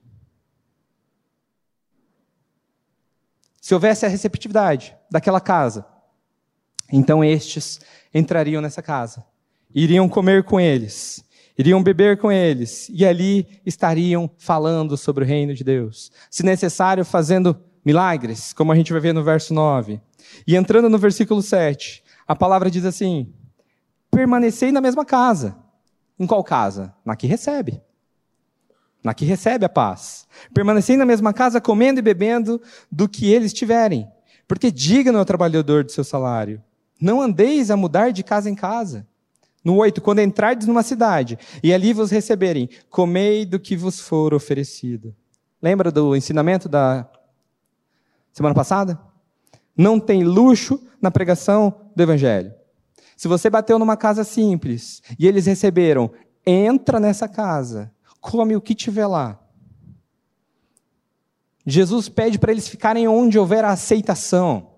Se 3.61 3.73
houvesse 3.73 4.05
a 4.05 4.09
receptividade 4.09 4.95
daquela 5.09 5.39
casa, 5.39 5.85
então 6.91 7.23
estes 7.23 7.79
entrariam 8.13 8.61
nessa 8.61 8.81
casa, 8.81 9.25
iriam 9.73 10.09
comer 10.09 10.43
com 10.43 10.59
eles, 10.59 11.23
iriam 11.57 11.81
beber 11.81 12.17
com 12.17 12.31
eles, 12.31 12.89
e 12.89 13.05
ali 13.05 13.61
estariam 13.65 14.29
falando 14.37 14.97
sobre 14.97 15.23
o 15.23 15.27
reino 15.27 15.53
de 15.53 15.63
Deus. 15.63 16.11
Se 16.29 16.43
necessário, 16.43 17.05
fazendo 17.05 17.59
milagres, 17.83 18.53
como 18.53 18.71
a 18.71 18.75
gente 18.75 18.91
vai 18.91 19.01
ver 19.01 19.13
no 19.13 19.23
verso 19.23 19.53
9. 19.53 20.01
E 20.47 20.55
entrando 20.55 20.89
no 20.89 20.97
versículo 20.97 21.41
7, 21.41 22.03
a 22.27 22.35
palavra 22.35 22.69
diz 22.69 22.85
assim: 22.85 23.33
permanecei 24.11 24.71
na 24.71 24.81
mesma 24.81 25.05
casa. 25.05 25.55
Em 26.17 26.25
qual 26.25 26.43
casa? 26.43 26.95
Na 27.03 27.15
que 27.15 27.27
recebe 27.27 27.81
na 29.05 29.13
que 29.13 29.23
recebe 29.23 29.63
a 29.63 29.69
paz. 29.69 30.25
Permanecendo 30.51 30.99
na 30.99 31.05
mesma 31.05 31.31
casa, 31.31 31.61
comendo 31.61 31.99
e 31.99 32.01
bebendo 32.01 32.59
do 32.91 33.07
que 33.07 33.31
eles 33.31 33.53
tiverem. 33.53 34.07
Porque 34.47 34.71
digno 34.71 35.19
é 35.19 35.21
o 35.21 35.25
trabalhador 35.25 35.83
do 35.83 35.91
seu 35.91 36.03
salário. 36.03 36.61
Não 36.99 37.21
andeis 37.21 37.69
a 37.69 37.77
mudar 37.77 38.11
de 38.11 38.23
casa 38.23 38.49
em 38.49 38.55
casa. 38.55 39.05
No 39.63 39.75
8, 39.75 40.01
quando 40.01 40.19
entrardes 40.19 40.65
numa 40.65 40.81
cidade 40.81 41.37
e 41.61 41.71
ali 41.71 41.93
vos 41.93 42.09
receberem, 42.09 42.67
comei 42.89 43.45
do 43.45 43.59
que 43.59 43.75
vos 43.75 43.99
for 43.99 44.33
oferecido. 44.33 45.15
Lembra 45.61 45.91
do 45.91 46.15
ensinamento 46.15 46.67
da 46.67 47.07
semana 48.33 48.55
passada? 48.55 48.99
Não 49.77 49.99
tem 49.99 50.23
luxo 50.23 50.81
na 50.99 51.11
pregação 51.11 51.91
do 51.95 52.01
evangelho. 52.01 52.53
Se 53.15 53.27
você 53.27 53.51
bateu 53.51 53.77
numa 53.77 53.95
casa 53.95 54.23
simples 54.23 55.01
e 55.17 55.27
eles 55.27 55.45
receberam, 55.45 56.11
entra 56.45 56.99
nessa 56.99 57.27
casa 57.27 57.91
come 58.25 58.55
o 58.55 58.61
que 58.61 58.73
tiver 58.73 59.05
lá. 59.05 59.39
Jesus 61.63 62.09
pede 62.09 62.39
para 62.39 62.51
eles 62.51 62.67
ficarem 62.67 63.07
onde 63.07 63.37
houver 63.37 63.63
aceitação, 63.63 64.71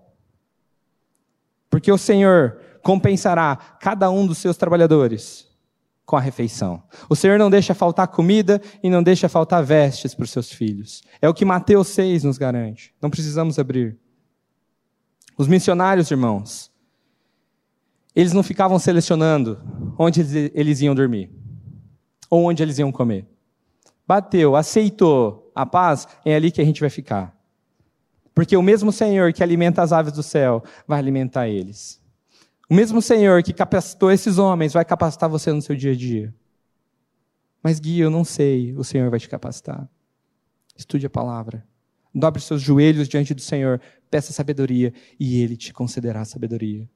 porque 1.70 1.90
o 1.90 1.96
Senhor 1.96 2.60
compensará 2.82 3.56
cada 3.80 4.10
um 4.10 4.26
dos 4.26 4.36
seus 4.38 4.56
trabalhadores 4.56 5.48
com 6.04 6.16
a 6.16 6.20
refeição. 6.20 6.82
O 7.08 7.16
Senhor 7.16 7.38
não 7.38 7.50
deixa 7.50 7.74
faltar 7.74 8.08
comida 8.08 8.60
e 8.82 8.90
não 8.90 9.02
deixa 9.02 9.28
faltar 9.28 9.64
vestes 9.64 10.14
para 10.14 10.24
os 10.24 10.30
seus 10.30 10.52
filhos. 10.52 11.02
É 11.20 11.28
o 11.28 11.34
que 11.34 11.44
Mateus 11.44 11.88
6 11.88 12.24
nos 12.24 12.38
garante. 12.38 12.94
Não 13.00 13.10
precisamos 13.10 13.58
abrir. 13.58 13.98
Os 15.36 15.46
missionários, 15.46 16.10
irmãos, 16.10 16.70
eles 18.14 18.32
não 18.32 18.42
ficavam 18.42 18.78
selecionando 18.78 19.58
onde 19.98 20.20
eles 20.54 20.80
iam 20.80 20.94
dormir 20.94 21.30
ou 22.30 22.44
onde 22.44 22.62
eles 22.62 22.78
iam 22.78 22.92
comer 22.92 23.26
bateu, 24.08 24.56
aceitou 24.56 25.52
a 25.54 25.66
paz, 25.66 26.08
é 26.24 26.34
ali 26.34 26.50
que 26.50 26.62
a 26.62 26.64
gente 26.64 26.80
vai 26.80 26.88
ficar. 26.88 27.36
Porque 28.34 28.56
o 28.56 28.62
mesmo 28.62 28.90
Senhor 28.90 29.34
que 29.34 29.42
alimenta 29.42 29.82
as 29.82 29.92
aves 29.92 30.14
do 30.14 30.22
céu 30.22 30.64
vai 30.86 30.98
alimentar 30.98 31.46
eles. 31.46 32.00
O 32.70 32.74
mesmo 32.74 33.02
Senhor 33.02 33.42
que 33.42 33.52
capacitou 33.52 34.10
esses 34.10 34.38
homens 34.38 34.72
vai 34.72 34.84
capacitar 34.84 35.28
você 35.28 35.52
no 35.52 35.60
seu 35.60 35.76
dia 35.76 35.92
a 35.92 35.96
dia. 35.96 36.34
Mas, 37.62 37.78
Gui, 37.80 38.00
eu 38.00 38.08
não 38.08 38.24
sei, 38.24 38.74
o 38.76 38.84
Senhor 38.84 39.10
vai 39.10 39.18
te 39.18 39.28
capacitar. 39.28 39.86
Estude 40.76 41.04
a 41.04 41.10
palavra. 41.10 41.66
Dobre 42.14 42.40
seus 42.40 42.62
joelhos 42.62 43.08
diante 43.08 43.34
do 43.34 43.40
Senhor, 43.40 43.80
peça 44.10 44.32
sabedoria 44.32 44.92
e 45.20 45.42
Ele 45.42 45.56
te 45.56 45.72
concederá 45.72 46.24
sabedoria. 46.24 46.88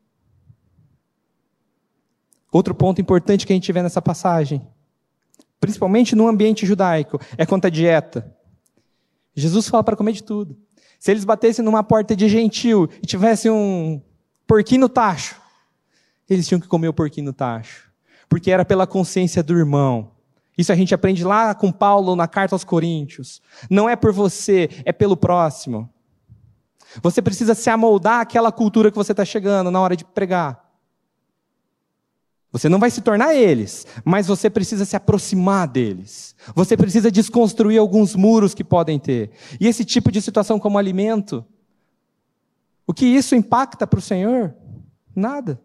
Outro 2.51 2.75
ponto 2.75 3.01
importante 3.01 3.47
que 3.47 3.53
a 3.53 3.57
gente 3.57 3.73
vê 3.73 3.83
nessa 3.83 4.01
passagem 4.01 4.67
principalmente 5.63 6.17
no 6.17 6.27
ambiente 6.27 6.67
judaico, 6.67 7.21
é 7.39 7.47
quanto 7.47 7.67
à 7.67 7.71
dieta. 7.71 8.35
Jesus 9.33 9.69
fala 9.69 9.85
para 9.85 9.95
comer 9.95 10.11
de 10.11 10.25
tudo. 10.25 10.59
Se 10.99 11.13
eles 11.13 11.25
batessem 11.25 11.65
numa 11.65 11.85
porta 11.85 12.17
de 12.17 12.29
gentil 12.29 12.89
e 13.01 13.07
tivessem 13.07 13.49
um 13.49 14.03
porquinho 14.45 14.81
no 14.81 14.89
tacho, 14.89 15.41
eles 16.29 16.49
tinham 16.49 16.61
que 16.61 16.67
comer 16.67 16.89
o 16.89 16.93
porquinho 16.93 17.27
no 17.27 17.33
tacho, 17.33 17.89
porque 18.29 18.51
era 18.51 18.65
pela 18.65 18.89
consciência 18.89 19.41
do 19.41 19.57
irmão. 19.57 20.11
Isso 20.59 20.73
a 20.73 20.75
gente 20.75 20.97
aprende 20.97 21.23
lá 21.23 21.55
com 21.55 21.71
Paulo 21.71 22.17
na 22.17 22.27
carta 22.27 22.57
aos 22.57 22.65
Coríntios. 22.65 23.41
Não 23.71 23.89
é 23.89 23.95
por 23.95 24.13
você, 24.13 24.69
é 24.85 24.93
pelo 24.93 25.17
próximo. 25.17 25.89
Você 27.01 27.23
precisa 27.23 27.55
se 27.55 27.71
amoldar 27.71 28.19
àquela 28.19 28.51
cultura 28.51 28.91
que 28.91 28.97
você 28.97 29.13
está 29.13 29.25
chegando 29.25 29.71
na 29.71 29.81
hora 29.81 29.97
de 29.97 30.05
pregar. 30.05 30.62
Você 32.53 32.69
não 32.69 32.79
vai 32.79 32.91
se 32.91 33.01
tornar 33.01 33.35
eles, 33.35 33.87
mas 34.05 34.27
você 34.27 34.51
precisa 34.51 34.85
se 34.85 34.95
aproximar 34.95 35.67
deles. 35.67 36.37
Você 36.55 36.77
precisa 36.77 37.11
desconstruir 37.11 37.79
alguns 37.79 38.15
muros 38.15 38.53
que 38.53 38.63
podem 38.63 38.99
ter. 38.99 39.31
E 39.59 39.67
esse 39.67 39.87
tipo 39.87 40.13
de 40.13 40.21
situação 40.21 40.61
como 40.61 40.77
alimento, 40.77 41.43
o 42.87 42.93
que 42.93 43.07
isso 43.07 43.35
impacta 43.35 43.87
para 43.87 43.99
o 43.99 44.03
Senhor? 44.03 44.55
Nada. 45.17 45.59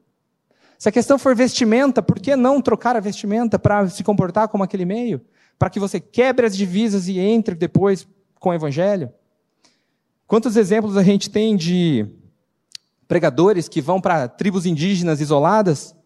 Se 0.79 0.88
a 0.88 0.91
questão 0.91 1.19
for 1.19 1.35
vestimenta, 1.35 2.01
por 2.01 2.19
que 2.19 2.38
não 2.38 2.61
trocar 2.61 2.95
a 2.95 3.01
vestimenta 3.01 3.59
para 3.59 3.89
se 3.89 4.01
comportar 4.01 4.47
como 4.47 4.63
aquele 4.63 4.85
meio? 4.85 5.19
Para 5.59 5.69
que 5.69 5.81
você 5.81 5.99
quebre 5.99 6.45
as 6.45 6.55
divisas 6.55 7.09
e 7.09 7.19
entre 7.19 7.53
depois 7.53 8.07
com 8.39 8.49
o 8.49 8.53
Evangelho? 8.53 9.11
Quantos 10.25 10.55
exemplos 10.55 10.95
a 10.95 11.03
gente 11.03 11.29
tem 11.29 11.57
de 11.57 12.05
pregadores 13.09 13.67
que 13.67 13.81
vão 13.81 13.99
para 13.99 14.29
tribos 14.29 14.65
indígenas 14.65 15.19
isoladas 15.19 15.96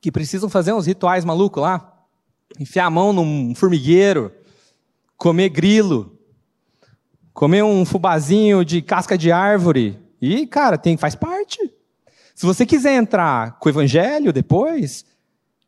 que 0.00 0.12
precisam 0.12 0.48
fazer 0.48 0.72
uns 0.72 0.86
rituais 0.86 1.24
malucos 1.24 1.62
lá, 1.62 1.96
enfiar 2.58 2.86
a 2.86 2.90
mão 2.90 3.12
num 3.12 3.54
formigueiro, 3.54 4.32
comer 5.16 5.48
grilo, 5.48 6.18
comer 7.32 7.62
um 7.62 7.84
fubazinho 7.84 8.64
de 8.64 8.80
casca 8.80 9.16
de 9.16 9.30
árvore. 9.30 9.98
E, 10.20 10.46
cara, 10.46 10.78
tem, 10.78 10.96
faz 10.96 11.14
parte. 11.14 11.58
Se 12.34 12.46
você 12.46 12.64
quiser 12.66 12.94
entrar 12.94 13.58
com 13.58 13.68
o 13.68 13.72
evangelho 13.72 14.32
depois, 14.32 15.04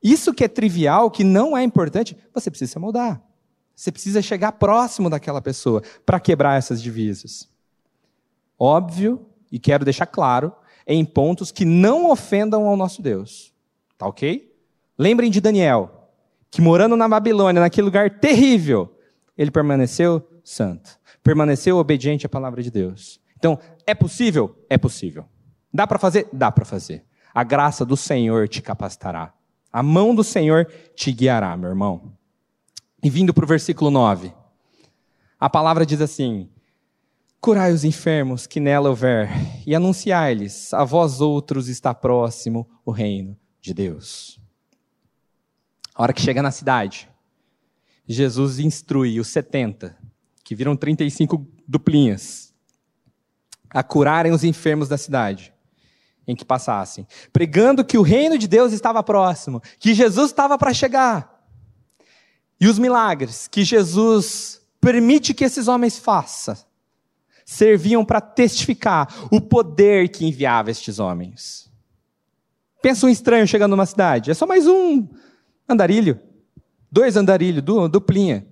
isso 0.02 0.32
que 0.32 0.44
é 0.44 0.48
trivial, 0.48 1.10
que 1.10 1.24
não 1.24 1.56
é 1.56 1.62
importante, 1.62 2.16
você 2.32 2.50
precisa 2.50 2.72
se 2.72 2.78
moldar. 2.78 3.22
Você 3.74 3.92
precisa 3.92 4.20
chegar 4.20 4.52
próximo 4.52 5.08
daquela 5.08 5.40
pessoa 5.40 5.82
para 6.04 6.18
quebrar 6.18 6.58
essas 6.58 6.82
divisas. 6.82 7.48
Óbvio, 8.58 9.24
e 9.52 9.58
quero 9.58 9.84
deixar 9.84 10.06
claro, 10.06 10.52
em 10.86 11.04
pontos 11.04 11.52
que 11.52 11.64
não 11.64 12.10
ofendam 12.10 12.66
ao 12.66 12.76
nosso 12.76 13.00
Deus. 13.00 13.52
Tá 13.98 14.06
ok? 14.06 14.48
Lembrem 14.96 15.28
de 15.28 15.40
Daniel, 15.40 16.08
que 16.50 16.60
morando 16.60 16.96
na 16.96 17.08
Babilônia, 17.08 17.60
naquele 17.60 17.84
lugar 17.84 18.20
terrível, 18.20 18.96
ele 19.36 19.50
permaneceu 19.50 20.24
santo, 20.44 20.98
permaneceu 21.22 21.76
obediente 21.76 22.24
à 22.24 22.28
palavra 22.28 22.62
de 22.62 22.70
Deus. 22.70 23.20
Então, 23.36 23.58
é 23.84 23.94
possível? 23.94 24.56
É 24.70 24.78
possível. 24.78 25.24
Dá 25.74 25.86
para 25.86 25.98
fazer? 25.98 26.28
Dá 26.32 26.50
para 26.50 26.64
fazer. 26.64 27.04
A 27.34 27.42
graça 27.42 27.84
do 27.84 27.96
Senhor 27.96 28.48
te 28.48 28.62
capacitará. 28.62 29.34
A 29.72 29.82
mão 29.82 30.14
do 30.14 30.24
Senhor 30.24 30.66
te 30.94 31.12
guiará, 31.12 31.56
meu 31.56 31.68
irmão. 31.68 32.12
E 33.02 33.10
vindo 33.10 33.34
para 33.34 33.44
o 33.44 33.48
versículo 33.48 33.90
9, 33.90 34.32
a 35.38 35.50
palavra 35.50 35.84
diz 35.84 36.00
assim: 36.00 36.48
Curai 37.40 37.72
os 37.72 37.84
enfermos 37.84 38.46
que 38.46 38.58
nela 38.58 38.88
houver, 38.88 39.30
e 39.66 39.74
anunciai-lhes: 39.74 40.72
a 40.72 40.82
vós 40.84 41.20
outros 41.20 41.68
está 41.68 41.94
próximo 41.94 42.68
o 42.84 42.90
reino 42.90 43.36
de 43.60 43.74
Deus. 43.74 44.40
A 45.94 46.02
hora 46.02 46.12
que 46.12 46.22
chega 46.22 46.42
na 46.42 46.50
cidade, 46.50 47.08
Jesus 48.06 48.58
instrui 48.58 49.18
os 49.20 49.28
70, 49.28 49.96
que 50.44 50.54
viram 50.54 50.76
35 50.76 51.46
duplinhas, 51.66 52.54
a 53.70 53.82
curarem 53.82 54.32
os 54.32 54.44
enfermos 54.44 54.88
da 54.88 54.96
cidade 54.96 55.52
em 56.26 56.36
que 56.36 56.44
passassem, 56.44 57.06
pregando 57.32 57.84
que 57.84 57.96
o 57.96 58.02
reino 58.02 58.36
de 58.36 58.46
Deus 58.46 58.72
estava 58.72 59.02
próximo, 59.02 59.62
que 59.78 59.94
Jesus 59.94 60.30
estava 60.30 60.58
para 60.58 60.74
chegar. 60.74 61.42
E 62.60 62.68
os 62.68 62.78
milagres 62.78 63.48
que 63.48 63.64
Jesus 63.64 64.60
permite 64.80 65.32
que 65.32 65.44
esses 65.44 65.68
homens 65.68 65.98
façam, 65.98 66.56
serviam 67.46 68.04
para 68.04 68.20
testificar 68.20 69.26
o 69.30 69.40
poder 69.40 70.10
que 70.10 70.26
enviava 70.26 70.70
estes 70.70 70.98
homens. 70.98 71.67
Pensa 72.80 73.06
um 73.06 73.08
estranho 73.08 73.46
chegando 73.46 73.72
numa 73.72 73.86
cidade, 73.86 74.30
é 74.30 74.34
só 74.34 74.46
mais 74.46 74.66
um 74.66 75.08
andarilho, 75.68 76.20
dois 76.90 77.16
andarilhos, 77.16 77.62
duplinha. 77.90 78.46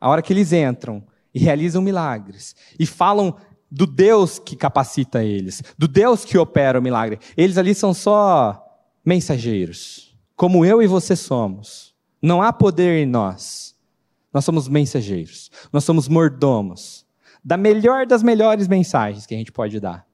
A 0.00 0.08
hora 0.08 0.22
que 0.22 0.32
eles 0.32 0.52
entram 0.52 1.04
e 1.32 1.38
realizam 1.38 1.82
milagres 1.82 2.56
e 2.78 2.86
falam 2.86 3.36
do 3.70 3.86
Deus 3.86 4.38
que 4.38 4.56
capacita 4.56 5.22
eles, 5.22 5.62
do 5.78 5.86
Deus 5.86 6.24
que 6.24 6.36
opera 6.36 6.80
o 6.80 6.82
milagre. 6.82 7.20
Eles 7.36 7.56
ali 7.56 7.74
são 7.74 7.94
só 7.94 8.66
mensageiros, 9.04 10.16
como 10.34 10.64
eu 10.64 10.82
e 10.82 10.86
você 10.86 11.14
somos. 11.14 11.94
Não 12.20 12.42
há 12.42 12.52
poder 12.52 12.98
em 12.98 13.06
nós. 13.06 13.76
Nós 14.32 14.44
somos 14.44 14.68
mensageiros, 14.68 15.50
nós 15.72 15.84
somos 15.84 16.08
mordomos 16.08 17.06
da 17.42 17.56
melhor 17.56 18.06
das 18.06 18.22
melhores 18.22 18.68
mensagens 18.68 19.26
que 19.26 19.34
a 19.34 19.38
gente 19.38 19.50
pode 19.50 19.80
dar. 19.80 20.06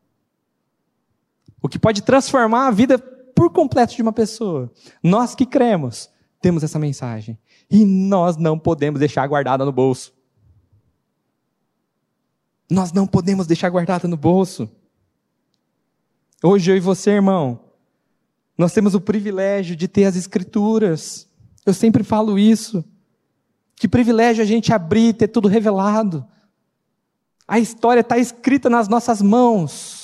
O 1.62 1.68
que 1.68 1.78
pode 1.78 2.02
transformar 2.02 2.68
a 2.68 2.70
vida 2.70 2.98
por 3.36 3.50
completo 3.50 3.94
de 3.94 4.02
uma 4.02 4.12
pessoa. 4.12 4.72
Nós 5.02 5.34
que 5.34 5.44
cremos, 5.44 6.09
temos 6.40 6.62
essa 6.62 6.78
mensagem. 6.78 7.38
E 7.70 7.84
nós 7.84 8.36
não 8.36 8.59
podemos 8.59 8.98
deixar 8.98 9.26
guardada 9.26 9.64
no 9.64 9.72
bolso. 9.72 10.14
Nós 12.70 12.92
não 12.92 13.07
podemos 13.07 13.46
deixar 13.46 13.68
guardada 13.68 14.09
no 14.09 14.16
bolso. 14.16 14.68
Hoje 16.42 16.70
eu 16.70 16.76
e 16.76 16.80
você, 16.80 17.11
irmão, 17.11 17.61
nós 18.57 18.72
temos 18.72 18.94
o 18.94 19.00
privilégio 19.00 19.76
de 19.76 19.86
ter 19.86 20.04
as 20.04 20.16
escrituras. 20.16 21.28
Eu 21.64 21.74
sempre 21.74 22.02
falo 22.02 22.38
isso. 22.38 22.84
Que 23.76 23.86
privilégio 23.86 24.42
a 24.42 24.46
gente 24.46 24.72
abrir, 24.72 25.14
ter 25.14 25.28
tudo 25.28 25.48
revelado. 25.48 26.26
A 27.46 27.59
história 27.59 28.00
está 28.00 28.16
escrita 28.16 28.70
nas 28.70 28.88
nossas 28.88 29.20
mãos. 29.20 29.95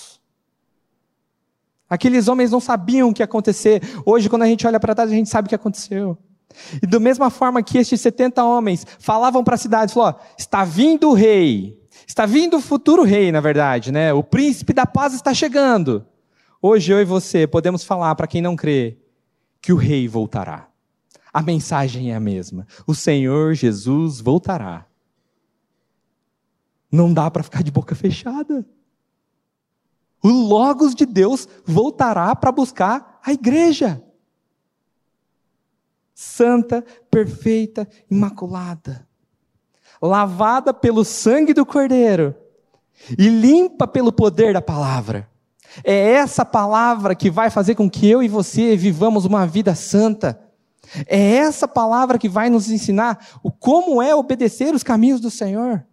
Aqueles 1.93 2.27
homens 2.27 2.51
não 2.51 2.59
sabiam 2.59 3.11
o 3.11 3.13
que 3.13 3.21
ia 3.21 3.27
acontecer. 3.27 3.83
Hoje, 4.07 4.31
quando 4.31 4.45
a 4.45 4.47
gente 4.47 4.67
olha 4.67 4.81
para 4.81 4.95
trás, 4.95 5.11
a 5.11 5.15
gente 5.15 5.29
sabe 5.29 5.45
o 5.45 5.49
que 5.51 5.55
aconteceu. 5.55 6.17
E 6.83 6.87
da 6.87 6.99
mesma 6.99 7.29
forma 7.29 7.63
que 7.63 7.77
estes 7.77 8.01
70 8.01 8.43
homens 8.43 8.87
falavam 8.99 9.45
para 9.45 9.57
a 9.57 9.59
cidade, 9.59 9.93
falou, 9.93 10.19
está 10.39 10.65
vindo 10.65 11.11
o 11.11 11.13
rei. 11.13 11.79
Está 12.07 12.25
vindo 12.25 12.57
o 12.57 12.63
futuro 12.63 13.03
rei, 13.03 13.31
na 13.31 13.41
verdade, 13.41 13.93
né? 13.93 14.11
O 14.11 14.23
príncipe 14.23 14.73
da 14.73 14.87
paz 14.87 15.13
está 15.13 15.35
chegando. 15.35 16.07
Hoje 16.63 16.91
eu 16.91 16.99
e 16.99 17.05
você 17.05 17.47
podemos 17.47 17.85
falar 17.85 18.15
para 18.15 18.27
quem 18.27 18.41
não 18.41 18.57
crê 18.57 18.97
que 19.61 19.71
o 19.71 19.77
rei 19.77 20.09
voltará. 20.09 20.69
A 21.31 21.43
mensagem 21.43 22.11
é 22.11 22.15
a 22.15 22.21
mesma. 22.21 22.67
O 22.87 22.95
Senhor 22.95 23.53
Jesus 23.53 24.19
voltará. 24.19 24.87
Não 26.91 27.13
dá 27.13 27.31
para 27.31 27.43
ficar 27.43 27.63
de 27.63 27.71
boca 27.71 27.95
fechada. 27.95 28.65
O 30.23 30.29
Logos 30.29 30.95
de 30.95 31.05
Deus 31.05 31.49
voltará 31.65 32.35
para 32.37 32.53
buscar 32.53 33.21
a 33.25 33.33
igreja. 33.33 34.03
Santa, 36.15 36.85
perfeita, 37.11 37.89
imaculada 38.11 39.07
lavada 40.03 40.75
pelo 40.75 41.05
sangue 41.05 41.55
do 41.55 41.65
Cordeiro 41.65 42.35
e 43.17 43.29
limpa 43.29 43.87
pelo 43.87 44.13
poder 44.13 44.53
da 44.53 44.61
palavra. 44.61 45.31
É 45.85 46.13
essa 46.13 46.45
palavra 46.45 47.15
que 47.15 47.31
vai 47.31 47.49
fazer 47.49 47.77
com 47.77 47.89
que 47.89 48.11
eu 48.11 48.23
e 48.23 48.29
você 48.29 48.77
vivamos 48.77 49.25
uma 49.25 49.47
vida 49.47 49.75
santa. 49.75 50.39
É 51.07 51.37
essa 51.37 51.69
palavra 51.69 52.19
que 52.19 52.29
vai 52.29 52.51
nos 52.51 52.69
ensinar 52.69 53.39
o 53.43 53.51
como 53.51 54.03
é 54.03 54.15
obedecer 54.15 54.75
os 54.75 54.83
caminhos 54.83 55.21
do 55.21 55.31
Senhor. 55.31 55.87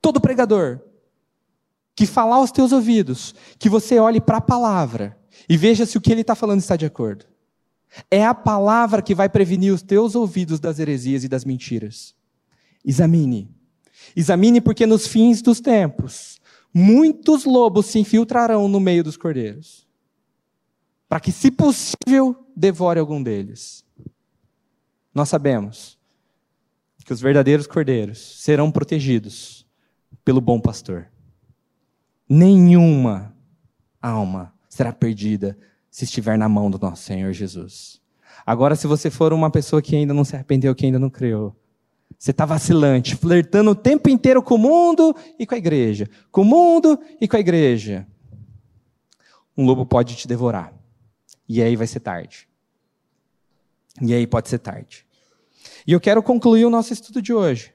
Todo 0.00 0.20
pregador 0.20 0.80
que 1.98 2.06
falar 2.06 2.36
aos 2.36 2.52
teus 2.52 2.70
ouvidos, 2.70 3.34
que 3.58 3.68
você 3.68 3.98
olhe 3.98 4.20
para 4.20 4.36
a 4.36 4.40
palavra 4.40 5.18
e 5.48 5.56
veja 5.56 5.84
se 5.84 5.98
o 5.98 6.00
que 6.00 6.12
ele 6.12 6.20
está 6.20 6.36
falando 6.36 6.60
está 6.60 6.76
de 6.76 6.86
acordo. 6.86 7.24
É 8.08 8.24
a 8.24 8.32
palavra 8.32 9.02
que 9.02 9.16
vai 9.16 9.28
prevenir 9.28 9.74
os 9.74 9.82
teus 9.82 10.14
ouvidos 10.14 10.60
das 10.60 10.78
heresias 10.78 11.24
e 11.24 11.28
das 11.28 11.44
mentiras. 11.44 12.14
Examine. 12.84 13.50
Examine 14.14 14.60
porque 14.60 14.86
nos 14.86 15.08
fins 15.08 15.42
dos 15.42 15.60
tempos, 15.60 16.40
muitos 16.72 17.44
lobos 17.44 17.86
se 17.86 17.98
infiltrarão 17.98 18.68
no 18.68 18.78
meio 18.78 19.02
dos 19.02 19.16
cordeiros, 19.16 19.84
para 21.08 21.18
que, 21.18 21.32
se 21.32 21.50
possível, 21.50 22.46
devore 22.54 23.00
algum 23.00 23.20
deles. 23.20 23.84
Nós 25.12 25.28
sabemos 25.28 25.98
que 27.04 27.12
os 27.12 27.20
verdadeiros 27.20 27.66
cordeiros 27.66 28.20
serão 28.40 28.70
protegidos 28.70 29.66
pelo 30.24 30.40
bom 30.40 30.60
pastor. 30.60 31.10
Nenhuma 32.28 33.34
alma 34.02 34.52
será 34.68 34.92
perdida 34.92 35.56
se 35.90 36.04
estiver 36.04 36.36
na 36.36 36.48
mão 36.48 36.70
do 36.70 36.78
nosso 36.78 37.02
Senhor 37.02 37.32
Jesus. 37.32 38.00
Agora, 38.44 38.76
se 38.76 38.86
você 38.86 39.10
for 39.10 39.32
uma 39.32 39.50
pessoa 39.50 39.82
que 39.82 39.96
ainda 39.96 40.14
não 40.14 40.24
se 40.24 40.34
arrependeu, 40.34 40.74
que 40.74 40.86
ainda 40.86 40.98
não 40.98 41.10
creu, 41.10 41.56
você 42.18 42.30
está 42.30 42.44
vacilante, 42.44 43.16
flertando 43.16 43.70
o 43.70 43.74
tempo 43.74 44.08
inteiro 44.08 44.42
com 44.42 44.56
o 44.56 44.58
mundo 44.58 45.14
e 45.38 45.46
com 45.46 45.54
a 45.54 45.58
igreja. 45.58 46.08
Com 46.30 46.42
o 46.42 46.44
mundo 46.44 46.98
e 47.20 47.28
com 47.28 47.36
a 47.36 47.40
igreja. 47.40 48.06
Um 49.56 49.64
lobo 49.64 49.86
pode 49.86 50.16
te 50.16 50.26
devorar. 50.26 50.72
E 51.48 51.62
aí 51.62 51.76
vai 51.76 51.86
ser 51.86 52.00
tarde. 52.00 52.48
E 54.00 54.14
aí 54.14 54.26
pode 54.26 54.48
ser 54.48 54.58
tarde. 54.58 55.06
E 55.86 55.92
eu 55.92 56.00
quero 56.00 56.22
concluir 56.22 56.64
o 56.64 56.70
nosso 56.70 56.92
estudo 56.92 57.22
de 57.22 57.32
hoje. 57.32 57.72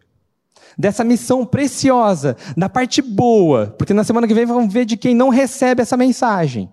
Dessa 0.78 1.04
missão 1.04 1.46
preciosa, 1.46 2.36
da 2.58 2.68
parte 2.68 3.02
boa, 3.02 3.68
porque 3.78 3.94
na 3.94 4.04
semana 4.04 4.28
que 4.28 4.34
vem 4.34 4.46
vamos 4.46 4.74
ver 4.74 4.86
de 4.86 4.98
quem 4.98 5.14
não 5.14 5.30
recebe 5.30 5.82
essa 5.82 5.98
mensagem. 5.98 6.72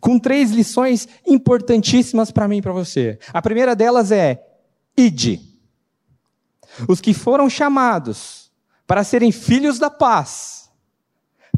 Com 0.00 0.18
três 0.18 0.50
lições 0.50 1.08
importantíssimas 1.26 2.30
para 2.30 2.46
mim 2.48 2.58
e 2.58 2.62
para 2.62 2.72
você. 2.72 3.18
A 3.32 3.40
primeira 3.40 3.74
delas 3.74 4.12
é: 4.12 4.44
ide. 4.96 5.40
Os 6.88 7.00
que 7.00 7.14
foram 7.14 7.48
chamados 7.48 8.50
para 8.86 9.04
serem 9.04 9.32
filhos 9.32 9.78
da 9.78 9.88
paz 9.88 10.68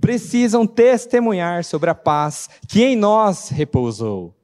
precisam 0.00 0.66
testemunhar 0.66 1.64
sobre 1.64 1.90
a 1.90 1.94
paz 1.94 2.48
que 2.68 2.84
em 2.84 2.94
nós 2.94 3.48
repousou. 3.48 4.35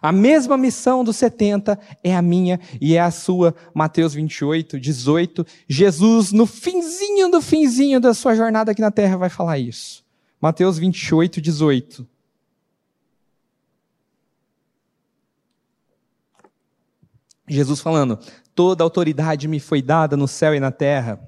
A 0.00 0.12
mesma 0.12 0.56
missão 0.56 1.02
dos 1.02 1.16
70 1.16 1.78
é 2.04 2.14
a 2.14 2.22
minha 2.22 2.60
e 2.80 2.94
é 2.94 3.00
a 3.00 3.10
sua. 3.10 3.54
Mateus 3.74 4.14
28, 4.14 4.78
18. 4.78 5.46
Jesus, 5.68 6.32
no 6.32 6.46
finzinho 6.46 7.30
do 7.30 7.40
finzinho 7.42 8.00
da 8.00 8.14
sua 8.14 8.34
jornada 8.34 8.72
aqui 8.72 8.80
na 8.80 8.90
terra, 8.90 9.16
vai 9.16 9.28
falar 9.28 9.58
isso. 9.58 10.04
Mateus 10.40 10.78
28, 10.78 11.40
18. 11.40 12.06
Jesus 17.48 17.80
falando: 17.80 18.18
Toda 18.54 18.84
autoridade 18.84 19.48
me 19.48 19.58
foi 19.58 19.82
dada 19.82 20.16
no 20.16 20.28
céu 20.28 20.54
e 20.54 20.60
na 20.60 20.70
terra. 20.70 21.20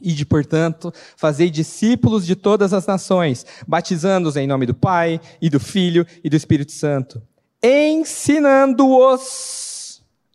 Ide, 0.00 0.26
portanto, 0.26 0.92
fazei 1.16 1.50
discípulos 1.50 2.26
de 2.26 2.36
todas 2.36 2.72
as 2.72 2.86
nações, 2.86 3.46
batizando-os 3.66 4.36
em 4.36 4.46
nome 4.46 4.66
do 4.66 4.74
Pai, 4.74 5.20
e 5.40 5.48
do 5.48 5.58
Filho 5.58 6.06
e 6.22 6.28
do 6.28 6.36
Espírito 6.36 6.72
Santo, 6.72 7.22
ensinando-os 7.62 9.36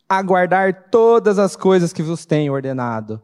a 0.07 0.21
guardar 0.21 0.89
todas 0.89 1.39
as 1.39 1.55
coisas 1.55 1.93
que 1.93 2.03
vos 2.03 2.25
tenho 2.25 2.53
ordenado. 2.53 3.21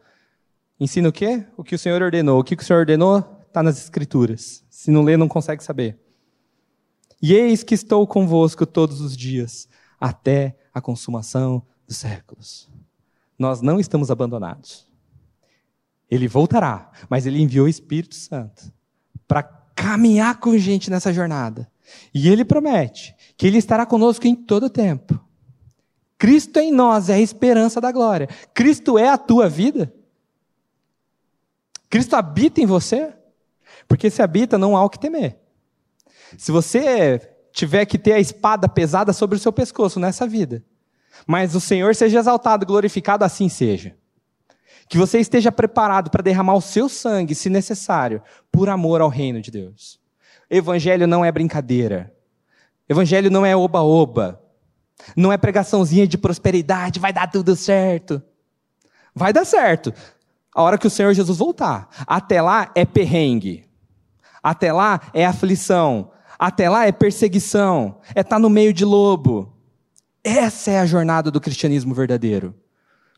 Ensina 0.79 1.09
o 1.09 1.11
quê? 1.11 1.45
O 1.57 1.63
que 1.63 1.75
o 1.75 1.79
Senhor 1.79 2.01
ordenou. 2.01 2.39
O 2.39 2.43
que 2.43 2.55
o 2.55 2.63
Senhor 2.63 2.79
ordenou 2.79 3.43
está 3.47 3.61
nas 3.61 3.77
Escrituras. 3.77 4.63
Se 4.69 4.89
não 4.91 5.03
lê, 5.03 5.17
não 5.17 5.27
consegue 5.27 5.63
saber. 5.63 5.99
E 7.21 7.33
eis 7.33 7.63
que 7.63 7.73
estou 7.73 8.05
convosco 8.05 8.65
todos 8.65 9.01
os 9.01 9.17
dias, 9.17 9.67
até 9.99 10.55
a 10.73 10.79
consumação 10.79 11.63
dos 11.87 11.97
séculos. 11.97 12.69
Nós 13.37 13.61
não 13.61 13.79
estamos 13.79 14.11
abandonados. 14.11 14.87
Ele 16.09 16.27
voltará, 16.27 16.91
mas 17.09 17.25
ele 17.25 17.41
enviou 17.41 17.65
o 17.65 17.69
Espírito 17.69 18.15
Santo 18.15 18.71
para 19.27 19.43
caminhar 19.43 20.39
com 20.39 20.57
gente 20.57 20.89
nessa 20.89 21.11
jornada. 21.11 21.69
E 22.13 22.29
ele 22.29 22.45
promete 22.45 23.15
que 23.38 23.45
ele 23.45 23.59
estará 23.59 23.85
conosco 23.85 24.27
em 24.27 24.35
todo 24.35 24.65
o 24.65 24.69
tempo. 24.69 25.19
Cristo 26.17 26.57
em 26.57 26.71
nós 26.71 27.09
é 27.09 27.13
a 27.13 27.19
esperança 27.19 27.79
da 27.79 27.91
glória. 27.91 28.27
Cristo 28.53 28.97
é 28.97 29.07
a 29.07 29.17
tua 29.17 29.47
vida? 29.47 29.93
Cristo 31.89 32.15
habita 32.15 32.59
em 32.59 32.65
você? 32.65 33.13
Porque 33.88 34.09
se 34.09 34.21
habita, 34.21 34.57
não 34.57 34.75
há 34.75 34.83
o 34.83 34.89
que 34.89 34.99
temer. 34.99 35.38
Se 36.38 36.51
você 36.51 37.19
tiver 37.51 37.85
que 37.85 37.97
ter 37.97 38.13
a 38.13 38.19
espada 38.19 38.67
pesada 38.67 39.13
sobre 39.13 39.38
o 39.38 39.39
seu 39.39 39.53
pescoço 39.53 39.99
nessa 39.99 40.27
vida, 40.27 40.65
mas 41.25 41.55
o 41.55 41.61
Senhor 41.61 41.95
seja 41.95 42.19
exaltado, 42.19 42.65
glorificado, 42.65 43.23
assim 43.23 43.47
seja. 43.47 43.95
Que 44.89 44.97
você 44.97 45.19
esteja 45.19 45.51
preparado 45.51 46.09
para 46.09 46.23
derramar 46.23 46.55
o 46.55 46.61
seu 46.61 46.89
sangue, 46.89 47.35
se 47.35 47.49
necessário, 47.49 48.21
por 48.51 48.69
amor 48.69 49.01
ao 49.01 49.09
reino 49.09 49.41
de 49.41 49.51
Deus. 49.51 49.99
Evangelho 50.49 51.07
não 51.07 51.23
é 51.23 51.31
brincadeira. 51.31 52.13
Evangelho 52.89 53.29
não 53.29 53.45
é 53.45 53.55
oba-oba. 53.55 54.41
Não 55.15 55.31
é 55.31 55.38
pregaçãozinha 55.38 56.07
de 56.07 56.17
prosperidade, 56.17 56.99
vai 56.99 57.13
dar 57.13 57.27
tudo 57.27 57.55
certo. 57.55 58.21
Vai 59.13 59.31
dar 59.31 59.45
certo. 59.45 59.93
A 60.53 60.61
hora 60.61 60.77
que 60.77 60.88
o 60.88 60.89
Senhor 60.89 61.13
Jesus 61.13 61.38
voltar. 61.38 61.89
Até 62.05 62.41
lá 62.41 62.71
é 62.75 62.85
perrengue. 62.85 63.65
Até 64.41 64.71
lá 64.71 65.01
é 65.13 65.25
aflição. 65.25 66.11
Até 66.39 66.69
lá 66.69 66.85
é 66.85 66.91
perseguição. 66.91 67.99
É 68.15 68.21
estar 68.21 68.35
tá 68.35 68.39
no 68.39 68.49
meio 68.49 68.73
de 68.73 68.85
lobo. 68.85 69.53
Essa 70.23 70.71
é 70.71 70.79
a 70.79 70.85
jornada 70.85 71.31
do 71.31 71.41
cristianismo 71.41 71.93
verdadeiro. 71.93 72.55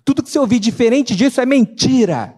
Tudo 0.06 0.24
que 0.24 0.30
você 0.30 0.40
ouvir 0.40 0.60
diferente 0.60 1.16
disso 1.16 1.42
é 1.42 1.46
mentira. 1.46 2.36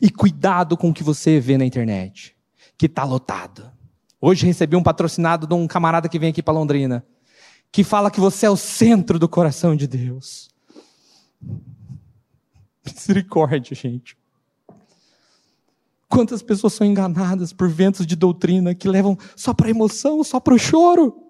E 0.00 0.10
cuidado 0.10 0.76
com 0.76 0.90
o 0.90 0.94
que 0.94 1.02
você 1.02 1.40
vê 1.40 1.58
na 1.58 1.64
internet, 1.64 2.36
que 2.76 2.86
está 2.86 3.04
lotado. 3.04 3.70
Hoje 4.20 4.46
recebi 4.46 4.74
um 4.74 4.82
patrocinado 4.82 5.46
de 5.46 5.54
um 5.54 5.66
camarada 5.66 6.08
que 6.08 6.18
vem 6.18 6.30
aqui 6.30 6.42
para 6.42 6.54
Londrina, 6.54 7.06
que 7.70 7.84
fala 7.84 8.10
que 8.10 8.20
você 8.20 8.46
é 8.46 8.50
o 8.50 8.56
centro 8.56 9.18
do 9.18 9.28
coração 9.28 9.76
de 9.76 9.86
Deus. 9.86 10.50
Misericórdia, 12.84 13.76
gente. 13.76 14.16
Quantas 16.08 16.42
pessoas 16.42 16.72
são 16.72 16.86
enganadas 16.86 17.52
por 17.52 17.68
ventos 17.68 18.06
de 18.06 18.16
doutrina 18.16 18.74
que 18.74 18.88
levam 18.88 19.16
só 19.36 19.52
para 19.52 19.70
emoção, 19.70 20.24
só 20.24 20.40
para 20.40 20.54
o 20.54 20.58
choro? 20.58 21.24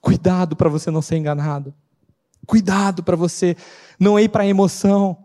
Cuidado 0.00 0.56
para 0.56 0.68
você 0.68 0.90
não 0.90 1.02
ser 1.02 1.16
enganado. 1.16 1.74
Cuidado 2.46 3.02
para 3.02 3.16
você 3.16 3.56
não 3.98 4.18
ir 4.18 4.28
para 4.28 4.42
a 4.42 4.46
emoção. 4.46 5.23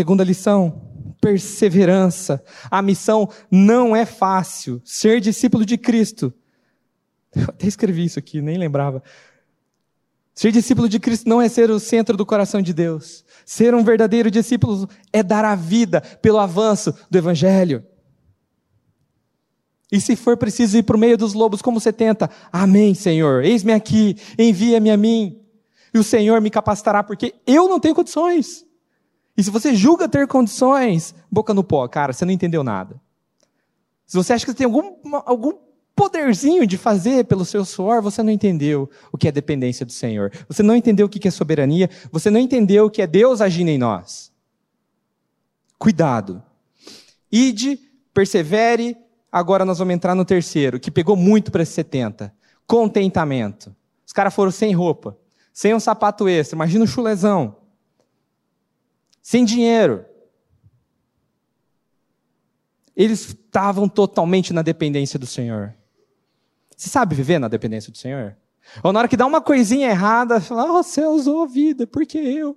Segunda 0.00 0.24
lição, 0.24 0.80
perseverança. 1.20 2.42
A 2.70 2.80
missão 2.80 3.28
não 3.50 3.94
é 3.94 4.06
fácil. 4.06 4.80
Ser 4.82 5.20
discípulo 5.20 5.66
de 5.66 5.76
Cristo. 5.76 6.32
Eu 7.36 7.44
até 7.48 7.66
escrevi 7.66 8.06
isso 8.06 8.18
aqui, 8.18 8.40
nem 8.40 8.56
lembrava. 8.56 9.02
Ser 10.34 10.52
discípulo 10.52 10.88
de 10.88 10.98
Cristo 10.98 11.28
não 11.28 11.38
é 11.38 11.50
ser 11.50 11.70
o 11.70 11.78
centro 11.78 12.16
do 12.16 12.24
coração 12.24 12.62
de 12.62 12.72
Deus. 12.72 13.26
Ser 13.44 13.74
um 13.74 13.84
verdadeiro 13.84 14.30
discípulo 14.30 14.88
é 15.12 15.22
dar 15.22 15.44
a 15.44 15.54
vida 15.54 16.00
pelo 16.00 16.38
avanço 16.38 16.94
do 17.10 17.18
Evangelho. 17.18 17.84
E 19.92 20.00
se 20.00 20.16
for 20.16 20.34
preciso 20.38 20.78
ir 20.78 20.82
para 20.82 20.96
o 20.96 20.98
meio 20.98 21.18
dos 21.18 21.34
lobos, 21.34 21.60
como 21.60 21.78
você 21.78 21.92
tenta? 21.92 22.30
Amém, 22.50 22.94
Senhor. 22.94 23.44
Eis-me 23.44 23.74
aqui, 23.74 24.16
envia-me 24.38 24.90
a 24.90 24.96
mim. 24.96 25.38
E 25.92 25.98
o 25.98 26.02
Senhor 26.02 26.40
me 26.40 26.48
capacitará, 26.48 27.04
porque 27.04 27.34
eu 27.46 27.68
não 27.68 27.78
tenho 27.78 27.94
condições. 27.94 28.69
E 29.40 29.44
se 29.44 29.50
você 29.50 29.74
julga 29.74 30.06
ter 30.06 30.26
condições, 30.26 31.14
boca 31.30 31.54
no 31.54 31.64
pó, 31.64 31.88
cara, 31.88 32.12
você 32.12 32.26
não 32.26 32.32
entendeu 32.32 32.62
nada. 32.62 33.00
Se 34.06 34.14
você 34.14 34.34
acha 34.34 34.44
que 34.44 34.50
você 34.52 34.58
tem 34.58 34.66
algum, 34.66 34.96
algum 35.24 35.54
poderzinho 35.96 36.66
de 36.66 36.76
fazer 36.76 37.24
pelo 37.24 37.46
seu 37.46 37.64
suor, 37.64 38.02
você 38.02 38.22
não 38.22 38.30
entendeu 38.30 38.90
o 39.10 39.16
que 39.16 39.26
é 39.26 39.32
dependência 39.32 39.86
do 39.86 39.92
Senhor. 39.92 40.30
Você 40.46 40.62
não 40.62 40.76
entendeu 40.76 41.06
o 41.06 41.08
que 41.08 41.26
é 41.26 41.30
soberania. 41.30 41.88
Você 42.12 42.28
não 42.28 42.38
entendeu 42.38 42.84
o 42.84 42.90
que 42.90 43.00
é 43.00 43.06
Deus 43.06 43.40
agindo 43.40 43.68
em 43.68 43.78
nós. 43.78 44.30
Cuidado. 45.78 46.42
Ide, 47.32 47.78
persevere, 48.12 48.94
Agora 49.32 49.64
nós 49.64 49.78
vamos 49.78 49.94
entrar 49.94 50.14
no 50.14 50.24
terceiro, 50.24 50.80
que 50.80 50.90
pegou 50.90 51.14
muito 51.14 51.52
para 51.52 51.62
esse 51.62 51.72
70. 51.72 52.34
Contentamento. 52.66 53.74
Os 54.04 54.12
caras 54.12 54.34
foram 54.34 54.50
sem 54.50 54.72
roupa, 54.74 55.16
sem 55.52 55.72
um 55.72 55.78
sapato 55.78 56.28
extra, 56.28 56.56
imagina 56.56 56.84
o 56.84 56.88
chulezão. 56.88 57.59
Sem 59.22 59.44
dinheiro. 59.44 60.04
Eles 62.96 63.28
estavam 63.28 63.88
totalmente 63.88 64.52
na 64.52 64.62
dependência 64.62 65.18
do 65.18 65.26
Senhor. 65.26 65.74
Você 66.76 66.88
sabe 66.88 67.14
viver 67.14 67.38
na 67.38 67.48
dependência 67.48 67.92
do 67.92 67.98
Senhor? 67.98 68.36
Ou 68.82 68.92
na 68.92 69.00
hora 69.00 69.08
que 69.08 69.16
dá 69.16 69.26
uma 69.26 69.40
coisinha 69.40 69.88
errada, 69.88 70.40
fala, 70.40 70.72
oh, 70.72 71.14
usou 71.14 71.42
a 71.42 71.46
vida, 71.46 71.86
por 71.86 72.06
que 72.06 72.18
eu? 72.18 72.56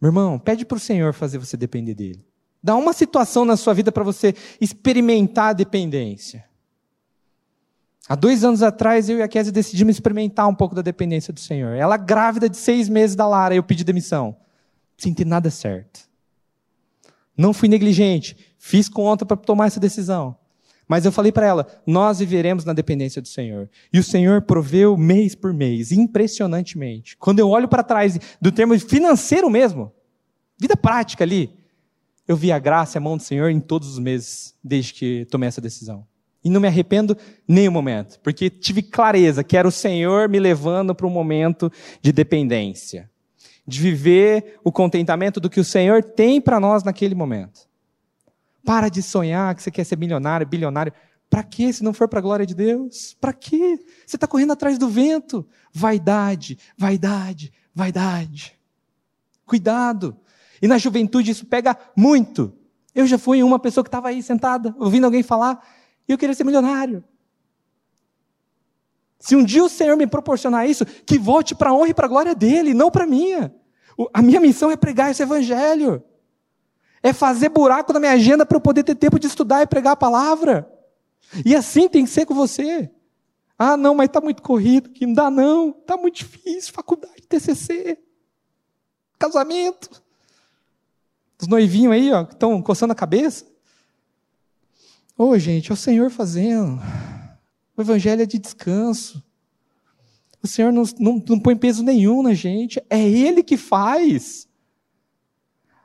Meu 0.00 0.08
irmão, 0.08 0.38
pede 0.38 0.64
para 0.64 0.76
o 0.76 0.80
Senhor 0.80 1.12
fazer 1.12 1.38
você 1.38 1.56
depender 1.56 1.94
dele. 1.94 2.26
Dá 2.62 2.74
uma 2.74 2.92
situação 2.92 3.44
na 3.44 3.56
sua 3.56 3.74
vida 3.74 3.92
para 3.92 4.04
você 4.04 4.34
experimentar 4.60 5.50
a 5.50 5.52
dependência. 5.52 6.44
Há 8.08 8.14
dois 8.14 8.44
anos 8.44 8.62
atrás, 8.62 9.08
eu 9.08 9.18
e 9.18 9.22
a 9.22 9.28
Kézia 9.28 9.52
decidimos 9.52 9.96
experimentar 9.96 10.46
um 10.48 10.54
pouco 10.54 10.74
da 10.74 10.82
dependência 10.82 11.32
do 11.32 11.40
Senhor. 11.40 11.74
Ela 11.74 11.96
grávida 11.96 12.48
de 12.48 12.56
seis 12.56 12.88
meses 12.88 13.16
da 13.16 13.26
Lara, 13.26 13.54
eu 13.54 13.62
pedi 13.62 13.82
demissão. 13.82 14.36
Sem 14.96 15.12
ter 15.12 15.26
nada 15.26 15.50
certo. 15.50 16.08
Não 17.36 17.52
fui 17.52 17.68
negligente, 17.68 18.36
fiz 18.58 18.88
conta 18.88 19.26
para 19.26 19.36
tomar 19.36 19.66
essa 19.66 19.80
decisão. 19.80 20.36
Mas 20.88 21.04
eu 21.04 21.10
falei 21.10 21.32
para 21.32 21.46
ela: 21.46 21.66
nós 21.86 22.20
viveremos 22.20 22.64
na 22.64 22.72
dependência 22.72 23.20
do 23.20 23.28
Senhor. 23.28 23.68
E 23.92 23.98
o 23.98 24.04
Senhor 24.04 24.42
proveu 24.42 24.96
mês 24.96 25.34
por 25.34 25.52
mês, 25.52 25.90
impressionantemente. 25.90 27.16
Quando 27.16 27.40
eu 27.40 27.48
olho 27.48 27.68
para 27.68 27.82
trás, 27.82 28.18
do 28.40 28.52
termo 28.52 28.78
financeiro 28.78 29.50
mesmo, 29.50 29.92
vida 30.58 30.76
prática 30.76 31.24
ali, 31.24 31.50
eu 32.26 32.36
vi 32.36 32.52
a 32.52 32.58
graça 32.58 32.96
e 32.96 32.98
a 32.98 33.02
mão 33.02 33.16
do 33.16 33.22
Senhor 33.22 33.50
em 33.50 33.60
todos 33.60 33.88
os 33.88 33.98
meses 33.98 34.54
desde 34.62 34.94
que 34.94 35.26
tomei 35.26 35.48
essa 35.48 35.60
decisão. 35.60 36.06
E 36.46 36.48
não 36.48 36.60
me 36.60 36.68
arrependo 36.68 37.18
nem 37.48 37.68
um 37.68 37.72
momento, 37.72 38.20
porque 38.20 38.48
tive 38.48 38.80
clareza 38.80 39.42
que 39.42 39.56
era 39.56 39.66
o 39.66 39.72
Senhor 39.72 40.28
me 40.28 40.38
levando 40.38 40.94
para 40.94 41.04
um 41.04 41.10
momento 41.10 41.72
de 42.00 42.12
dependência, 42.12 43.10
de 43.66 43.80
viver 43.80 44.56
o 44.62 44.70
contentamento 44.70 45.40
do 45.40 45.50
que 45.50 45.58
o 45.58 45.64
Senhor 45.64 46.04
tem 46.04 46.40
para 46.40 46.60
nós 46.60 46.84
naquele 46.84 47.16
momento. 47.16 47.68
Para 48.64 48.88
de 48.88 49.02
sonhar 49.02 49.56
que 49.56 49.62
você 49.64 49.72
quer 49.72 49.82
ser 49.82 49.98
milionário, 49.98 50.46
bilionário. 50.46 50.92
Para 51.28 51.42
quê? 51.42 51.72
Se 51.72 51.82
não 51.82 51.92
for 51.92 52.06
para 52.06 52.20
a 52.20 52.22
glória 52.22 52.46
de 52.46 52.54
Deus? 52.54 53.16
Para 53.20 53.32
quê? 53.32 53.80
Você 54.06 54.16
está 54.16 54.28
correndo 54.28 54.52
atrás 54.52 54.78
do 54.78 54.88
vento. 54.88 55.44
Vaidade, 55.72 56.60
vaidade, 56.78 57.52
vaidade. 57.74 58.56
Cuidado. 59.44 60.16
E 60.62 60.68
na 60.68 60.78
juventude 60.78 61.32
isso 61.32 61.44
pega 61.44 61.76
muito. 61.96 62.56
Eu 62.94 63.04
já 63.04 63.18
fui 63.18 63.42
uma 63.42 63.58
pessoa 63.58 63.82
que 63.82 63.88
estava 63.88 64.10
aí 64.10 64.22
sentada, 64.22 64.76
ouvindo 64.78 65.06
alguém 65.06 65.24
falar, 65.24 65.60
e 66.08 66.12
eu 66.12 66.18
queria 66.18 66.34
ser 66.34 66.44
milionário. 66.44 67.02
Se 69.18 69.34
um 69.34 69.44
dia 69.44 69.64
o 69.64 69.68
Senhor 69.68 69.96
me 69.96 70.06
proporcionar 70.06 70.68
isso, 70.68 70.84
que 70.84 71.18
volte 71.18 71.54
para 71.54 71.70
a 71.70 71.74
honra 71.74 71.88
e 71.88 71.94
para 71.94 72.06
a 72.06 72.08
glória 72.08 72.34
dele, 72.34 72.74
não 72.74 72.90
para 72.90 73.04
a 73.04 73.06
minha. 73.06 73.54
A 74.12 74.22
minha 74.22 74.40
missão 74.40 74.70
é 74.70 74.76
pregar 74.76 75.10
esse 75.10 75.22
evangelho. 75.22 76.02
É 77.02 77.12
fazer 77.12 77.48
buraco 77.48 77.92
na 77.92 78.00
minha 78.00 78.12
agenda 78.12 78.44
para 78.44 78.56
eu 78.56 78.60
poder 78.60 78.84
ter 78.84 78.94
tempo 78.94 79.18
de 79.18 79.26
estudar 79.26 79.62
e 79.62 79.66
pregar 79.66 79.94
a 79.94 79.96
palavra. 79.96 80.70
E 81.44 81.54
assim 81.56 81.88
tem 81.88 82.04
que 82.04 82.10
ser 82.10 82.26
com 82.26 82.34
você. 82.34 82.90
Ah, 83.58 83.76
não, 83.76 83.94
mas 83.94 84.08
está 84.08 84.20
muito 84.20 84.42
corrido, 84.42 84.90
que 84.90 85.06
não 85.06 85.14
dá 85.14 85.30
não, 85.30 85.70
está 85.70 85.96
muito 85.96 86.16
difícil, 86.16 86.74
faculdade, 86.74 87.22
TCC, 87.26 87.98
casamento. 89.18 90.02
Os 91.40 91.48
noivinhos 91.48 91.92
aí, 91.94 92.12
ó, 92.12 92.24
que 92.24 92.34
estão 92.34 92.60
coçando 92.60 92.92
a 92.92 92.96
cabeça. 92.96 93.46
Ô, 95.18 95.28
oh, 95.28 95.38
gente, 95.38 95.70
é 95.70 95.74
o 95.74 95.76
Senhor 95.76 96.10
fazendo. 96.10 96.78
O 97.76 97.80
Evangelho 97.80 98.22
é 98.22 98.26
de 98.26 98.38
descanso. 98.38 99.24
O 100.42 100.46
Senhor 100.46 100.72
não, 100.72 100.82
não, 100.98 101.24
não 101.26 101.40
põe 101.40 101.56
peso 101.56 101.82
nenhum 101.82 102.22
na 102.22 102.34
gente. 102.34 102.82
É 102.90 103.00
Ele 103.00 103.42
que 103.42 103.56
faz. 103.56 104.46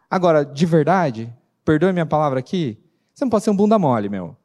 Agora, 0.10 0.44
de 0.44 0.66
verdade, 0.66 1.34
perdoe 1.64 1.94
minha 1.94 2.06
palavra 2.06 2.40
aqui, 2.40 2.78
você 3.14 3.24
não 3.24 3.30
pode 3.30 3.46
ser 3.46 3.52
um 3.52 3.56
bunda 3.56 3.80
mole, 3.80 4.10
meu. 4.10 4.36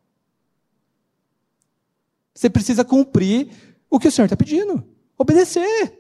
Você 2.33 2.49
precisa 2.49 2.85
cumprir 2.85 3.51
o 3.91 3.99
que 3.99 4.07
o 4.07 4.13
Senhor 4.13 4.27
está 4.27 4.37
pedindo. 4.37 4.87
Obedecer. 5.19 5.99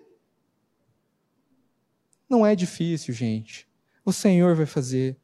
Não 2.29 2.47
é 2.47 2.55
difícil, 2.55 3.13
gente. 3.15 3.67
O 4.05 4.13
Senhor 4.13 4.55
vai 4.55 4.67
fazer. 4.67 5.17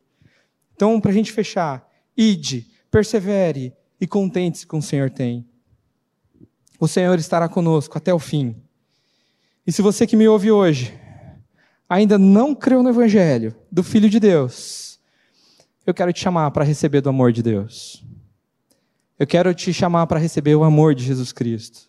Então, 0.74 1.00
para 1.00 1.10
a 1.10 1.14
gente 1.14 1.30
fechar, 1.30 1.88
ide, 2.16 2.71
persevere 2.92 3.72
e 3.98 4.06
contente-se 4.06 4.66
com 4.66 4.78
o 4.78 4.82
Senhor 4.82 5.10
tem. 5.10 5.46
O 6.78 6.86
Senhor 6.86 7.18
estará 7.18 7.48
conosco 7.48 7.96
até 7.96 8.12
o 8.12 8.18
fim. 8.18 8.54
E 9.66 9.72
se 9.72 9.80
você 9.80 10.06
que 10.06 10.14
me 10.14 10.28
ouve 10.28 10.50
hoje 10.50 10.92
ainda 11.88 12.18
não 12.18 12.54
creu 12.54 12.82
no 12.82 12.90
Evangelho 12.90 13.54
do 13.70 13.82
Filho 13.82 14.10
de 14.10 14.20
Deus, 14.20 15.00
eu 15.86 15.94
quero 15.94 16.12
te 16.12 16.20
chamar 16.20 16.50
para 16.50 16.64
receber 16.64 17.00
do 17.00 17.08
amor 17.08 17.32
de 17.32 17.42
Deus. 17.42 18.04
Eu 19.18 19.26
quero 19.26 19.54
te 19.54 19.72
chamar 19.72 20.06
para 20.06 20.20
receber 20.20 20.54
o 20.54 20.64
amor 20.64 20.94
de 20.94 21.04
Jesus 21.04 21.32
Cristo. 21.32 21.88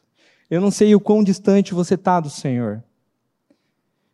Eu 0.49 0.61
não 0.61 0.71
sei 0.71 0.95
o 0.95 0.99
quão 0.99 1.23
distante 1.23 1.73
você 1.73 1.95
está 1.95 2.19
do 2.19 2.29
Senhor. 2.29 2.83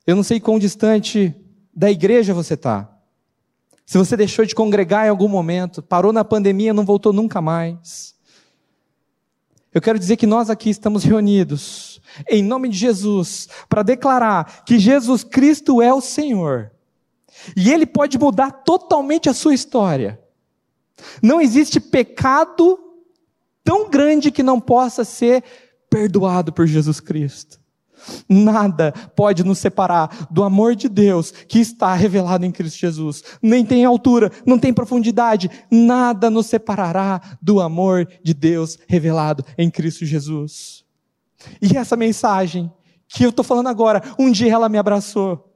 Eu 0.08 0.16
não 0.16 0.24
sei 0.24 0.40
quão 0.40 0.58
distante 0.58 1.36
da 1.76 1.92
igreja 1.92 2.34
você 2.34 2.56
está. 2.56 2.99
Se 3.90 3.98
você 3.98 4.16
deixou 4.16 4.46
de 4.46 4.54
congregar 4.54 5.08
em 5.08 5.10
algum 5.10 5.28
momento, 5.28 5.82
parou 5.82 6.14
na 6.14 6.24
pandemia, 6.24 6.76
não 6.76 6.86
voltou 6.86 7.12
nunca 7.12 7.42
mais. 7.42 8.14
Eu 9.74 9.82
quero 9.82 9.98
dizer 9.98 10.16
que 10.16 10.28
nós 10.28 10.48
aqui 10.48 10.70
estamos 10.70 11.04
reunidos, 11.04 12.00
em 12.30 12.44
nome 12.44 12.70
de 12.70 12.78
Jesus, 12.78 13.50
para 13.68 13.82
declarar 13.82 14.64
que 14.64 14.78
Jesus 14.78 15.24
Cristo 15.24 15.82
é 15.82 15.92
o 15.92 16.02
Senhor. 16.02 16.72
E 17.58 17.74
Ele 17.74 17.88
pode 17.88 18.20
mudar 18.20 18.52
totalmente 18.52 19.28
a 19.28 19.34
sua 19.34 19.56
história. 19.56 20.22
Não 21.20 21.42
existe 21.42 21.80
pecado 21.80 22.78
tão 23.64 23.90
grande 23.90 24.30
que 24.30 24.44
não 24.44 24.62
possa 24.62 25.04
ser 25.04 25.44
perdoado 25.90 26.54
por 26.54 26.68
Jesus 26.68 27.00
Cristo. 27.00 27.60
Nada 28.28 28.92
pode 29.16 29.44
nos 29.44 29.60
separar 29.60 30.28
do 30.30 30.44
amor 30.44 30.76
de 30.76 30.88
Deus 30.88 31.32
que 31.32 31.60
está 31.60 31.94
revelado 31.94 32.46
em 32.46 32.52
Cristo 32.52 32.78
Jesus. 32.80 33.24
Nem 33.42 33.66
tem 33.66 33.86
altura, 33.86 34.32
não 34.46 34.58
tem 34.58 34.74
profundidade, 34.74 35.50
nada 35.70 36.30
nos 36.30 36.48
separará 36.48 37.22
do 37.42 37.60
amor 37.60 38.08
de 38.24 38.34
Deus 38.34 38.78
revelado 38.88 39.44
em 39.58 39.70
Cristo 39.70 40.06
Jesus. 40.06 40.84
E 41.62 41.78
essa 41.78 41.96
mensagem 41.96 42.72
que 43.08 43.24
eu 43.24 43.30
estou 43.30 43.44
falando 43.44 43.68
agora, 43.68 44.04
um 44.18 44.32
dia 44.32 44.54
ela 44.54 44.70
me 44.70 44.78
abraçou. 44.78 45.54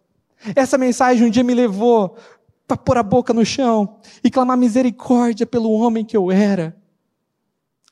Essa 0.55 0.77
mensagem 0.77 1.27
um 1.27 1.29
dia 1.29 1.43
me 1.43 1.53
levou 1.53 2.17
para 2.67 2.77
pôr 2.77 2.97
a 2.97 3.03
boca 3.03 3.33
no 3.33 3.45
chão 3.45 3.99
e 4.23 4.31
clamar 4.31 4.57
misericórdia 4.57 5.45
pelo 5.45 5.71
homem 5.71 6.03
que 6.03 6.17
eu 6.17 6.31
era. 6.31 6.75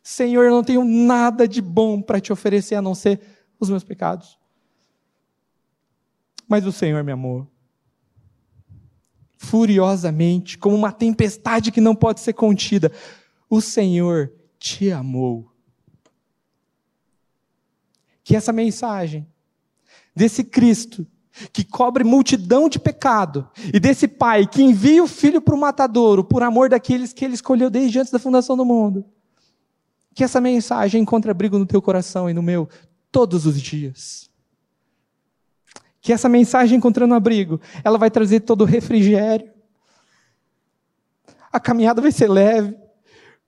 Senhor, 0.03 0.45
eu 0.45 0.51
não 0.51 0.63
tenho 0.63 0.83
nada 0.83 1.47
de 1.47 1.61
bom 1.61 2.01
para 2.01 2.19
te 2.19 2.33
oferecer 2.33 2.75
a 2.75 2.81
não 2.81 2.95
ser 2.95 3.21
os 3.59 3.69
meus 3.69 3.83
pecados. 3.83 4.40
Mas 6.51 6.65
o 6.65 6.71
Senhor 6.73 7.01
me 7.01 7.13
amou. 7.13 7.47
Furiosamente, 9.37 10.57
como 10.57 10.75
uma 10.75 10.91
tempestade 10.91 11.71
que 11.71 11.79
não 11.79 11.95
pode 11.95 12.19
ser 12.19 12.33
contida. 12.33 12.91
O 13.49 13.61
Senhor 13.61 14.29
te 14.59 14.91
amou. 14.91 15.49
Que 18.21 18.35
essa 18.35 18.51
mensagem 18.51 19.25
desse 20.13 20.43
Cristo 20.43 21.07
que 21.53 21.63
cobre 21.63 22.03
multidão 22.03 22.67
de 22.67 22.77
pecado, 22.77 23.49
e 23.73 23.79
desse 23.79 24.05
pai 24.05 24.45
que 24.45 24.61
envia 24.61 25.01
o 25.01 25.07
filho 25.07 25.41
para 25.41 25.55
o 25.55 25.57
matadouro 25.57 26.21
por 26.21 26.43
amor 26.43 26.67
daqueles 26.67 27.13
que 27.13 27.23
ele 27.23 27.35
escolheu 27.35 27.69
desde 27.69 27.97
antes 27.97 28.11
da 28.11 28.19
fundação 28.19 28.57
do 28.57 28.65
mundo. 28.65 29.05
Que 30.13 30.25
essa 30.25 30.41
mensagem 30.41 31.01
encontre 31.01 31.31
abrigo 31.31 31.57
no 31.57 31.65
teu 31.65 31.81
coração 31.81 32.29
e 32.29 32.33
no 32.33 32.43
meu 32.43 32.67
todos 33.09 33.45
os 33.45 33.61
dias 33.61 34.29
que 36.01 36.11
essa 36.11 36.27
mensagem 36.27 36.77
encontrando 36.77 37.13
abrigo, 37.13 37.61
ela 37.83 37.97
vai 37.97 38.09
trazer 38.09 38.39
todo 38.41 38.61
o 38.61 38.65
refrigério. 38.65 39.49
A 41.53 41.59
caminhada 41.59 42.01
vai 42.01 42.11
ser 42.11 42.27
leve, 42.27 42.75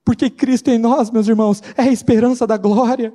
porque 0.05 0.29
Cristo 0.29 0.69
em 0.69 0.77
nós, 0.77 1.09
meus 1.09 1.27
irmãos, 1.27 1.63
é 1.75 1.81
a 1.83 1.91
esperança 1.91 2.45
da 2.45 2.55
glória. 2.55 3.11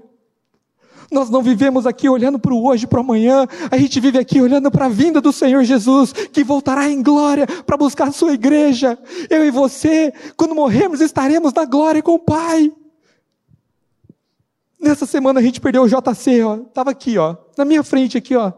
Nós 1.10 1.30
não 1.30 1.42
vivemos 1.42 1.86
aqui 1.86 2.08
olhando 2.08 2.38
para 2.38 2.52
o 2.52 2.66
hoje, 2.66 2.86
para 2.86 2.98
o 2.98 3.00
amanhã, 3.02 3.46
a 3.70 3.78
gente 3.78 3.98
vive 4.00 4.18
aqui 4.18 4.42
olhando 4.42 4.70
para 4.70 4.86
a 4.86 4.90
vinda 4.90 5.20
do 5.20 5.32
Senhor 5.32 5.62
Jesus, 5.62 6.12
que 6.12 6.42
voltará 6.42 6.90
em 6.90 7.02
glória 7.02 7.46
para 7.46 7.76
buscar 7.76 8.08
a 8.08 8.12
sua 8.12 8.32
igreja. 8.32 8.98
Eu 9.30 9.46
e 9.46 9.50
você, 9.50 10.12
quando 10.36 10.54
morrermos, 10.54 11.00
estaremos 11.00 11.52
na 11.52 11.64
glória 11.64 12.02
com 12.02 12.14
o 12.14 12.18
Pai. 12.18 12.72
Nessa 14.78 15.06
semana 15.06 15.40
a 15.40 15.42
gente 15.42 15.60
perdeu 15.60 15.82
o 15.82 15.88
JC, 15.88 16.42
ó, 16.42 16.56
estava 16.56 16.90
aqui, 16.90 17.16
ó, 17.18 17.36
na 17.56 17.64
minha 17.64 17.82
frente 17.82 18.18
aqui, 18.18 18.34
ó 18.34 18.52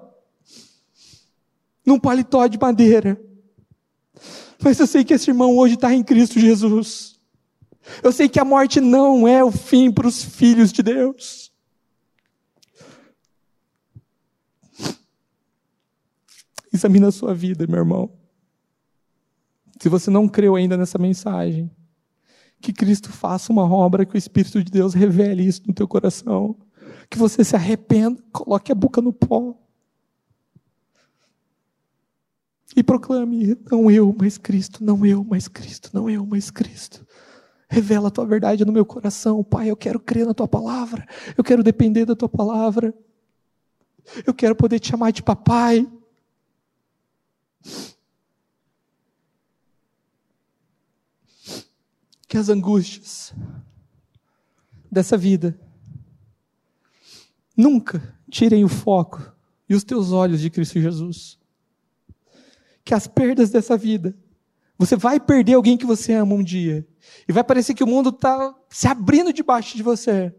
num 1.91 1.99
paletó 1.99 2.47
de 2.47 2.57
madeira. 2.57 3.21
Mas 4.63 4.79
eu 4.79 4.87
sei 4.87 5.03
que 5.03 5.15
esse 5.15 5.31
irmão 5.31 5.57
hoje 5.57 5.75
está 5.75 5.93
em 5.93 6.05
Cristo 6.05 6.39
Jesus. 6.39 7.19
Eu 8.03 8.13
sei 8.13 8.29
que 8.29 8.39
a 8.39 8.45
morte 8.45 8.81
não 8.81 9.27
é 9.27 9.43
o 9.43 9.51
fim 9.51 9.91
para 9.91 10.07
os 10.07 10.23
filhos 10.23 10.73
de 10.73 10.83
Deus. 10.83 11.51
Examina 16.73 17.09
a 17.09 17.13
sua 17.13 17.35
vida, 17.35 17.67
meu 17.67 17.79
irmão. 17.79 18.13
Se 19.81 19.89
você 19.89 20.11
não 20.11 20.29
creu 20.29 20.55
ainda 20.55 20.77
nessa 20.77 20.99
mensagem, 20.99 21.69
que 22.61 22.73
Cristo 22.73 23.11
faça 23.11 23.51
uma 23.51 23.65
obra, 23.65 24.07
que 24.07 24.15
o 24.15 24.19
Espírito 24.19 24.63
de 24.63 24.71
Deus 24.71 24.95
revele 24.95 25.43
isso 25.43 25.63
no 25.67 25.75
teu 25.75 25.89
coração. 25.89 26.55
Que 27.09 27.19
você 27.19 27.43
se 27.43 27.57
arrependa, 27.57 28.23
coloque 28.31 28.71
a 28.71 28.75
boca 28.75 29.01
no 29.01 29.13
pó 29.13 29.59
e 32.77 32.83
proclame: 32.83 33.57
não 33.71 33.91
eu, 33.91 34.15
mas 34.19 34.39
Cristo, 34.39 34.85
não 34.85 35.05
eu, 35.05 35.25
mas 35.25 35.49
Cristo, 35.49 35.91
não 35.93 36.09
eu, 36.09 36.25
mas 36.25 36.51
Cristo. 36.51 37.07
Revela 37.69 38.09
a 38.09 38.11
tua 38.11 38.27
verdade 38.27 38.65
no 38.65 38.73
meu 38.73 38.85
coração, 38.85 39.45
Pai. 39.45 39.71
Eu 39.71 39.77
quero 39.77 40.01
crer 40.01 40.27
na 40.27 40.35
tua 40.35 40.49
palavra, 40.49 41.07
eu 41.37 41.45
quero 41.45 41.63
depender 41.63 42.05
da 42.05 42.17
tua 42.17 42.29
palavra, 42.29 42.95
eu 44.27 44.35
quero 44.35 44.57
poder 44.57 44.81
te 44.81 44.89
chamar 44.89 45.13
de 45.13 45.23
papai. 45.23 45.89
Que 52.27 52.37
as 52.37 52.49
angústias 52.49 53.35
dessa 54.91 55.17
vida 55.17 55.59
nunca 57.57 58.17
tirem 58.31 58.65
o 58.65 58.69
foco 58.69 59.33
e 59.69 59.75
os 59.75 59.85
teus 59.85 60.13
olhos 60.13 60.41
de 60.41 60.49
Cristo 60.49 60.81
Jesus 60.81 61.40
que 62.85 62.95
as 62.95 63.07
perdas 63.07 63.51
dessa 63.51 63.77
vida, 63.77 64.17
você 64.79 64.97
vai 64.97 65.21
perder 65.21 65.55
alguém 65.55 65.77
que 65.77 65.87
você 65.87 66.15
ama 66.15 66.35
um 66.35 66.43
dia. 66.43 66.87
E 67.29 67.33
vai 67.33 67.45
parecer 67.45 67.75
que 67.75 67.85
o 67.85 67.87
mundo 67.87 68.11
está 68.11 68.55
se 68.69 68.89
abrindo 68.89 69.33
debaixo 69.33 69.77
de 69.77 69.83
você. 69.83 70.35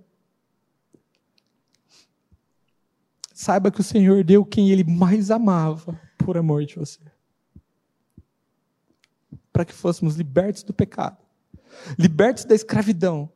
Saiba 3.33 3.71
que 3.71 3.81
o 3.81 3.83
Senhor 3.83 4.23
deu 4.23 4.45
quem 4.45 4.69
Ele 4.69 4.83
mais 4.83 5.31
amava 5.31 5.99
por 6.17 6.37
amor 6.37 6.65
de 6.65 6.75
você. 6.75 6.99
Para 9.51 9.65
que 9.65 9.73
fôssemos 9.73 10.15
libertos 10.15 10.63
do 10.63 10.73
pecado, 10.73 11.17
libertos 11.97 12.45
da 12.45 12.55
escravidão, 12.55 13.31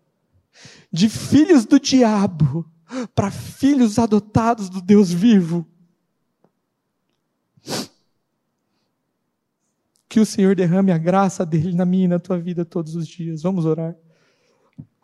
de 0.92 1.10
filhos 1.10 1.66
do 1.66 1.80
diabo, 1.80 2.70
para 3.14 3.32
filhos 3.32 4.00
adotados 4.00 4.70
do 4.70 4.82
Deus 4.82 5.12
vivo. 5.12 5.68
Que 10.16 10.20
o 10.22 10.26
Senhor 10.26 10.56
derrame 10.56 10.94
a 10.94 10.98
graça 10.98 11.46
dele 11.46 11.76
na 11.76 11.84
minha 11.84 12.06
e 12.06 12.08
na 12.08 12.18
tua 12.18 12.40
vida 12.40 12.64
todos 12.64 12.96
os 12.96 13.06
dias. 13.06 13.42
Vamos 13.42 13.66
orar. 13.66 13.94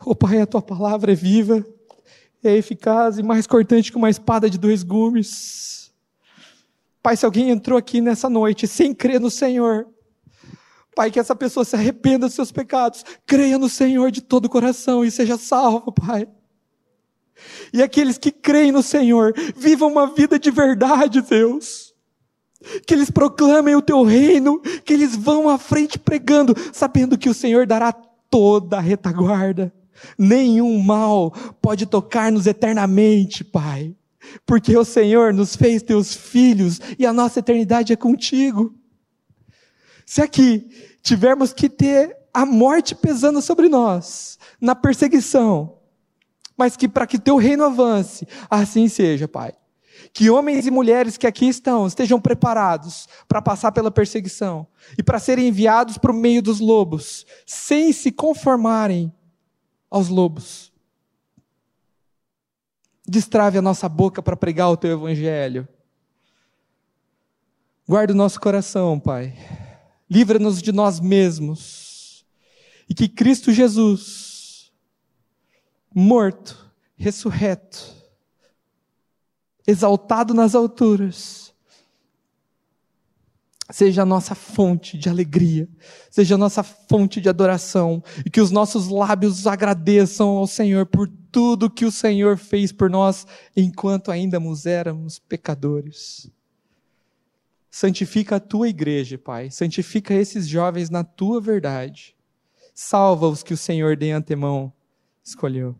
Oh 0.06 0.16
Pai, 0.16 0.40
a 0.40 0.46
tua 0.46 0.62
palavra 0.62 1.12
é 1.12 1.16
viva, 1.16 1.66
é 2.42 2.56
eficaz 2.56 3.18
e 3.18 3.22
mais 3.22 3.46
cortante 3.46 3.92
que 3.92 3.98
uma 3.98 4.10
espada 4.10 4.50
de 4.50 4.58
dois 4.58 4.84
gumes. 4.84 5.92
Pai, 7.04 7.18
se 7.18 7.26
alguém 7.26 7.50
entrou 7.50 7.78
aqui 7.78 8.00
nessa 8.00 8.30
noite 8.30 8.66
sem 8.70 8.94
crer 8.94 9.20
no 9.20 9.30
Senhor, 9.30 9.86
Pai, 10.96 11.12
que 11.12 11.20
essa 11.20 11.36
pessoa 11.36 11.66
se 11.66 11.76
arrependa 11.76 12.28
dos 12.28 12.34
seus 12.34 12.54
pecados, 12.54 13.04
creia 13.26 13.58
no 13.58 13.68
Senhor 13.68 14.12
de 14.12 14.22
todo 14.22 14.46
o 14.46 14.50
coração 14.50 15.04
e 15.04 15.12
seja 15.12 15.36
salvo, 15.38 15.92
Pai. 15.92 16.26
E 17.74 17.84
aqueles 17.84 18.18
que 18.18 18.32
creem 18.32 18.72
no 18.72 18.82
Senhor, 18.82 19.34
vivam 19.58 19.92
uma 19.92 20.08
vida 20.08 20.40
de 20.40 20.50
verdade, 20.50 21.20
Deus 21.20 21.81
que 22.86 22.94
eles 22.94 23.10
proclamem 23.10 23.76
o 23.76 23.82
teu 23.82 24.04
reino, 24.04 24.60
que 24.86 24.94
eles 24.94 25.16
vão 25.16 25.50
à 25.50 25.58
frente 25.58 25.98
pregando, 25.98 26.56
sabendo 26.72 27.18
que 27.18 27.30
o 27.30 27.34
Senhor 27.34 27.66
dará 27.66 27.92
toda 27.92 28.78
a 28.78 28.82
retaguarda. 28.82 29.74
Nenhum 30.18 30.82
mal 30.82 31.32
pode 31.62 31.86
tocar-nos 31.86 32.48
eternamente, 32.48 33.44
Pai, 33.44 33.96
porque 34.46 34.76
o 34.76 34.86
Senhor 34.86 35.34
nos 35.34 35.56
fez 35.56 35.82
teus 35.82 36.16
filhos 36.16 36.80
e 36.98 37.06
a 37.06 37.14
nossa 37.14 37.40
eternidade 37.40 37.94
é 37.94 37.96
contigo. 37.96 38.74
Se 40.06 40.22
aqui 40.22 40.70
tivermos 41.02 41.54
que 41.54 41.70
ter 41.70 42.18
a 42.34 42.46
morte 42.46 42.96
pesando 42.96 43.42
sobre 43.42 43.68
nós, 43.68 44.38
na 44.60 44.74
perseguição, 44.74 45.78
mas 46.58 46.78
que 46.78 46.88
para 46.88 47.08
que 47.08 47.20
teu 47.20 47.38
reino 47.38 47.64
avance, 47.64 48.28
assim 48.50 48.88
seja, 48.88 49.28
Pai. 49.28 49.54
Que 50.14 50.30
homens 50.30 50.68
e 50.68 50.72
mulheres 50.72 51.18
que 51.18 51.26
aqui 51.26 51.48
estão 51.48 51.88
estejam 51.88 52.20
preparados 52.20 53.08
para 53.28 53.42
passar 53.42 53.72
pela 53.72 53.90
perseguição 53.90 54.68
e 54.98 55.04
para 55.04 55.20
serem 55.20 55.48
enviados 55.48 55.98
para 55.98 56.12
o 56.12 56.16
meio 56.16 56.42
dos 56.42 56.60
lobos, 56.60 57.26
sem 57.46 57.94
se 57.94 58.12
conformarem 58.12 59.14
aos 59.90 60.10
lobos. 60.10 60.72
Destrave 63.08 63.58
a 63.58 63.62
nossa 63.62 63.88
boca 63.88 64.22
para 64.22 64.36
pregar 64.36 64.70
o 64.70 64.78
teu 64.78 64.92
evangelho. 64.92 65.68
Guarda 67.88 68.14
o 68.14 68.16
nosso 68.16 68.40
coração, 68.40 69.00
Pai. 69.00 69.36
Livra-nos 70.10 70.62
de 70.62 70.72
nós 70.72 71.00
mesmos. 71.00 72.26
E 72.90 72.94
que 72.94 73.08
Cristo 73.08 73.52
Jesus, 73.52 74.72
morto, 75.94 76.70
ressurreto, 76.98 78.01
exaltado 79.66 80.34
nas 80.34 80.56
alturas, 80.56 81.54
seja 83.70 84.02
a 84.02 84.06
nossa 84.06 84.36
fonte 84.36 84.98
de 84.98 85.10
alegria, 85.10 85.68
seja 86.10 86.36
a 86.36 86.38
nossa 86.38 86.62
fonte 86.64 87.22
de 87.22 87.30
adoração, 87.30 88.04
e 88.26 88.30
que 88.30 88.42
os 88.42 88.52
nossos 88.52 88.90
lábios 88.90 89.48
agradeçam 89.48 90.30
ao 90.30 90.48
Senhor 90.48 90.86
por 90.86 91.10
tudo 91.32 91.70
que 91.70 91.86
o 91.86 91.92
Senhor 91.92 92.38
fez 92.38 92.72
por 92.72 92.90
nós 92.90 93.26
enquanto 93.56 94.12
ainda 94.12 94.40
éramos 94.66 95.20
pecadores. 95.20 96.30
Santifica 97.70 98.36
a 98.36 98.40
tua 98.40 98.68
igreja, 98.68 99.18
Pai, 99.18 99.50
santifica 99.50 100.14
esses 100.14 100.46
jovens 100.46 100.90
na 100.90 101.06
tua 101.06 101.40
verdade. 101.40 102.14
Salva 102.74 103.28
os 103.28 103.44
que 103.44 103.54
o 103.54 103.58
Senhor 103.58 103.96
de 103.96 104.12
antemão 104.12 104.74
escolheu. 105.24 105.76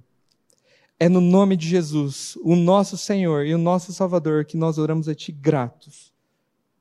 É 1.02 1.10
no 1.10 1.20
nome 1.20 1.58
de 1.58 1.68
Jesus, 1.68 2.38
o 2.44 2.56
nosso 2.56 2.96
Senhor 2.96 3.44
e 3.44 3.56
o 3.56 3.58
nosso 3.58 3.92
Salvador, 3.92 4.46
que 4.46 4.56
nós 4.56 4.78
oramos 4.78 5.10
a 5.10 5.16
Ti 5.16 5.32
gratos 5.32 6.14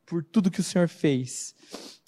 por 0.05 0.23
tudo 0.23 0.51
que 0.51 0.61
o 0.61 0.63
Senhor 0.63 0.91
fez 0.91 1.55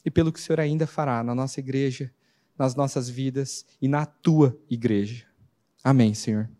e 0.04 0.10
pelo 0.10 0.30
que 0.30 0.38
o 0.38 0.42
Senhor 0.42 0.60
ainda 0.60 0.86
fará 0.86 1.24
na 1.24 1.34
nossa 1.34 1.58
igreja, 1.58 2.12
nas 2.58 2.74
nossas 2.74 3.08
vidas 3.08 3.64
e 3.80 3.88
na 3.88 4.04
tua 4.04 4.54
igreja. 4.68 5.24
Amém, 5.82 6.12
Senhor. 6.12 6.50